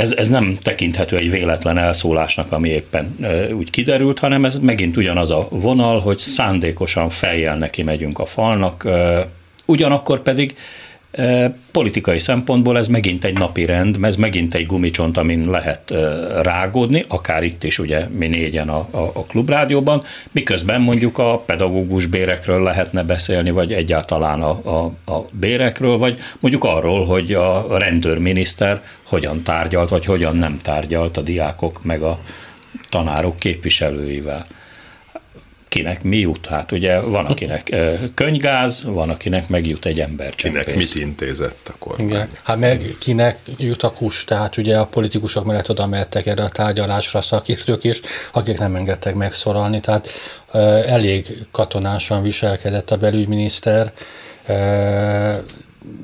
ez, 0.00 0.12
ez 0.12 0.28
nem 0.28 0.58
tekinthető 0.62 1.16
egy 1.16 1.30
véletlen 1.30 1.78
elszólásnak, 1.78 2.52
ami 2.52 2.68
éppen 2.68 3.16
e, 3.20 3.54
úgy 3.54 3.70
kiderült, 3.70 4.18
hanem 4.18 4.44
ez 4.44 4.58
megint 4.58 4.96
ugyanaz 4.96 5.30
a 5.30 5.46
vonal, 5.50 6.00
hogy 6.00 6.18
szándékosan 6.18 7.10
fejjel 7.10 7.56
neki 7.56 7.82
megyünk 7.82 8.18
a 8.18 8.26
falnak, 8.26 8.84
e, 8.84 9.28
ugyanakkor 9.66 10.22
pedig 10.22 10.56
Politikai 11.70 12.18
szempontból 12.18 12.78
ez 12.78 12.88
megint 12.88 13.24
egy 13.24 13.38
napi 13.38 13.64
rend, 13.64 13.98
ez 14.02 14.16
megint 14.16 14.54
egy 14.54 14.66
gumicsont, 14.66 15.16
amin 15.16 15.50
lehet 15.50 15.94
rágódni, 16.42 17.04
akár 17.08 17.42
itt 17.42 17.64
is 17.64 17.78
ugye 17.78 18.06
mi 18.08 18.26
négyen 18.26 18.68
a, 18.68 18.88
a, 18.90 19.10
a 19.12 19.24
klubrádióban, 19.24 20.02
miközben 20.30 20.80
mondjuk 20.80 21.18
a 21.18 21.38
pedagógus 21.38 22.06
bérekről 22.06 22.62
lehetne 22.62 23.02
beszélni, 23.02 23.50
vagy 23.50 23.72
egyáltalán 23.72 24.42
a, 24.42 24.50
a, 24.50 24.84
a 25.12 25.24
bérekről, 25.32 25.98
vagy 25.98 26.18
mondjuk 26.40 26.64
arról, 26.64 27.04
hogy 27.04 27.32
a 27.32 27.78
rendőrminiszter 27.78 28.82
hogyan 29.06 29.42
tárgyalt, 29.42 29.88
vagy 29.88 30.04
hogyan 30.04 30.36
nem 30.36 30.58
tárgyalt 30.62 31.16
a 31.16 31.20
diákok 31.20 31.84
meg 31.84 32.02
a 32.02 32.20
tanárok 32.88 33.36
képviselőivel 33.36 34.46
kinek 35.70 36.02
mi 36.02 36.16
jut. 36.16 36.46
Hát 36.46 36.72
ugye 36.72 37.00
van, 37.00 37.26
akinek 37.26 37.76
könygáz, 38.14 38.84
van, 38.84 39.10
akinek 39.10 39.48
megjut 39.48 39.84
egy 39.84 40.00
ember. 40.00 40.34
Kinek 40.34 40.76
mit 40.76 40.94
intézett 40.94 41.68
a 41.68 41.74
kormány. 41.78 42.06
Igen. 42.06 42.28
Hát 42.42 42.56
meg 42.56 42.96
kinek 42.98 43.38
jut 43.56 43.82
a 43.82 43.90
kus, 43.90 44.24
tehát 44.24 44.56
ugye 44.56 44.78
a 44.78 44.86
politikusok 44.86 45.44
mellett 45.44 45.70
oda 45.70 45.86
mehettek 45.86 46.26
erre 46.26 46.42
a 46.42 46.48
tárgyalásra 46.48 47.18
a 47.18 47.22
szakértők 47.22 47.84
is, 47.84 48.00
akik 48.32 48.58
nem 48.58 48.74
engedtek 48.74 49.14
megszólalni, 49.14 49.80
tehát 49.80 50.08
elég 50.86 51.46
katonásan 51.52 52.22
viselkedett 52.22 52.90
a 52.90 52.96
belügyminiszter, 52.96 53.92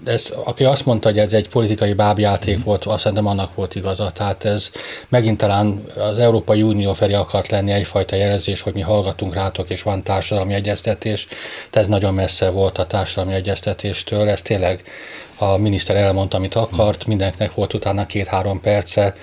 ez, 0.04 0.28
aki 0.44 0.64
azt 0.64 0.86
mondta, 0.86 1.08
hogy 1.08 1.18
ez 1.18 1.32
egy 1.32 1.48
politikai 1.48 1.92
bábjáték 1.92 2.58
mm. 2.58 2.62
volt, 2.62 2.84
azt 2.84 2.98
szerintem 2.98 3.26
annak 3.26 3.54
volt 3.54 3.74
igaza. 3.74 4.10
Tehát 4.10 4.44
ez 4.44 4.70
megint 5.08 5.38
talán 5.38 5.84
az 5.96 6.18
Európai 6.18 6.62
Unió 6.62 6.92
felé 6.94 7.14
akart 7.14 7.48
lenni 7.48 7.72
egyfajta 7.72 8.16
jelzés, 8.16 8.60
hogy 8.60 8.74
mi 8.74 8.80
hallgatunk 8.80 9.34
rátok, 9.34 9.70
és 9.70 9.82
van 9.82 10.02
társadalmi 10.02 10.54
egyeztetés, 10.54 11.26
de 11.70 11.80
ez 11.80 11.86
nagyon 11.86 12.14
messze 12.14 12.50
volt 12.50 12.78
a 12.78 12.86
társadalmi 12.86 13.34
egyeztetéstől. 13.34 14.28
Ez 14.28 14.42
tényleg 14.42 14.82
a 15.38 15.56
miniszter 15.56 15.96
elmondta, 15.96 16.36
amit 16.36 16.54
akart, 16.54 17.06
mindenkinek 17.06 17.54
volt 17.54 17.74
utána 17.74 18.06
két-három 18.06 18.60
perce, 18.60 19.14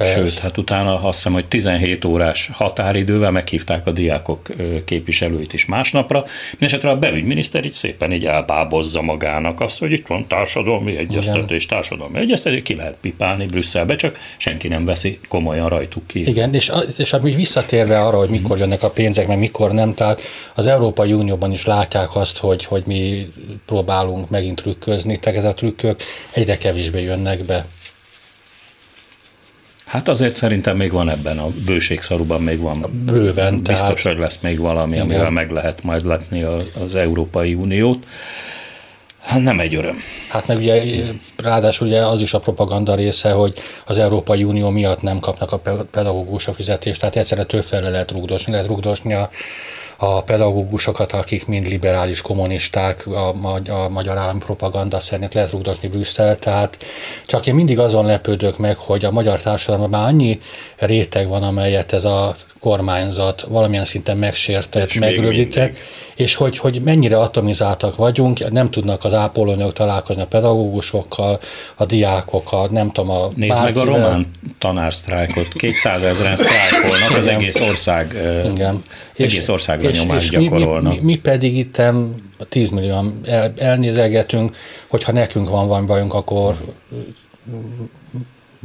Sőt, 0.00 0.38
hát 0.38 0.58
utána 0.58 0.94
azt 0.94 1.16
hiszem, 1.16 1.32
hogy 1.32 1.46
17 1.46 2.04
órás 2.04 2.50
határidővel 2.52 3.30
meghívták 3.30 3.86
a 3.86 3.90
diákok 3.90 4.48
képviselőit 4.84 5.52
is 5.52 5.66
másnapra. 5.66 6.24
Mindenesetre 6.50 6.90
a 6.90 6.96
belügyminiszter 6.96 7.64
így 7.64 7.72
szépen 7.72 8.12
így 8.12 8.26
elbábozza 8.26 9.02
magának 9.02 9.60
azt, 9.60 9.78
hogy 9.78 9.92
itt 9.92 10.06
van 10.06 10.26
társadalmi 10.26 10.96
egyeztetés, 10.96 11.66
társadalmi 11.66 12.18
egyeztetés, 12.18 12.62
ki 12.62 12.74
lehet 12.74 12.96
pipálni 13.00 13.46
Brüsszelbe, 13.46 13.96
csak 13.96 14.18
senki 14.36 14.68
nem 14.68 14.84
veszi 14.84 15.18
komolyan 15.28 15.68
rajtuk 15.68 16.06
ki. 16.06 16.28
Igen, 16.28 16.54
és, 16.54 16.72
és 16.96 17.12
amúgy 17.12 17.36
visszatérve 17.36 18.00
arra, 18.00 18.16
hogy 18.16 18.30
mikor 18.30 18.58
jönnek 18.58 18.82
a 18.82 18.90
pénzek, 18.90 19.26
meg 19.26 19.38
mikor 19.38 19.72
nem, 19.72 19.94
tehát 19.94 20.20
az 20.54 20.66
Európai 20.66 21.12
Unióban 21.12 21.52
is 21.52 21.64
látják 21.64 22.16
azt, 22.16 22.38
hogy, 22.38 22.64
hogy 22.64 22.86
mi 22.86 23.32
próbálunk 23.66 24.30
megint 24.30 24.56
trükközni, 24.62 25.18
tehát 25.18 25.38
ez 25.38 25.44
a 25.44 25.54
trükkök 25.54 26.00
egyre 26.32 26.58
kevésbé 26.58 27.02
jönnek 27.02 27.44
be. 27.44 27.66
Hát 29.84 30.08
azért 30.08 30.36
szerintem 30.36 30.76
még 30.76 30.92
van 30.92 31.10
ebben 31.10 31.38
a 31.38 31.46
bőségszaruban 31.66 32.42
még 32.42 32.60
van. 32.60 33.02
Bőven. 33.04 33.62
Biztos, 33.62 33.78
tehát... 33.78 34.00
hogy 34.00 34.18
lesz 34.18 34.38
még 34.40 34.58
valami, 34.58 34.94
igen. 34.94 35.04
amivel 35.04 35.30
meg 35.30 35.50
lehet 35.50 35.82
majd 35.82 36.06
lepni 36.06 36.42
az, 36.42 36.70
az 36.84 36.94
Európai 36.94 37.54
Uniót. 37.54 38.06
Hát 39.20 39.42
nem 39.42 39.60
egy 39.60 39.74
öröm. 39.74 39.98
Hát 40.28 40.46
meg 40.46 40.56
ugye 40.56 40.82
ráadásul 41.36 41.86
ugye 41.86 42.06
az 42.06 42.20
is 42.20 42.34
a 42.34 42.38
propaganda 42.38 42.94
része, 42.94 43.30
hogy 43.30 43.58
az 43.86 43.98
Európai 43.98 44.44
Unió 44.44 44.70
miatt 44.70 45.02
nem 45.02 45.18
kapnak 45.18 45.52
a 45.52 45.58
pedagógus 45.90 46.48
a 46.48 46.52
fizetést, 46.52 47.00
tehát 47.00 47.16
egyszerre 47.16 47.44
többfele 47.44 47.88
lehet 47.88 48.10
rúgdosni, 48.10 48.52
lehet 48.52 48.66
rúgdosni 48.66 49.14
a 49.14 49.30
a 49.96 50.22
pedagógusokat, 50.22 51.12
akik 51.12 51.46
mind 51.46 51.66
liberális 51.66 52.20
kommunisták, 52.22 53.06
a, 53.06 53.28
a 53.68 53.88
magyar 53.88 54.16
állami 54.16 54.38
propaganda 54.38 55.00
szerint 55.00 55.34
lehet 55.34 55.50
rugdosni 55.50 55.88
Brüsszel, 55.88 56.36
tehát 56.36 56.78
csak 57.26 57.46
én 57.46 57.54
mindig 57.54 57.78
azon 57.78 58.06
lepődök 58.06 58.58
meg, 58.58 58.76
hogy 58.76 59.04
a 59.04 59.10
magyar 59.10 59.40
társadalomban 59.40 60.00
már 60.00 60.08
annyi 60.08 60.38
réteg 60.76 61.28
van, 61.28 61.42
amelyet 61.42 61.92
ez 61.92 62.04
a 62.04 62.36
kormányzat 62.64 63.46
valamilyen 63.48 63.84
szinten 63.84 64.16
megsértett, 64.16 64.94
megrövidített, 64.94 65.76
és 66.14 66.34
hogy, 66.34 66.58
hogy 66.58 66.80
mennyire 66.82 67.20
atomizáltak 67.20 67.96
vagyunk, 67.96 68.50
nem 68.50 68.70
tudnak 68.70 69.04
az 69.04 69.14
ápolóanyagok 69.14 69.72
találkozni 69.72 70.22
a 70.22 70.26
pedagógusokkal, 70.26 71.40
a 71.74 71.84
diákokkal, 71.84 72.68
nem 72.70 72.92
tudom, 72.92 73.10
a 73.10 73.30
Nézd 73.34 73.52
bárkivel. 73.52 73.84
meg 73.84 73.94
a 73.94 73.96
román 73.96 74.30
tanársztrájkot, 74.58 75.48
200 75.52 76.02
ezeren 76.02 76.36
sztrájkolnak, 76.36 77.16
az 77.16 77.28
egész 77.28 77.60
ország, 77.60 78.14
Igen. 78.52 78.82
egész 79.16 79.48
ország 79.48 79.80
nyomást 79.80 80.32
és 80.32 80.38
gyakorolnak. 80.38 80.92
Mi, 80.92 80.98
mi, 80.98 81.04
mi 81.04 81.16
pedig 81.16 81.56
itt 81.56 81.82
10 82.48 82.70
millió 82.70 83.12
el, 83.24 83.52
elnézelgetünk, 83.56 84.56
hogyha 84.86 85.12
nekünk 85.12 85.48
van 85.48 85.68
valami 85.68 85.86
bajunk, 85.86 86.14
akkor 86.14 86.56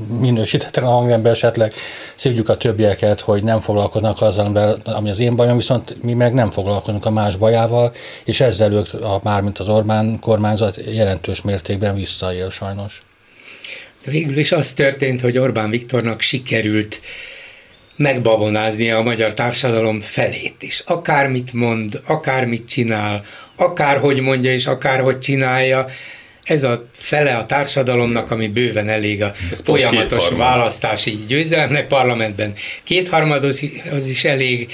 minősítetlen 0.07 0.85
a 0.85 0.89
hangember 0.89 1.31
esetleg 1.31 1.73
szívjuk 2.15 2.49
a 2.49 2.57
többieket, 2.57 3.19
hogy 3.19 3.43
nem 3.43 3.59
foglalkoznak 3.59 4.21
azzal, 4.21 4.79
ami 4.83 5.09
az 5.09 5.19
én 5.19 5.35
bajom, 5.35 5.55
viszont 5.55 6.03
mi 6.03 6.13
meg 6.13 6.33
nem 6.33 6.51
foglalkozunk 6.51 7.05
a 7.05 7.09
más 7.09 7.35
bajával, 7.35 7.93
és 8.25 8.39
ezzel 8.39 8.71
ők, 8.71 8.93
a, 8.93 9.19
mármint 9.23 9.59
az 9.59 9.67
Orbán 9.67 10.19
kormányzat 10.19 10.81
jelentős 10.85 11.41
mértékben 11.41 11.95
visszaél 11.95 12.49
sajnos. 12.49 13.01
Végül 14.05 14.37
is 14.37 14.51
az 14.51 14.73
történt, 14.73 15.21
hogy 15.21 15.37
Orbán 15.37 15.69
Viktornak 15.69 16.21
sikerült 16.21 17.01
megbabonáznia 17.95 18.97
a 18.97 19.03
magyar 19.03 19.33
társadalom 19.33 19.99
felét 19.99 20.55
is. 20.59 20.79
Akármit 20.79 21.53
mond, 21.53 22.01
akármit 22.05 22.67
csinál, 22.67 23.23
akárhogy 23.55 24.21
mondja 24.21 24.51
és 24.51 24.65
akárhogy 24.65 25.19
csinálja, 25.19 25.85
ez 26.49 26.63
a 26.63 26.87
fele 26.91 27.35
a 27.35 27.45
társadalomnak, 27.45 28.31
ami 28.31 28.47
bőven 28.47 28.89
elég 28.89 29.23
a 29.23 29.33
ez 29.51 29.61
folyamatos 29.63 30.29
választási 30.29 31.19
győzelemnek 31.27 31.87
parlamentben. 31.87 32.53
Kétharmad 32.83 33.43
az 33.43 34.07
is 34.09 34.25
elég. 34.25 34.71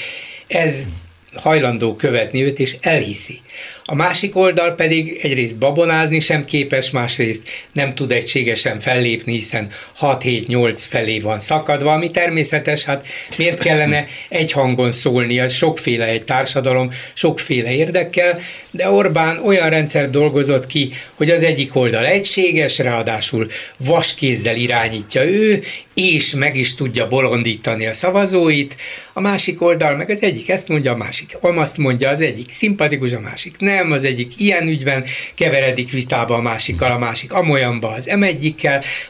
Ez 0.47 0.89
hajlandó 1.35 1.95
követni 1.95 2.43
őt, 2.43 2.59
és 2.59 2.75
elhiszi. 2.81 3.39
A 3.87 3.95
másik 3.95 4.35
oldal 4.35 4.71
pedig 4.71 5.19
egyrészt 5.21 5.57
babonázni 5.57 6.19
sem 6.19 6.45
képes, 6.45 6.89
másrészt 6.89 7.49
nem 7.71 7.95
tud 7.95 8.11
egységesen 8.11 8.79
fellépni, 8.79 9.31
hiszen 9.31 9.69
6-7-8 10.01 10.83
felé 10.87 11.19
van 11.19 11.39
szakadva, 11.39 11.91
ami 11.91 12.11
természetes, 12.11 12.83
hát 12.83 13.07
miért 13.37 13.59
kellene 13.59 14.05
egy 14.29 14.51
hangon 14.51 14.91
szólnia, 14.91 15.49
sokféle 15.49 16.05
egy 16.05 16.23
társadalom, 16.23 16.91
sokféle 17.13 17.71
érdekkel, 17.71 18.39
de 18.71 18.89
Orbán 18.89 19.45
olyan 19.45 19.69
rendszer 19.69 20.09
dolgozott 20.09 20.67
ki, 20.67 20.89
hogy 21.15 21.31
az 21.31 21.43
egyik 21.43 21.75
oldal 21.75 22.05
egységes, 22.05 22.77
ráadásul 22.77 23.47
vaskézzel 23.77 24.55
irányítja 24.55 25.23
ő, 25.23 25.63
és 25.95 26.33
meg 26.33 26.55
is 26.55 26.75
tudja 26.75 27.07
bolondítani 27.07 27.85
a 27.85 27.93
szavazóit, 27.93 28.77
a 29.13 29.21
másik 29.21 29.61
oldal 29.61 29.95
meg 29.95 30.09
az 30.09 30.21
egyik 30.21 30.49
ezt 30.49 30.67
mondja, 30.67 30.91
a 30.91 30.97
másik 30.97 31.37
azt 31.41 31.77
mondja, 31.77 32.09
az 32.09 32.21
egyik 32.21 32.51
szimpatikus, 32.51 33.11
a 33.11 33.19
másik 33.19 33.55
nem, 33.59 33.91
az 33.91 34.03
egyik 34.03 34.39
ilyen 34.39 34.67
ügyben 34.67 35.05
keveredik 35.35 35.91
vitába 35.91 36.35
a 36.35 36.41
másikkal, 36.41 36.91
a 36.91 36.97
másik 36.97 37.33
amolyanba 37.33 37.89
az 37.89 38.05
m 38.05 38.25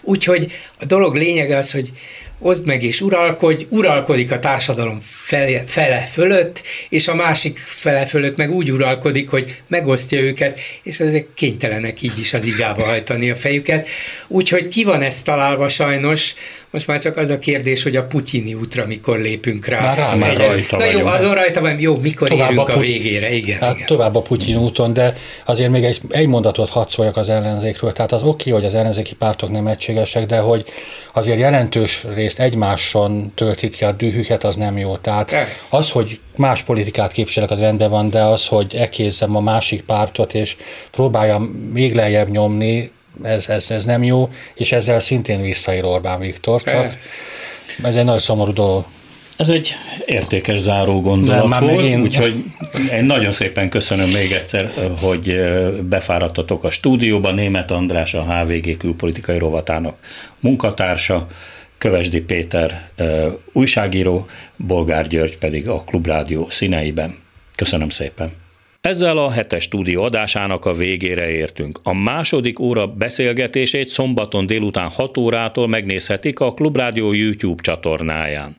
úgyhogy 0.02 0.52
a 0.80 0.86
dolog 0.86 1.16
lényege 1.16 1.58
az, 1.58 1.72
hogy 1.72 1.92
oszd 2.40 2.66
meg 2.66 2.84
és 2.84 3.02
uralkodj, 3.02 3.66
uralkodik 3.70 4.32
a 4.32 4.40
társadalom 4.40 4.98
fele, 5.02 5.64
fele 5.68 6.10
fölött, 6.12 6.62
és 6.90 7.08
a 7.08 7.16
másik 7.16 7.58
fele 7.58 8.06
fölött 8.06 8.38
meg 8.38 8.52
úgy 8.52 8.72
uralkodik, 8.72 9.30
hogy 9.30 9.62
megosztja 9.68 10.20
őket, 10.20 10.60
és 10.84 11.00
ezek 11.00 11.28
kénytelenek 11.34 12.02
így 12.02 12.20
is 12.20 12.34
az 12.34 12.46
igába 12.46 12.84
hajtani 12.84 13.30
a 13.30 13.36
fejüket. 13.36 13.88
Úgyhogy 14.28 14.68
ki 14.68 14.84
van 14.84 15.02
ezt 15.02 15.26
találva 15.26 15.68
sajnos, 15.68 16.34
most 16.76 16.88
már 16.88 17.00
csak 17.00 17.18
az 17.18 17.30
a 17.30 17.38
kérdés, 17.38 17.84
hogy 17.84 17.96
a 17.96 18.04
Putyini 18.04 18.54
útra 18.54 18.86
mikor 18.86 19.20
lépünk 19.20 19.66
rá. 19.66 19.82
Már, 19.82 19.98
rá, 19.98 20.14
már 20.14 20.38
rajta 20.38 20.78
Na 20.78 20.86
jó, 20.86 21.06
azon 21.06 21.34
rajta 21.34 21.62
van, 21.62 21.80
jó, 21.80 21.98
mikor 21.98 22.28
tovább 22.28 22.52
érünk 22.52 22.70
a, 22.70 22.76
a 22.76 22.80
végére, 22.80 23.32
igen, 23.32 23.60
hát 23.60 23.76
igen. 23.76 23.88
Tovább 23.88 24.16
a 24.16 24.22
Putyin 24.22 24.58
úton, 24.58 24.94
de 24.94 25.14
azért 25.46 25.70
még 25.70 25.84
egy, 25.84 26.02
egy 26.10 26.28
mondatot 26.28 26.70
hadd 26.70 26.88
szóljak 26.88 27.18
az 27.18 27.30
ellenzékről. 27.30 27.92
Tehát 27.92 28.12
az 28.12 28.24
oké, 28.24 28.50
hogy 28.50 28.66
az 28.66 28.74
ellenzéki 28.74 29.16
pártok 29.16 29.52
nem 29.52 29.68
egységesek, 29.68 30.26
de 30.26 30.38
hogy 30.38 30.66
azért 31.14 31.40
jelentős 31.40 32.06
részt 32.14 32.40
egymáson 32.40 33.32
töltik 33.36 33.76
ki 33.76 33.84
a 33.84 33.92
dühüket, 33.92 34.44
az 34.44 34.56
nem 34.56 34.78
jó. 34.78 34.98
Tehát 34.98 35.30
Persze. 35.30 35.78
az, 35.78 35.90
hogy 35.90 36.20
más 36.36 36.62
politikát 36.62 37.12
képviselek, 37.12 37.52
az 37.52 37.60
rendben 37.60 37.90
van, 37.90 38.10
de 38.10 38.22
az, 38.22 38.46
hogy 38.46 38.76
ekézzem 38.76 39.36
a 39.36 39.42
másik 39.42 39.82
pártot, 39.82 40.34
és 40.34 40.56
próbáljam 40.92 41.44
még 41.74 41.96
lejjebb 41.96 42.30
nyomni, 42.30 42.92
ez, 43.24 43.48
ez, 43.48 43.72
ez 43.72 43.86
nem 43.86 44.04
jó, 44.04 44.30
és 44.56 44.72
ezzel 44.72 45.00
szintén 45.00 45.42
visszaér 45.42 45.84
Orbán 45.84 46.20
Viktor. 46.20 46.62
Ez 47.84 47.96
egy 47.96 48.04
nagyon 48.04 48.20
szomorú 48.20 48.54
dolog. 48.54 48.86
Ez 49.38 49.50
egy 49.50 49.76
értékes 50.06 50.60
záró 50.60 51.02
gondolat 51.02 51.48
Nem, 51.48 51.68
volt, 51.68 51.86
én... 51.86 52.02
úgyhogy 52.02 52.44
én 52.92 53.04
nagyon 53.04 53.32
szépen 53.32 53.70
köszönöm 53.70 54.10
még 54.10 54.32
egyszer, 54.32 54.72
hogy 55.00 55.40
befáradtatok 55.84 56.64
a 56.64 56.70
stúdióba. 56.70 57.32
Német 57.32 57.72
András, 57.72 58.14
a 58.14 58.24
HVG 58.24 58.78
külpolitikai 58.78 59.38
rovatának 59.38 59.98
munkatársa, 60.40 61.28
Kövesdi 61.78 62.22
Péter 62.22 62.90
újságíró, 63.52 64.26
Bolgár 64.56 65.08
György 65.08 65.38
pedig 65.38 65.70
a 65.70 65.84
Klubrádió 65.84 66.50
színeiben. 66.50 67.18
Köszönöm 67.56 67.90
szépen! 67.90 68.45
Ezzel 68.86 69.18
a 69.18 69.32
hetes 69.32 69.64
stúdió 69.64 70.04
adásának 70.04 70.66
a 70.66 70.74
végére 70.74 71.30
értünk. 71.30 71.80
A 71.84 71.94
második 71.94 72.60
óra 72.60 72.88
beszélgetését 72.88 73.88
szombaton 73.88 74.46
délután 74.46 74.90
6 74.90 75.18
órától 75.18 75.68
megnézhetik 75.68 76.40
a 76.40 76.54
Klubrádió 76.54 77.14
YouTube 77.14 77.62
csatornáján. 77.62 78.56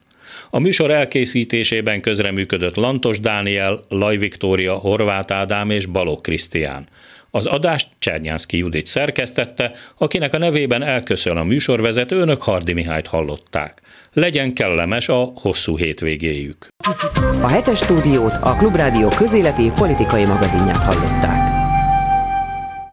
A 0.49 0.59
műsor 0.59 0.91
elkészítésében 0.91 2.01
közreműködött 2.01 2.75
Lantos 2.75 3.19
Dániel, 3.19 3.79
Laj 3.89 4.17
Viktória, 4.17 4.75
Horváth 4.75 5.33
Ádám 5.33 5.69
és 5.69 5.85
Balogh 5.85 6.21
Krisztián. 6.21 6.87
Az 7.31 7.45
adást 7.45 7.87
Csernyánszki 7.99 8.57
Judit 8.57 8.85
szerkesztette, 8.85 9.71
akinek 9.97 10.33
a 10.33 10.37
nevében 10.37 10.83
elköszön 10.83 11.37
a 11.37 11.43
műsorvezető, 11.43 12.19
önök 12.19 12.41
Hardi 12.41 12.73
Mihályt 12.73 13.07
hallották. 13.07 13.81
Legyen 14.19 14.53
kellemes 14.53 15.09
a 15.09 15.31
hosszú 15.35 15.77
hétvégéjük. 15.77 16.67
A 17.41 17.47
hetes 17.47 17.77
stúdiót 17.77 18.33
a 18.41 18.55
Klubrádió 18.55 19.07
közéleti 19.07 19.71
politikai 19.75 20.25
magazinját 20.25 20.83
hallották. 20.83 21.56